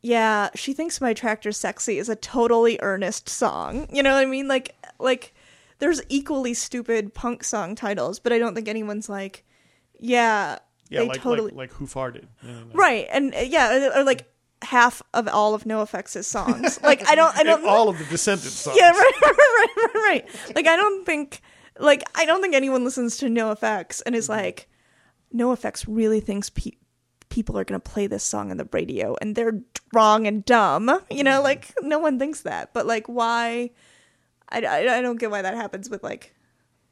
[0.00, 3.86] yeah, she thinks my tractor's sexy is a totally earnest song.
[3.92, 4.48] You know what I mean?
[4.48, 5.34] Like, like
[5.78, 9.44] there's equally stupid punk song titles, but I don't think anyone's like,
[9.98, 10.58] yeah,
[10.88, 12.26] Yeah, they like, totally like like who farted?
[12.42, 12.70] No, no, no.
[12.74, 16.78] right, and uh, yeah, or, like half of all of NOFX' songs.
[16.82, 18.76] Like I don't, I don't, all of the Descendents songs.
[18.78, 19.36] yeah, right, right,
[19.76, 20.28] right, right.
[20.56, 21.40] Like I don't think,
[21.78, 24.18] like I don't think anyone listens to NOFX and Mm-hmm.
[24.18, 24.68] is like,
[25.34, 26.72] NOFX really thinks pe-
[27.38, 29.60] people are gonna play this song on the radio and they're
[29.92, 30.84] wrong and dumb.
[31.10, 31.44] You know, Mm-hmm.
[31.44, 32.72] like no one thinks that.
[32.74, 33.70] But like, why?
[34.48, 36.34] I, I, I don't get why that happens with like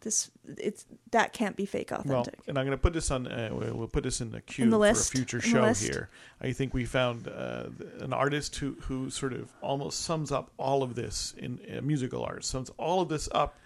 [0.01, 0.31] this.
[0.59, 2.39] It's that can't be fake Well, authentic.
[2.47, 3.27] and I'm going to put this on.
[3.27, 6.10] Uh, we'll we'll put this in the queue the for a future show here.
[6.40, 7.64] I think we found uh,
[8.01, 12.23] an artist who who sort of almost sums up all of this in uh, musical
[12.23, 12.44] art.
[12.44, 13.56] Sums all of this up,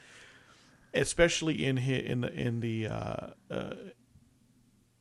[0.95, 3.75] especially in hi- in the in the uh, uh,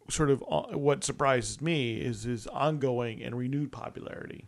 [0.09, 4.45] sort of uh, what surprises me is his ongoing and renewed popularity.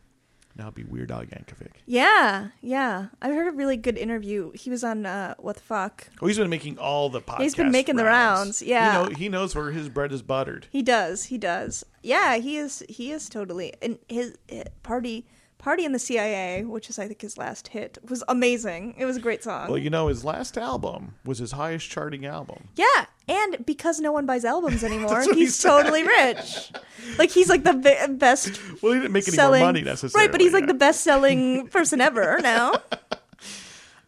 [0.56, 1.72] Now it'd be Weird Al Yankovic.
[1.86, 3.08] yeah, yeah.
[3.22, 4.52] I heard a really good interview.
[4.54, 6.10] He was on uh, What the Fuck.
[6.22, 7.42] Oh, he's been making all the podcasts.
[7.42, 8.92] He's been making the rounds, yeah.
[8.92, 10.68] he, know, he knows where his bread is buttered.
[10.70, 11.26] He does.
[11.26, 11.86] He does.
[12.04, 12.84] Yeah, he is.
[12.90, 13.74] He is totally.
[13.82, 15.26] And his, eh, party,
[15.62, 18.96] party in the CIA, which is I think his last hit, was amazing.
[18.98, 19.70] It was a great song.
[19.70, 22.68] Well, you know, his last album was his highest charting album.
[22.76, 26.72] yeah, and because no one buys albums anymore, he's totally rich.
[27.18, 30.26] Like he's like the be- best Well, he didn't make any selling, more money necessarily.
[30.28, 30.32] right?
[30.32, 32.74] But he's like the best selling person ever now.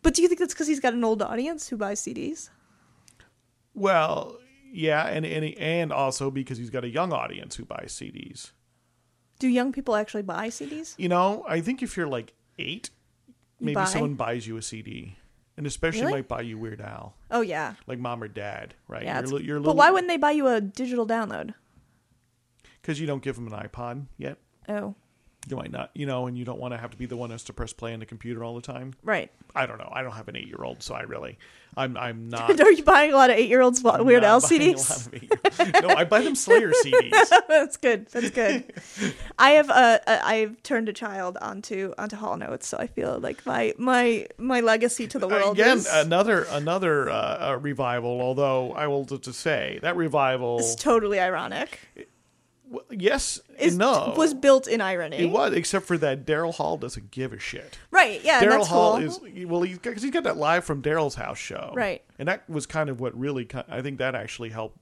[0.01, 2.49] But do you think that's because he's got an old audience who buys CDs?
[3.73, 4.37] Well,
[4.71, 8.51] yeah, and and and also because he's got a young audience who buys CDs.
[9.43, 10.95] Do young people actually buy CDs?
[10.97, 12.91] You know, I think if you're like eight,
[13.59, 13.83] maybe buy?
[13.83, 15.17] someone buys you a CD,
[15.57, 16.13] and especially Really?
[16.13, 19.03] might buy you Weird Al, Oh yeah, like mom or dad, right?
[19.03, 19.19] yeah.
[19.19, 21.55] You're, li- you're but why wouldn't they buy you a digital download?
[22.81, 24.37] Because you don't give them an iPod yet.
[24.69, 24.95] Oh,
[25.49, 27.29] You might not, you know, and you don't want to have to be the one
[27.29, 28.93] who has to press play on the computer all the time.
[29.03, 29.29] right.
[29.55, 29.89] I don't know.
[29.93, 31.37] I don't have an eight-year-old, so I really,
[31.77, 32.59] I'm, I'm not.
[32.59, 34.89] Are you buying a lot of eight-year-olds I'm Weird Al not CDs?
[34.89, 35.13] lot of
[35.75, 37.29] eight- no, I buy them Slayer CDs.
[37.47, 38.07] That's good.
[38.07, 38.73] That's good.
[39.37, 42.87] I have uh, uh, I've turned a child onto onto Hall and Oates, so I
[42.87, 47.13] feel like my my my legacy to the world Again, is, another another uh,
[47.51, 48.21] uh, revival.
[48.21, 51.79] Although I will to say that revival, is totally ironic.
[52.73, 55.17] W- yes, Is no, was built in irony.
[55.17, 57.77] it was, except for that Daryl Hall doesn't give a shit.
[57.91, 58.21] right.
[58.23, 59.07] Yeah, Daryl Hall cool.
[59.07, 62.03] is well, he's because he's got that live from Daryl's house show, Right.
[62.19, 64.77] And that was kind of what really, I think that actually helped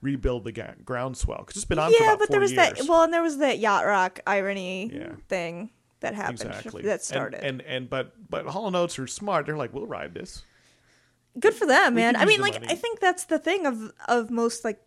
[0.00, 2.78] rebuild the ga- groundswell because it's been on for yeah, but there was years.
[2.78, 2.88] that.
[2.88, 5.12] Well, and there was that yacht rock irony Yeah.
[5.28, 5.70] thing
[6.00, 7.38] that happened exactly that started.
[7.44, 9.46] and, and and but but Hall and Oates are smart.
[9.46, 10.42] They're like, we'll ride this.
[11.38, 12.16] Good for them, man.
[12.16, 12.66] I mean, like money.
[12.68, 14.82] I think that's the thing of of most like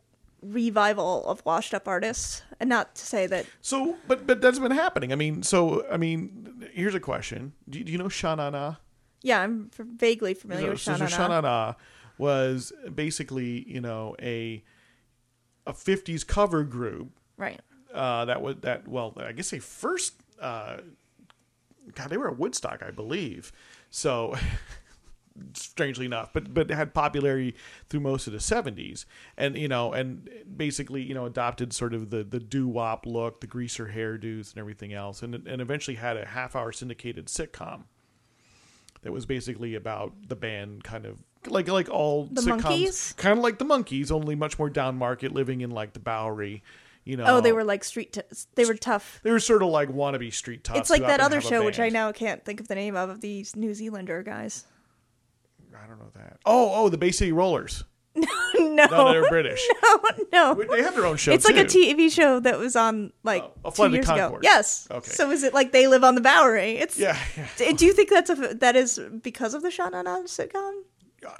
[0.45, 4.71] revival of washed up artists, and not to say that So, but but that's been
[4.71, 5.11] happening.
[5.11, 8.75] I mean, so I mean, here's a question: Do, do you know Sha Na Na?
[9.21, 11.41] yeah, I'm f- vaguely familiar with so, Sha Na so Sha Na.
[11.41, 11.73] Na Na
[12.17, 14.63] was basically you know a
[15.67, 17.59] a 50s cover group Right.
[17.93, 20.77] uh, that was that well I guess they first uh,
[21.93, 23.51] God they were at Woodstock I believe
[23.89, 24.35] so
[25.53, 27.53] strangely enough but but had popularity
[27.89, 29.05] through most of the 70s
[29.37, 33.41] and you know and basically you know adopted sort of the the doo wop look
[33.41, 37.83] the greaser hairdos and everything else and and eventually had a half hour syndicated sitcom
[39.01, 43.17] that was basically about the band kind of like like all The sitcoms Monkees?
[43.17, 46.63] kind of like the Monkees only much more down market living in like the bowery
[47.03, 48.13] you know Oh, they were like street.
[48.13, 48.21] T-
[48.55, 49.19] they were tough.
[49.21, 50.79] they were sort of like wannabe street toughs.
[50.79, 53.21] It's like that other show, which I now can't think of the name of, of
[53.21, 54.65] these New Zealander guys.
[55.83, 56.39] I don't know that.
[56.45, 57.83] Oh, oh, the Bay City Rollers.
[58.15, 59.61] no, No, they're British.
[59.83, 59.99] no,
[60.31, 61.33] no, They have their own show.
[61.33, 61.65] It's like a.
[61.65, 64.39] TV show that was on like Oh, a two years ago.
[64.41, 64.87] Yes.
[64.89, 65.11] Okay.
[65.11, 66.77] So is it like they live on the Bowery?
[66.77, 67.17] It's Yeah,
[67.59, 67.71] yeah.
[67.73, 70.83] Do you think that's a that is because of the Na sitcom?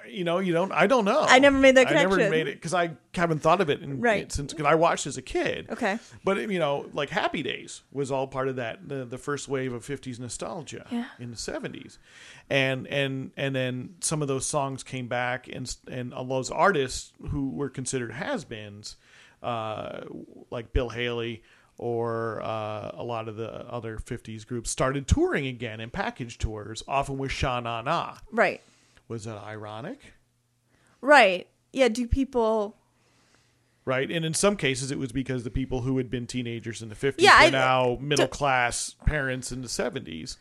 [0.09, 0.71] You know, you don't.
[0.71, 1.21] I don't know.
[1.27, 2.11] I never made that connection.
[2.13, 4.31] I never made it because I haven't thought of it in, Right.
[4.31, 5.67] since because I watched as a kid.
[5.69, 5.97] Okay.
[6.23, 9.73] But you know, like Happy Days was all part of that the the first wave
[9.73, 11.05] of '50s nostalgia Yeah.
[11.19, 11.97] in the '70s,
[12.49, 17.13] and and and then some of those songs came back, and and all those artists
[17.29, 18.97] who were considered has-beens,
[19.43, 20.01] uh,
[20.51, 21.43] like Bill Haley.
[21.77, 26.81] Or uh, a lot of the other '50s groups started touring again in package tours,
[26.87, 28.15] often with Sha Na Na.
[28.31, 28.61] Right.
[29.07, 30.13] Was that ironic?
[31.01, 31.47] Right.
[31.73, 31.87] Yeah.
[31.89, 32.77] Do people?
[33.87, 34.09] right?
[34.09, 36.95] And in some cases, it was because the people who had been teenagers in the
[36.95, 40.37] 50s Yeah, were I- now middle class parents in the 70s.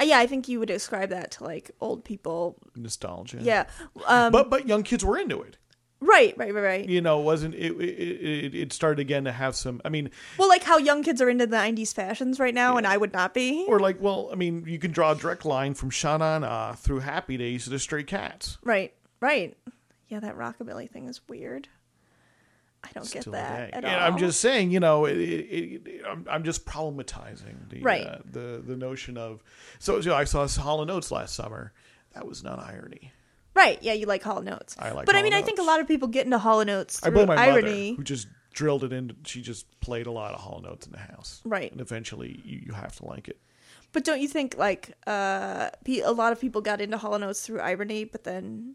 [0.00, 2.56] Uh, yeah, I think you would describe that to like old people.
[2.76, 3.38] Nostalgia.
[3.40, 3.64] Yeah.
[4.06, 5.56] Um, But but young kids were into it.
[6.00, 6.34] Right.
[6.36, 6.54] Right.
[6.54, 6.60] Right.
[6.62, 6.88] Right.
[6.88, 10.10] You know, it wasn't it, it it it started again to have some I mean,
[10.38, 13.12] Well, like how young kids are into the '90s fashions right now, and I would
[13.12, 13.64] not be.
[13.68, 16.72] or like well, I mean, you can draw a direct line from Sha Na Na
[16.74, 18.58] through Happy Days to the Stray Cats.
[18.62, 18.92] Right.
[19.20, 19.56] Right.
[20.08, 21.68] Yeah, that rockabilly thing is weird.
[22.84, 23.90] I don't get that at all.
[23.90, 28.06] I'm just saying, you know, it, it, it, I'm, I'm just problematizing the Right.
[28.06, 29.42] uh, the the notion of
[29.80, 31.72] so, so I saw Hall and Oates last summer.
[32.14, 33.12] That was not irony.
[33.56, 33.78] Right.
[33.82, 34.76] Yeah, you like Hall and Oates.
[34.78, 36.68] I like but I mean, I think a lot of people get into Hall and
[36.70, 37.90] Oates I through blame my irony.
[37.90, 39.16] mother, who just drilled it in.
[39.24, 41.72] She just played a lot of Hall and Oates in the house, Right.
[41.72, 43.40] And eventually, you, you have to like it.
[43.92, 47.24] But don't you think like uh, pe- a lot of people got into Hall and
[47.24, 48.74] Oates through irony, but then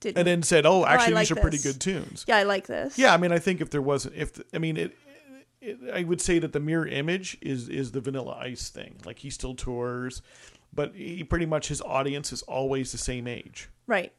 [0.00, 0.18] didn't?
[0.18, 1.72] And then said, "Oh, actually, like these are pretty this.
[1.72, 2.98] good tunes." yeah, I like this.
[2.98, 4.96] Yeah, I mean, I think if there wasn't, if the, I mean, it,
[5.60, 8.96] it, I would say that the mirror image is is the Vanilla Ice thing.
[9.04, 10.22] Like he still tours,
[10.72, 13.68] but he pretty much his audience is always the same age.
[13.86, 14.12] Right.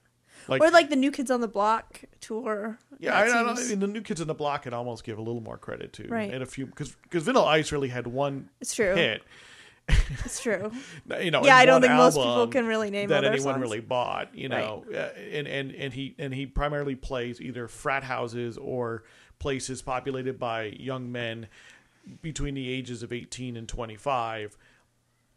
[0.48, 2.77] Like, or like the New Kids on the Block tour.
[2.99, 5.22] yeah, I, That I, don't- the New Kids on the Block, I'd almost give a
[5.22, 6.34] little more credit to, Right.
[6.34, 8.94] and a few because because Vanilla Ice really had one It's true.
[8.95, 9.22] hit.
[10.26, 10.72] It's true.
[11.22, 13.61] you know, Yeah, I don't think most people can really name that anyone songs.
[13.61, 14.35] really bought.
[14.35, 14.60] You Right.
[14.65, 19.03] know, uh, and and and he and he primarily plays either frat houses or
[19.40, 21.48] places populated by young men
[22.22, 24.57] between the ages of eighteen and twenty five.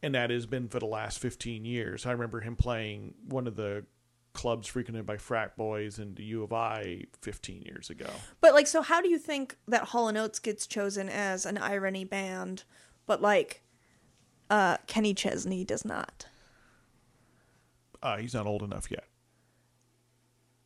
[0.03, 2.05] And that has been for the last 15 years.
[2.07, 3.85] I remember him playing one of the
[4.37, 8.11] clubs frequented by frat boys and U of I 15 years ago.
[8.43, 11.57] But like, so how do you think that Hall and Oates gets chosen as an
[11.57, 12.65] irony band,
[13.07, 13.63] but like
[14.51, 16.27] uh, Kenny Chesney does not?
[18.03, 19.05] Uh, he's not old enough yet.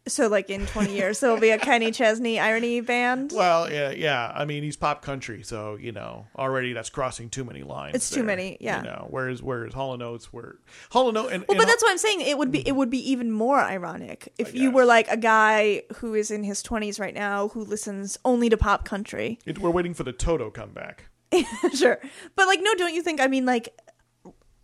[0.09, 3.33] So like in twenty years there will be a Kenny Chesney irony band.
[3.35, 4.33] Well, yeah, yeah.
[4.35, 7.95] I mean, he's pop country, so you know already that's crossing too many lines.
[7.95, 8.79] It's too many, yeah.
[8.79, 10.59] You know, whereas whereas Hall and Oates were
[10.91, 12.23] Hall and Oates, and, Well, and but that's what I'm saying.
[12.23, 15.83] It would be it would be even more ironic if you were like a guy
[15.97, 19.39] who is in his 20s right now who listens only to pop country.
[19.45, 21.11] it, we're waiting for the Toto comeback.
[21.75, 22.01] sure.
[22.35, 23.69] But like no, don't you think I mean like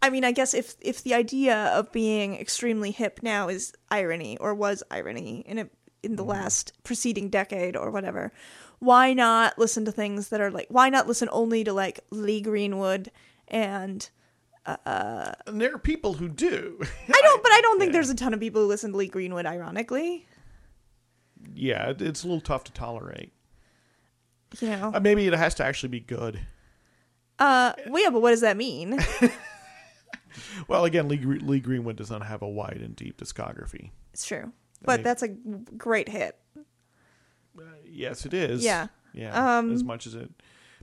[0.06, 4.36] I mean I guess if if the idea of being extremely hip now is irony
[4.38, 5.68] or was irony in a
[6.02, 8.32] in the last preceding decade or whatever,
[8.78, 12.40] why not listen to things that are like why not listen only to like Lee
[12.40, 13.10] Greenwood
[13.48, 14.08] and
[14.66, 16.78] And there are people who do.
[16.80, 17.92] I don't but I don't think Yeah.
[17.94, 20.26] there's a ton of people who listen to Lee Greenwood ironically.
[21.54, 23.32] yeah, it's a little tough to tolerate.
[24.60, 24.92] You know.
[24.94, 26.40] Uh, maybe it has to actually be good.
[27.38, 28.98] Uh well yeah, but what does that mean?
[30.68, 33.90] Well, again, Lee, Lee Greenwood does not have a wide and deep discography.
[34.12, 34.52] It's true.
[34.82, 36.36] But that's a great hit.
[37.84, 38.64] Yes, it is.
[38.64, 38.88] Yeah.
[39.14, 39.58] Yeah.
[39.58, 40.30] Um, as much as it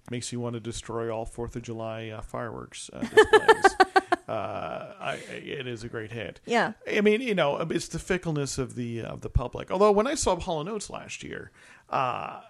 [0.10, 3.76] makes you want to destroy all Fourth of July uh, fireworks uh, displays,
[4.28, 6.42] uh, I, it is a great hit.
[6.46, 6.74] Yeah.
[6.92, 9.72] I mean, you know, it's the fickleness of the of the public.
[9.72, 11.52] Although when I saw Hall and Oates last year,
[11.90, 12.42] uh,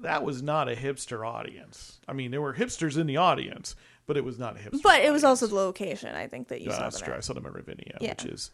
[0.00, 2.00] that was not a hipster audience.
[2.08, 3.74] I mean, there were hipsters in the audience,
[4.06, 4.82] but it was not hipster.
[4.82, 7.14] But it was also the location, I think, that you Uh, saw that's true.
[7.14, 8.10] I saw them at Ravinia, Yeah.
[8.10, 8.50] which is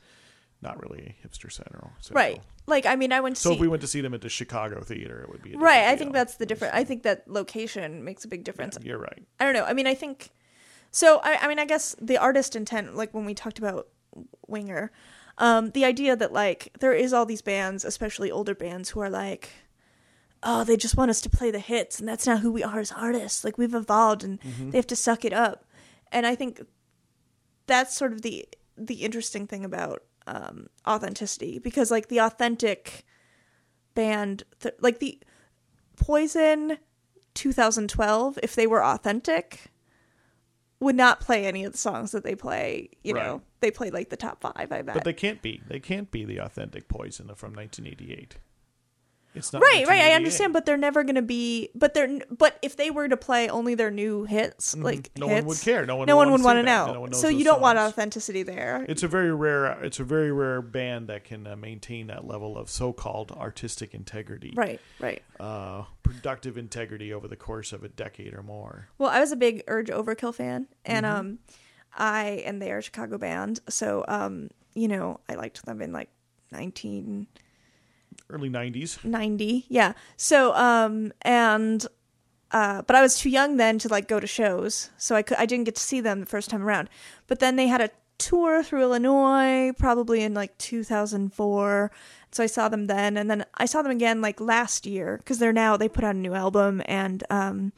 [0.60, 1.90] not really hipster center.
[2.10, 2.42] Right.
[2.66, 3.54] Like, I mean, I went to So see.
[3.54, 5.84] if we went to see them at the Chicago theater, it would be right.
[5.84, 6.74] I think that's the difference.
[6.74, 8.76] I think that location makes a big difference.
[8.82, 9.22] You're right.
[9.38, 9.64] I don't know.
[9.64, 10.30] I mean, I think.
[10.90, 13.88] So, I, I mean, I guess the artist intent, like when we talked about
[14.46, 14.90] Winger,
[15.36, 19.10] um, the idea that, like, there is all these bands, especially older bands, who are
[19.10, 19.50] like,
[20.43, 22.78] oh, they just want us to play the hits, and that's not who we are
[22.78, 23.44] as artists.
[23.44, 24.70] Like, we've evolved, and Mm-hmm.
[24.70, 25.65] they have to suck it up.
[26.12, 26.60] And I think
[27.66, 28.47] that's sort of the
[28.77, 33.05] the interesting thing about um, authenticity because like the authentic
[33.94, 35.19] band th- like the
[35.97, 36.78] poison
[37.35, 39.73] 2012 if they were authentic
[40.81, 44.10] would not play any of the songs that they play you know they play like
[44.10, 45.60] the top five i bet But they can't be.
[45.66, 48.36] They can't be the authentic Poison from 1988.
[49.39, 50.01] It's not right, right.
[50.02, 51.70] I understand, but they're never going to be.
[51.74, 52.20] But they're.
[52.31, 55.20] But if they were to play only their new hits, like Mm-hmm.
[55.20, 55.86] No one would care.
[55.86, 57.06] No one No would one would want to know.
[57.06, 58.85] No so you don't want authenticity there.
[58.89, 59.82] It's a very rare.
[59.85, 64.52] It's a very rare band that can uh, maintain that level of so-called artistic integrity,
[64.56, 65.23] right, right.
[65.40, 68.89] uh, productive integrity over the course of a decade or more.
[68.98, 71.16] Well, I was a big Urge Overkill fan, and Mm-hmm.
[71.16, 71.39] um,
[71.97, 75.93] I and they are a Chicago band, so um, you know, I liked them in
[75.93, 76.10] like
[76.52, 77.27] nineteen
[78.30, 79.05] Early '90s.
[79.05, 79.94] ninety, yeah.
[80.16, 81.86] So um, and
[82.50, 85.38] uh, but I was too young then to like go to shows, so I could
[85.38, 86.88] I didn't get to see them the first time around.
[87.26, 91.90] But then they had a tour through Illinois, probably in like two thousand four.
[92.30, 95.38] So I saw them then, and then I saw them again like last year because
[95.38, 97.72] they're now they put out a new album and um,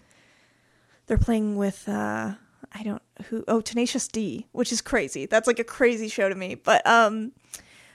[1.07, 2.35] they're playing with uh,
[2.73, 5.27] I don't who oh Tenacious D, which is crazy.
[5.27, 6.55] That's like a crazy show to me.
[6.55, 7.33] But um,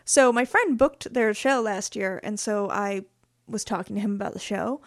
[0.06, 3.06] so my friend booked their show last year, and so I
[3.48, 4.82] was talking to him about the show,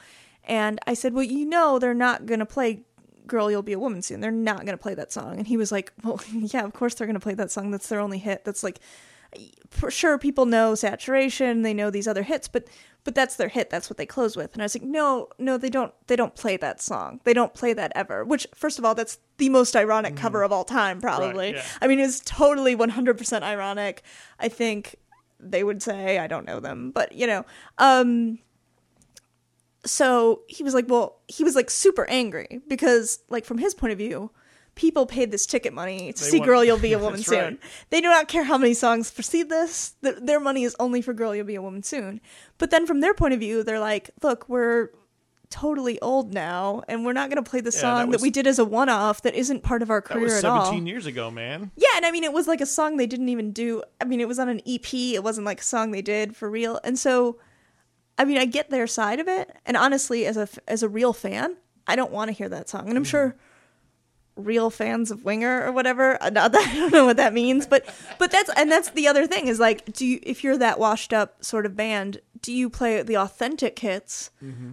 [0.44, 2.84] and I said, "Well, you know, they're not gonna play."
[3.26, 4.20] Girl, you'll be a woman soon.
[4.20, 5.36] They're not going to play that song.
[5.36, 7.70] And he was like, Well, yeah, of course they're going to play that song.
[7.70, 8.46] That's their only hit.
[8.46, 8.80] That's like,
[9.70, 12.66] for sure people know saturation they know these other hits but
[13.04, 15.58] but that's their hit that's what they close with and i was like no no
[15.58, 18.84] they don't they don't play that song they don't play that ever which first of
[18.84, 20.46] all that's the most ironic cover mm.
[20.46, 21.62] of all time probably yeah.
[21.82, 24.02] i mean it's totally 100% ironic
[24.40, 24.96] i think
[25.40, 26.18] they would say.
[26.18, 27.44] I don't know them but you know
[27.78, 28.38] um
[29.84, 33.92] so he was like well he was like super angry because like from his point
[33.92, 34.30] of view
[34.74, 37.38] people paid this ticket money to They see want- girl you'll be a woman soon
[37.38, 37.58] right.
[37.90, 39.94] they do not care how many songs precede this?
[40.02, 42.20] Th- their money is only for girl you'll be a woman soon.
[42.58, 44.90] But then from their point of view they're like look we're
[45.50, 48.30] totally old now and we're not going to play the that song that, was- we
[48.30, 51.06] did as a one-off that isn't part of our That career was at 17 years
[51.06, 51.70] ago, man.
[51.76, 53.82] yeah, and I mean, it was like a song they didn't even do.
[54.00, 54.92] I mean, it was on an EP.
[54.92, 56.78] It wasn't like a song they did for real.
[56.84, 57.38] And so,
[58.18, 59.50] I mean, I get their side of it.
[59.64, 61.56] And honestly, as a as a real fan,
[61.86, 62.88] I don't want to hear that song.
[62.88, 63.36] And I'm sure
[64.36, 67.84] real fans of Winger or whatever, uh, that I don't know what that means, but
[68.18, 71.12] but that's and that's the other thing is like, do you if you're that washed
[71.12, 74.30] up sort of band, do you play the authentic hits?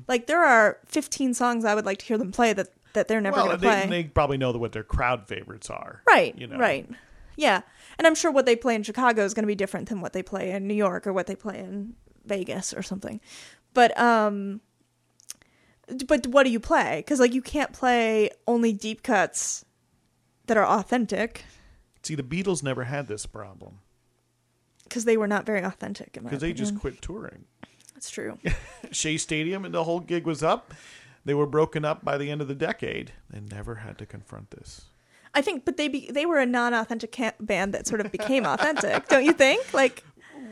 [0.07, 3.21] Like there are 15 songs I would like to hear them play that that they're
[3.21, 3.87] never well, going to play.
[3.87, 6.01] they probably know what their crowd favorites are.
[6.07, 6.37] Right.
[6.37, 6.57] You know.
[6.57, 6.89] Right.
[7.35, 7.61] Yeah.
[7.97, 10.13] And I'm sure what they play in Chicago is going to be different than what
[10.13, 13.21] they play in New York or what they play in Vegas or something.
[13.73, 14.61] But um
[16.07, 17.03] but what do you play?
[17.05, 19.65] Cuz like you can't play only deep cuts
[20.47, 21.45] that are authentic
[22.01, 23.79] See, the Beatles never had this problem
[24.89, 27.45] cuz they were not very authentic because they just quit touring.
[27.95, 28.37] That's true.
[28.91, 30.73] Shea Stadium and the whole gig was up.
[31.23, 33.13] They were broken up by the end of the decade.
[33.29, 34.85] They never had to confront this.
[35.33, 38.45] I think but they be, they were a non-authentic ca- band that sort of became
[38.45, 39.07] authentic.
[39.07, 39.73] Don't you think?
[39.73, 40.03] Like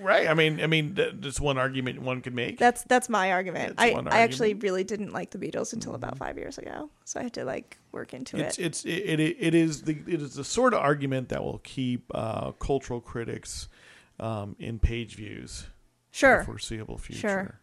[0.04, 0.28] Right.
[0.28, 2.60] I mean, I mean, that's one argument one could make.
[2.60, 3.78] That's that's my argument.
[3.78, 6.90] That's I, one I actually really didn't like the Beatles until about five years ago,
[7.06, 8.66] so I had to like work into it's it.
[8.66, 12.12] it's it, it it is the it is the sort of argument that will keep
[12.14, 13.70] uh, cultural critics
[14.20, 15.68] um, in page views
[16.14, 17.20] for the Sure, foreseeable future.
[17.28, 17.60] Sure.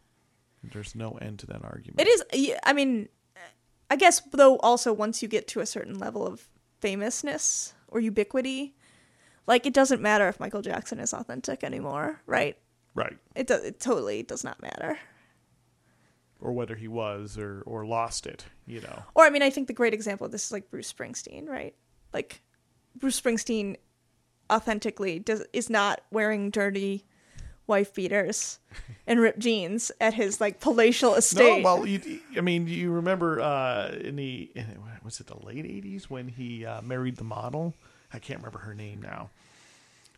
[0.73, 2.01] There's no end to that argument.
[2.01, 2.55] it is.
[2.65, 3.09] I mean,
[3.89, 6.49] I guess though also once you get to a certain level of
[6.81, 8.75] famousness or ubiquity,
[9.47, 12.59] like it doesn't matter if Michael Jackson is authentic anymore, right?
[12.95, 13.17] right.
[13.35, 13.65] It does.
[13.65, 14.99] It totally does not matter.
[16.41, 18.45] Or whether he was or or lost it.
[18.67, 19.03] You know.
[19.15, 21.75] Or I mean, I think the great example of this is like Bruce Springsteen, right?
[22.13, 22.43] Like
[22.97, 23.77] Bruce Springsteen
[24.53, 27.07] authentically does is not wearing dirty
[27.71, 28.59] wife beaters
[29.07, 31.63] and ripped jeans at his like palatial estate.
[31.63, 34.67] No, well, you, I mean, you remember uh, in the in,
[35.03, 37.75] was it the late '80s when he uh, married the model?
[38.13, 39.31] I can't remember her name now.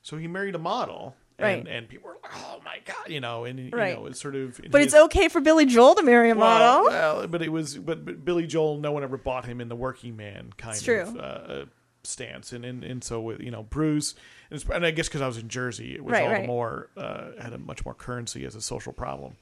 [0.03, 1.77] So he married a model, and, Right.
[1.77, 3.97] and people were like, "Oh my god," you know, and you Right.
[3.97, 4.61] know, it's sort of.
[4.71, 6.91] but his- it's okay for Billy Joel to marry a well, model.
[6.91, 9.77] well, but it was, but, but Billy Joel, no one ever bought him in the
[9.77, 11.21] working man kind It's of true.
[11.21, 11.65] uh,
[12.05, 14.15] stance, and, and and so with you know Bruce,
[14.51, 16.41] and, and I guess because I was in Jersey, it was Right, all right.
[16.43, 19.37] the more uh, had a much more currency as a social problem.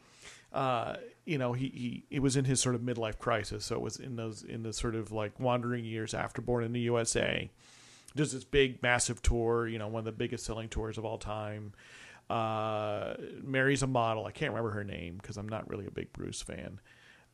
[0.53, 3.81] Uh, you know, he, he it was in his sort of midlife crisis, so it
[3.81, 7.51] was in those in the sort of like wandering years after Born in the USA.
[8.17, 11.19] Does this big massive tour, you know, one of the biggest selling tours of all
[11.19, 11.73] time.
[12.29, 14.25] Uh, marries a model.
[14.25, 16.79] I can't remember her name because I'm not really a big Bruce fan.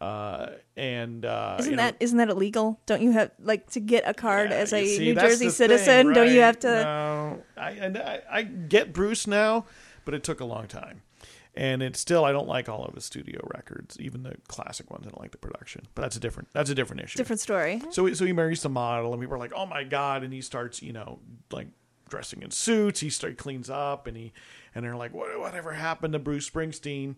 [0.00, 2.78] Uh, and uh, Isn't you know, that isn't that illegal?
[2.84, 6.08] Don't you have like to get a card yeah, as a see, New Jersey citizen?
[6.08, 6.68] thing, Don't you have to?
[6.68, 9.64] No, I, and I I get Bruce now,
[10.04, 11.00] but it took a long time,
[11.54, 15.06] and it's still I don't like all of his studio records, even the classic ones.
[15.06, 17.16] I don't like the production, but that's a different that's a different issue.
[17.16, 17.80] Different story.
[17.90, 20.42] So so he marries the model, and people are like, "Oh my god!" And he
[20.42, 21.20] starts, you know,
[21.50, 21.68] like
[22.10, 23.00] dressing in suits.
[23.00, 24.34] He start cleans up, and he
[24.74, 27.14] and they're like, "What whatever happened to Bruce Springsteen?"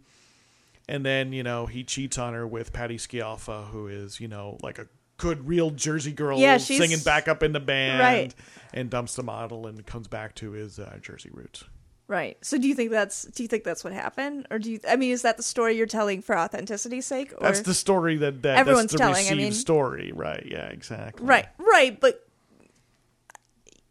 [0.88, 4.58] And then you know he cheats on her with Patty Scialfa, who is you know
[4.62, 4.86] like a
[5.16, 8.34] good real Jersey girl, Yeah, she's- singing back up in the band, Right.
[8.72, 11.64] and dumps the model and comes back to his uh, Jersey roots.
[12.06, 12.38] Right.
[12.40, 14.80] So do you think that's do you think that's what happened, or do you?
[14.88, 17.32] I mean, is that the story you're telling for authenticity's sake?
[17.34, 17.38] Or?
[17.42, 20.46] That's the story that, that Everyone's that's the telling, I received mean- story, right?
[20.50, 21.26] Yeah, exactly.
[21.26, 22.00] right, right.
[22.00, 22.26] But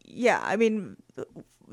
[0.04, 0.96] yeah, I mean,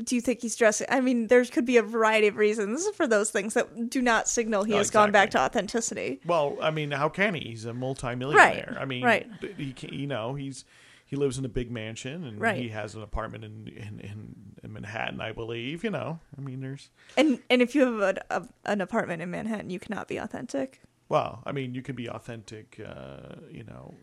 [0.03, 0.88] do you think he's dressing?
[0.89, 4.27] I mean, there could be a variety of reasons for those things that do not
[4.27, 6.19] signal he Oh, has gone back to authenticity.
[6.26, 7.41] Well, I mean, how can he?
[7.41, 8.67] He's a multimillionaire.
[8.72, 9.30] Right, I mean, right.
[9.57, 10.65] he can, you know, he's
[11.07, 12.57] he lives in a big mansion and Right.
[12.57, 15.84] he has an apartment in, in in in Manhattan, I believe.
[15.84, 19.30] You know, I mean, there's And and if you have an, a, an apartment in
[19.31, 20.81] Manhattan, you cannot be authentic.
[21.07, 22.80] well, I mean, you can be authentic.
[22.84, 23.93] Uh, you know,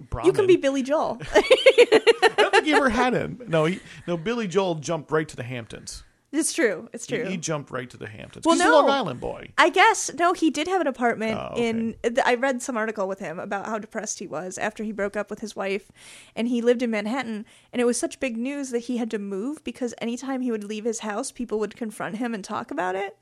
[0.00, 0.26] Brahmin.
[0.26, 1.20] You can be Billy Joel.
[1.34, 3.42] I don't think he ever had him.
[3.46, 4.16] No, he no.
[4.16, 6.04] Billy Joel jumped right to the Hamptons.
[6.32, 6.88] It's true.
[6.92, 7.24] It's true.
[7.24, 8.44] he jumped right to the Hamptons.
[8.44, 8.76] Well, He's a no.
[8.76, 9.50] Long Island boy.
[9.56, 11.68] I guess no, he did have an apartment Oh, okay.
[11.68, 11.94] in.
[12.24, 15.30] I read some article with him about how depressed he was after he broke up
[15.30, 15.90] with his wife,
[16.36, 17.46] and he lived in Manhattan.
[17.72, 20.64] And it was such big news that he had to move because anytime he would
[20.64, 23.16] leave his house, people would confront him and talk about it.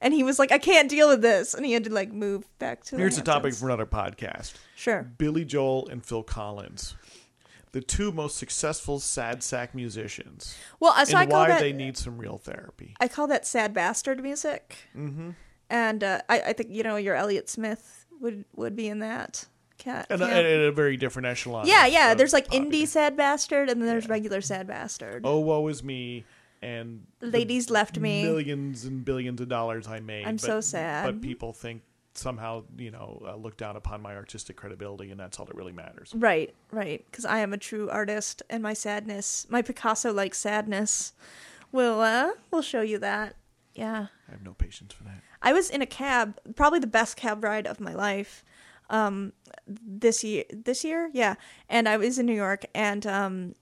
[0.00, 2.46] And he was like, "I can't deal with this," and he had to like move
[2.58, 2.96] back to.
[2.96, 4.54] Here's a topic for another podcast.
[4.74, 5.02] Sure.
[5.02, 6.96] Billy Joel and Phil Collins,
[7.72, 11.60] the two most successful sad sack musicians, Well, uh, so I and call why that
[11.60, 12.94] they need some real therapy.
[13.00, 14.76] I call that sad bastard music.
[14.96, 15.30] Mm-hmm.
[15.70, 19.46] And uh, I, I think you know your Elliott Smith would would be in that
[19.78, 20.06] cat.
[20.10, 21.66] And, and a very different echelon.
[21.66, 22.12] yeah, of- yeah.
[22.12, 22.66] of There's like popular.
[22.70, 25.22] indie sad bastard, and then there's regular sad bastard.
[25.24, 26.24] Oh, woe is me,
[26.60, 28.22] and Ladies left me.
[28.22, 30.26] millions and billions of dollars I made.
[30.26, 31.06] I'm but- so sad.
[31.06, 31.80] But people think
[32.14, 35.72] somehow, you know, uh, look down upon my artistic credibility, and that's all that really
[35.72, 36.12] matters.
[36.14, 37.04] Right, right.
[37.10, 41.12] Because I am a true artist, and my sadness, my Picasso-like sadness,
[41.72, 43.36] will uh will show you that.
[43.74, 44.08] Yeah.
[44.28, 45.22] I have no patience for that.
[45.40, 48.44] I was in a cab, probably the best cab ride of my life.
[48.90, 49.32] Um,
[49.66, 51.36] this year, this year, yeah.
[51.68, 53.54] And I was in New York, and um,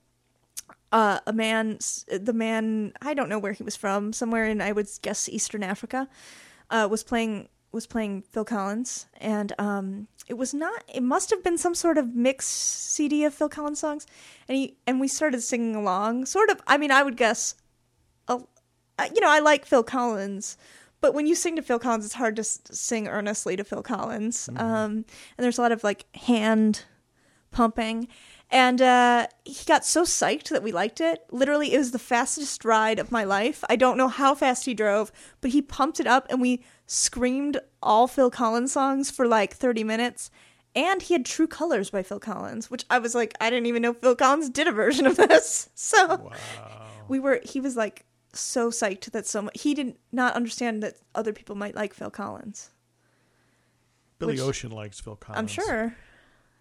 [0.91, 1.79] uh, a man,
[2.09, 5.63] the man, I don't know where he was from, somewhere in I would guess Eastern
[5.63, 6.09] Africa,
[6.71, 10.83] uh, was playing was playing Phil Collins, and um, it was not.
[10.93, 14.07] It must have been some sort of mix CD of Phil Collins songs,
[14.49, 16.27] and he and we started singing along.
[16.27, 16.61] Sort of.
[16.67, 17.55] I mean, I would guess
[18.29, 18.41] a,
[19.15, 20.57] you know, I like Phil Collins,
[21.01, 23.83] but when you sing to Phil Collins, it's hard to s- sing earnestly to Phil
[23.83, 24.49] Collins.
[24.57, 25.05] Um, and
[25.39, 26.85] there's a lot of like hand
[27.51, 28.09] pumping.
[28.53, 31.25] And uh, he got so psyched that we liked it.
[31.31, 33.63] Literally, it was the fastest ride of my life.
[33.69, 37.61] I don't know how fast he drove, but he pumped it up and we screamed
[37.81, 40.31] all Phil Collins songs for like 30 minutes.
[40.75, 43.83] And he had True Colors by Phil Collins, which I was like, I didn't even
[43.83, 45.69] know Phil Collins did a version of this.
[45.77, 46.31] So
[47.09, 50.97] we were, he was like so psyched that so much, he did not understand that
[51.15, 52.71] other people might like Phil Collins.
[54.19, 55.39] Billy Ocean likes Phil Collins.
[55.39, 55.95] I'm sure.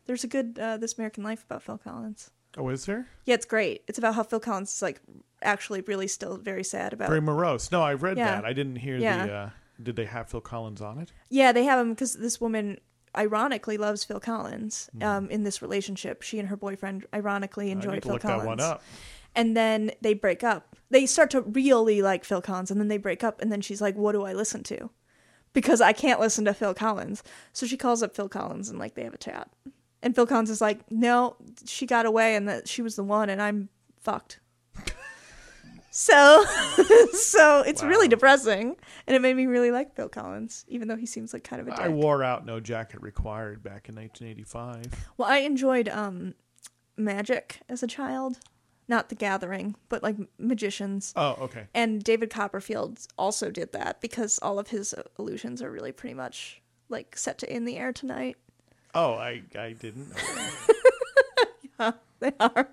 [0.10, 2.32] There's a good uh, This American Life about Phil Collins.
[2.58, 3.06] Oh, is there?
[3.26, 3.84] Yeah, it's great.
[3.88, 5.02] It's about how Phil Collins is like
[5.44, 7.10] actually really still very sad about.
[7.10, 7.72] Very morose.
[7.72, 8.26] No, I read Yeah.
[8.42, 8.44] that.
[8.44, 9.26] I didn't hear Yeah.
[9.28, 9.32] the.
[9.34, 9.50] Uh,
[9.84, 11.12] did they have Phil Collins on it?
[11.30, 12.80] Yeah, they have him because this woman
[13.16, 14.90] ironically loves Phil Collins.
[14.98, 15.04] Hmm.
[15.04, 18.42] Um, in this relationship, she and her boyfriend ironically enjoy Phil look Collins.
[18.42, 18.82] that one up.
[19.36, 20.76] And then they break up.
[20.90, 23.42] They start to really like Phil Collins, and then they break up.
[23.44, 24.90] And then she's like, "What do I listen to?"
[25.54, 27.22] Because I can't listen to Phil Collins.
[27.54, 29.52] So she calls up Phil Collins, and like they have a chat.
[30.02, 31.36] And Phil Collins is like, "No,
[31.66, 33.70] she got away, and that she was the one, and I'm
[34.00, 34.40] fucked."
[35.92, 36.46] so,
[37.14, 38.76] so it's really depressing,
[39.08, 41.68] and it made me really like Phil Collins, even though he seems like kind of
[41.68, 41.80] a dick.
[41.80, 45.12] I wore out No Jacket Required back in 1985.
[45.18, 46.34] Well, I enjoyed um,
[46.96, 48.40] magic as a child,
[48.88, 51.14] not The Gathering, but like magicians.
[51.16, 51.68] Oh, okay.
[51.74, 56.62] And David Copperfield also did that because all of his illusions are really pretty much
[56.90, 58.38] like set to in the air tonight.
[58.94, 60.10] Oh, I I didn't.
[61.80, 61.94] know.
[62.20, 62.68] They are.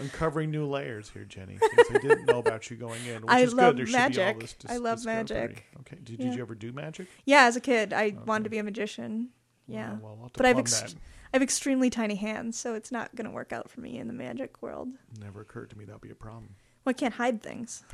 [0.00, 1.56] Uncovering new layers here, Jenny.
[1.58, 3.22] Things I didn't know about you going in.
[3.22, 3.78] Which I is love good.
[3.78, 4.40] There should be all magic.
[4.40, 5.16] this dis- I love discovery.
[5.16, 5.64] magic.
[5.80, 5.96] Okay.
[6.02, 6.26] Did, Yeah.
[6.26, 7.06] did you ever do magic?
[7.24, 9.28] Yeah, as a kid, I wanted to be a magician.
[9.68, 10.94] Yeah, Well, well, I'll have to but I've plumb ex- that.
[11.32, 14.08] I have extremely tiny hands, so it's not going to work out for me in
[14.08, 14.88] the magic world.
[15.20, 16.56] Never occurred to me that'd be a problem.
[16.84, 17.84] Well, I can't hide things.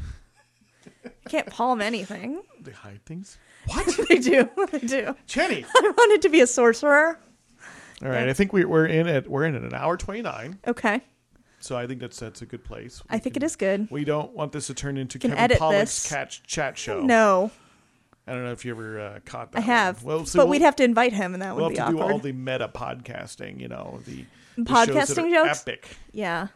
[1.05, 2.40] I can't palm anything.
[2.62, 3.36] They hide things.
[3.66, 4.48] What, they do.
[4.72, 5.14] They do.
[5.27, 5.66] Jenny?
[5.77, 7.18] I wanted to be a sorcerer.
[8.02, 8.28] All right.
[8.28, 10.59] I think we, we're in at we're in at an hour 29.
[10.66, 11.01] Okay.
[11.60, 13.02] So I think that's that's a good place.
[13.10, 13.89] I think it is good.
[13.90, 16.09] We don't want this to turn into Can Kevin edit Pollak's this.
[16.09, 17.01] catch chat show.
[17.02, 17.51] No,
[18.27, 19.59] I don't know if you ever uh, caught that.
[19.59, 20.02] I have.
[20.02, 20.16] One.
[20.16, 21.89] Well, so but we'll, we'd have to invite him, and that would we'll be have
[21.89, 22.12] to do awkward.
[22.12, 23.60] all the meta podcasting.
[23.60, 24.24] You know the,
[24.56, 25.60] the Podcasting shows that are jokes?
[25.62, 25.97] Epic.
[26.12, 26.47] yeah.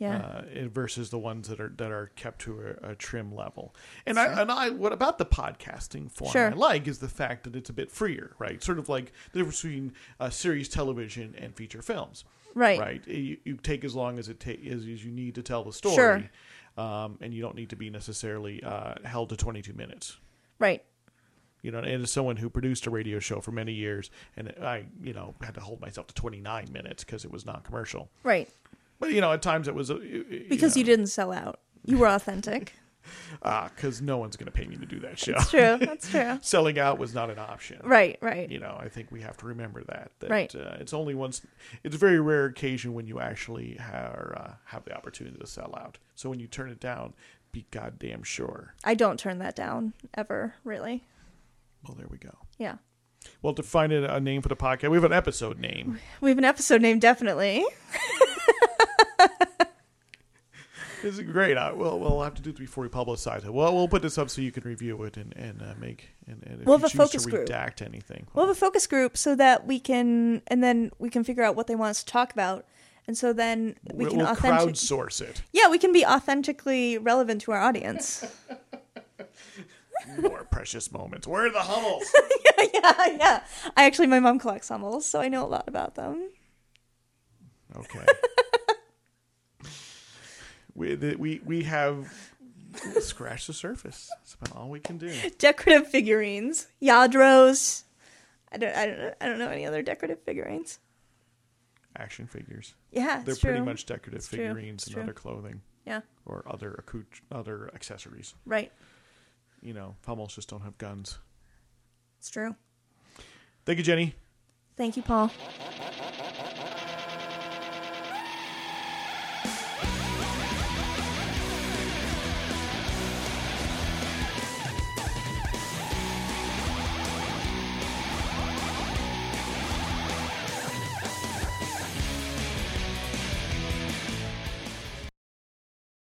[0.00, 0.42] Yeah.
[0.64, 3.74] uh, versus the ones that are that are kept to a, a trim level.
[4.06, 6.46] And I and I what about the podcasting form Sure.
[6.50, 8.62] I like is the fact that it's a bit freer, right?
[8.64, 12.24] Sort of like the difference between uh, series television and feature films,
[12.54, 12.80] Right.
[12.80, 13.06] Right.
[13.06, 15.72] You, you take as long as it ta- as, as you need to tell the
[15.72, 16.82] story, Sure.
[16.84, 20.16] um, and you don't need to be necessarily uh, held to twenty two minutes.
[20.58, 20.82] Right.
[21.62, 24.86] You know, and as someone who produced a radio show for many years, and I,
[25.02, 28.08] you know, had to hold myself to 29 minutes because it was non-commercial.
[28.22, 28.48] Right.
[29.00, 29.98] But you know, at times it was uh,
[30.48, 31.58] Because you didn't sell out.
[31.84, 32.74] You were authentic.
[33.42, 35.32] Ah, because no one's going to pay me to do that show.
[35.32, 35.78] It's true.
[35.80, 36.38] That's true.
[36.42, 37.80] Selling out was not an option.
[37.82, 38.18] Right.
[38.20, 38.50] Right.
[38.50, 40.12] You know, I think we have to remember that.
[40.20, 40.54] that Right.
[40.54, 41.40] Uh, it's only once.
[41.82, 45.74] It's a very rare occasion when you actually have uh, have the opportunity to sell
[45.76, 45.98] out.
[46.14, 47.14] So when you turn it down,
[47.52, 48.74] be goddamn sure.
[48.84, 50.54] I don't turn that down ever.
[50.62, 51.02] Really.
[51.86, 52.36] Well, there we go.
[52.58, 52.76] Yeah.
[53.42, 55.98] Well, to find a name for the podcast, we have an episode name.
[56.20, 57.64] We have an episode name, definitely.
[61.02, 61.56] This is great.
[61.56, 63.52] I, well, we'll have to do this before we publicize it.
[63.52, 66.42] Well, we'll put this up so you can review it and and uh, make and,
[66.46, 67.48] and if We'll you have a focus to group.
[67.48, 68.26] redact anything.
[68.34, 71.56] We'll have a focus group so that we can, and then we can figure out
[71.56, 72.66] what they want us to talk about,
[73.06, 74.74] and so then we we'll, can we'll authentic.
[74.74, 75.42] crowdsource it.
[75.52, 78.24] Yeah, we can be authentically relevant to our audience.
[80.20, 81.26] More precious moments.
[81.26, 82.12] Where are the Hummels?
[82.58, 83.42] yeah, yeah, yeah.
[83.76, 86.28] I actually, my mom collects Hummels, so I know a lot about them.
[87.74, 88.04] Okay.
[90.74, 92.12] We the, we we have
[93.00, 94.10] scratched the surface.
[94.18, 95.12] That's about all we can do.
[95.38, 97.82] Decorative figurines, Lladros.
[98.52, 100.78] I don't, I don't, I don't know any other decorative figurines.
[101.96, 102.74] Action figures.
[102.92, 105.02] Yeah, They're it's pretty much decorative It's figurines and true.
[105.02, 108.34] other clothing Yeah, or other accout- other accessories.
[108.46, 108.72] right.
[109.62, 111.18] You know, Hummels just don't have guns.
[112.18, 112.54] It's true.
[113.66, 114.14] Thank you, Jenny.
[114.76, 115.30] Thank you, Paul.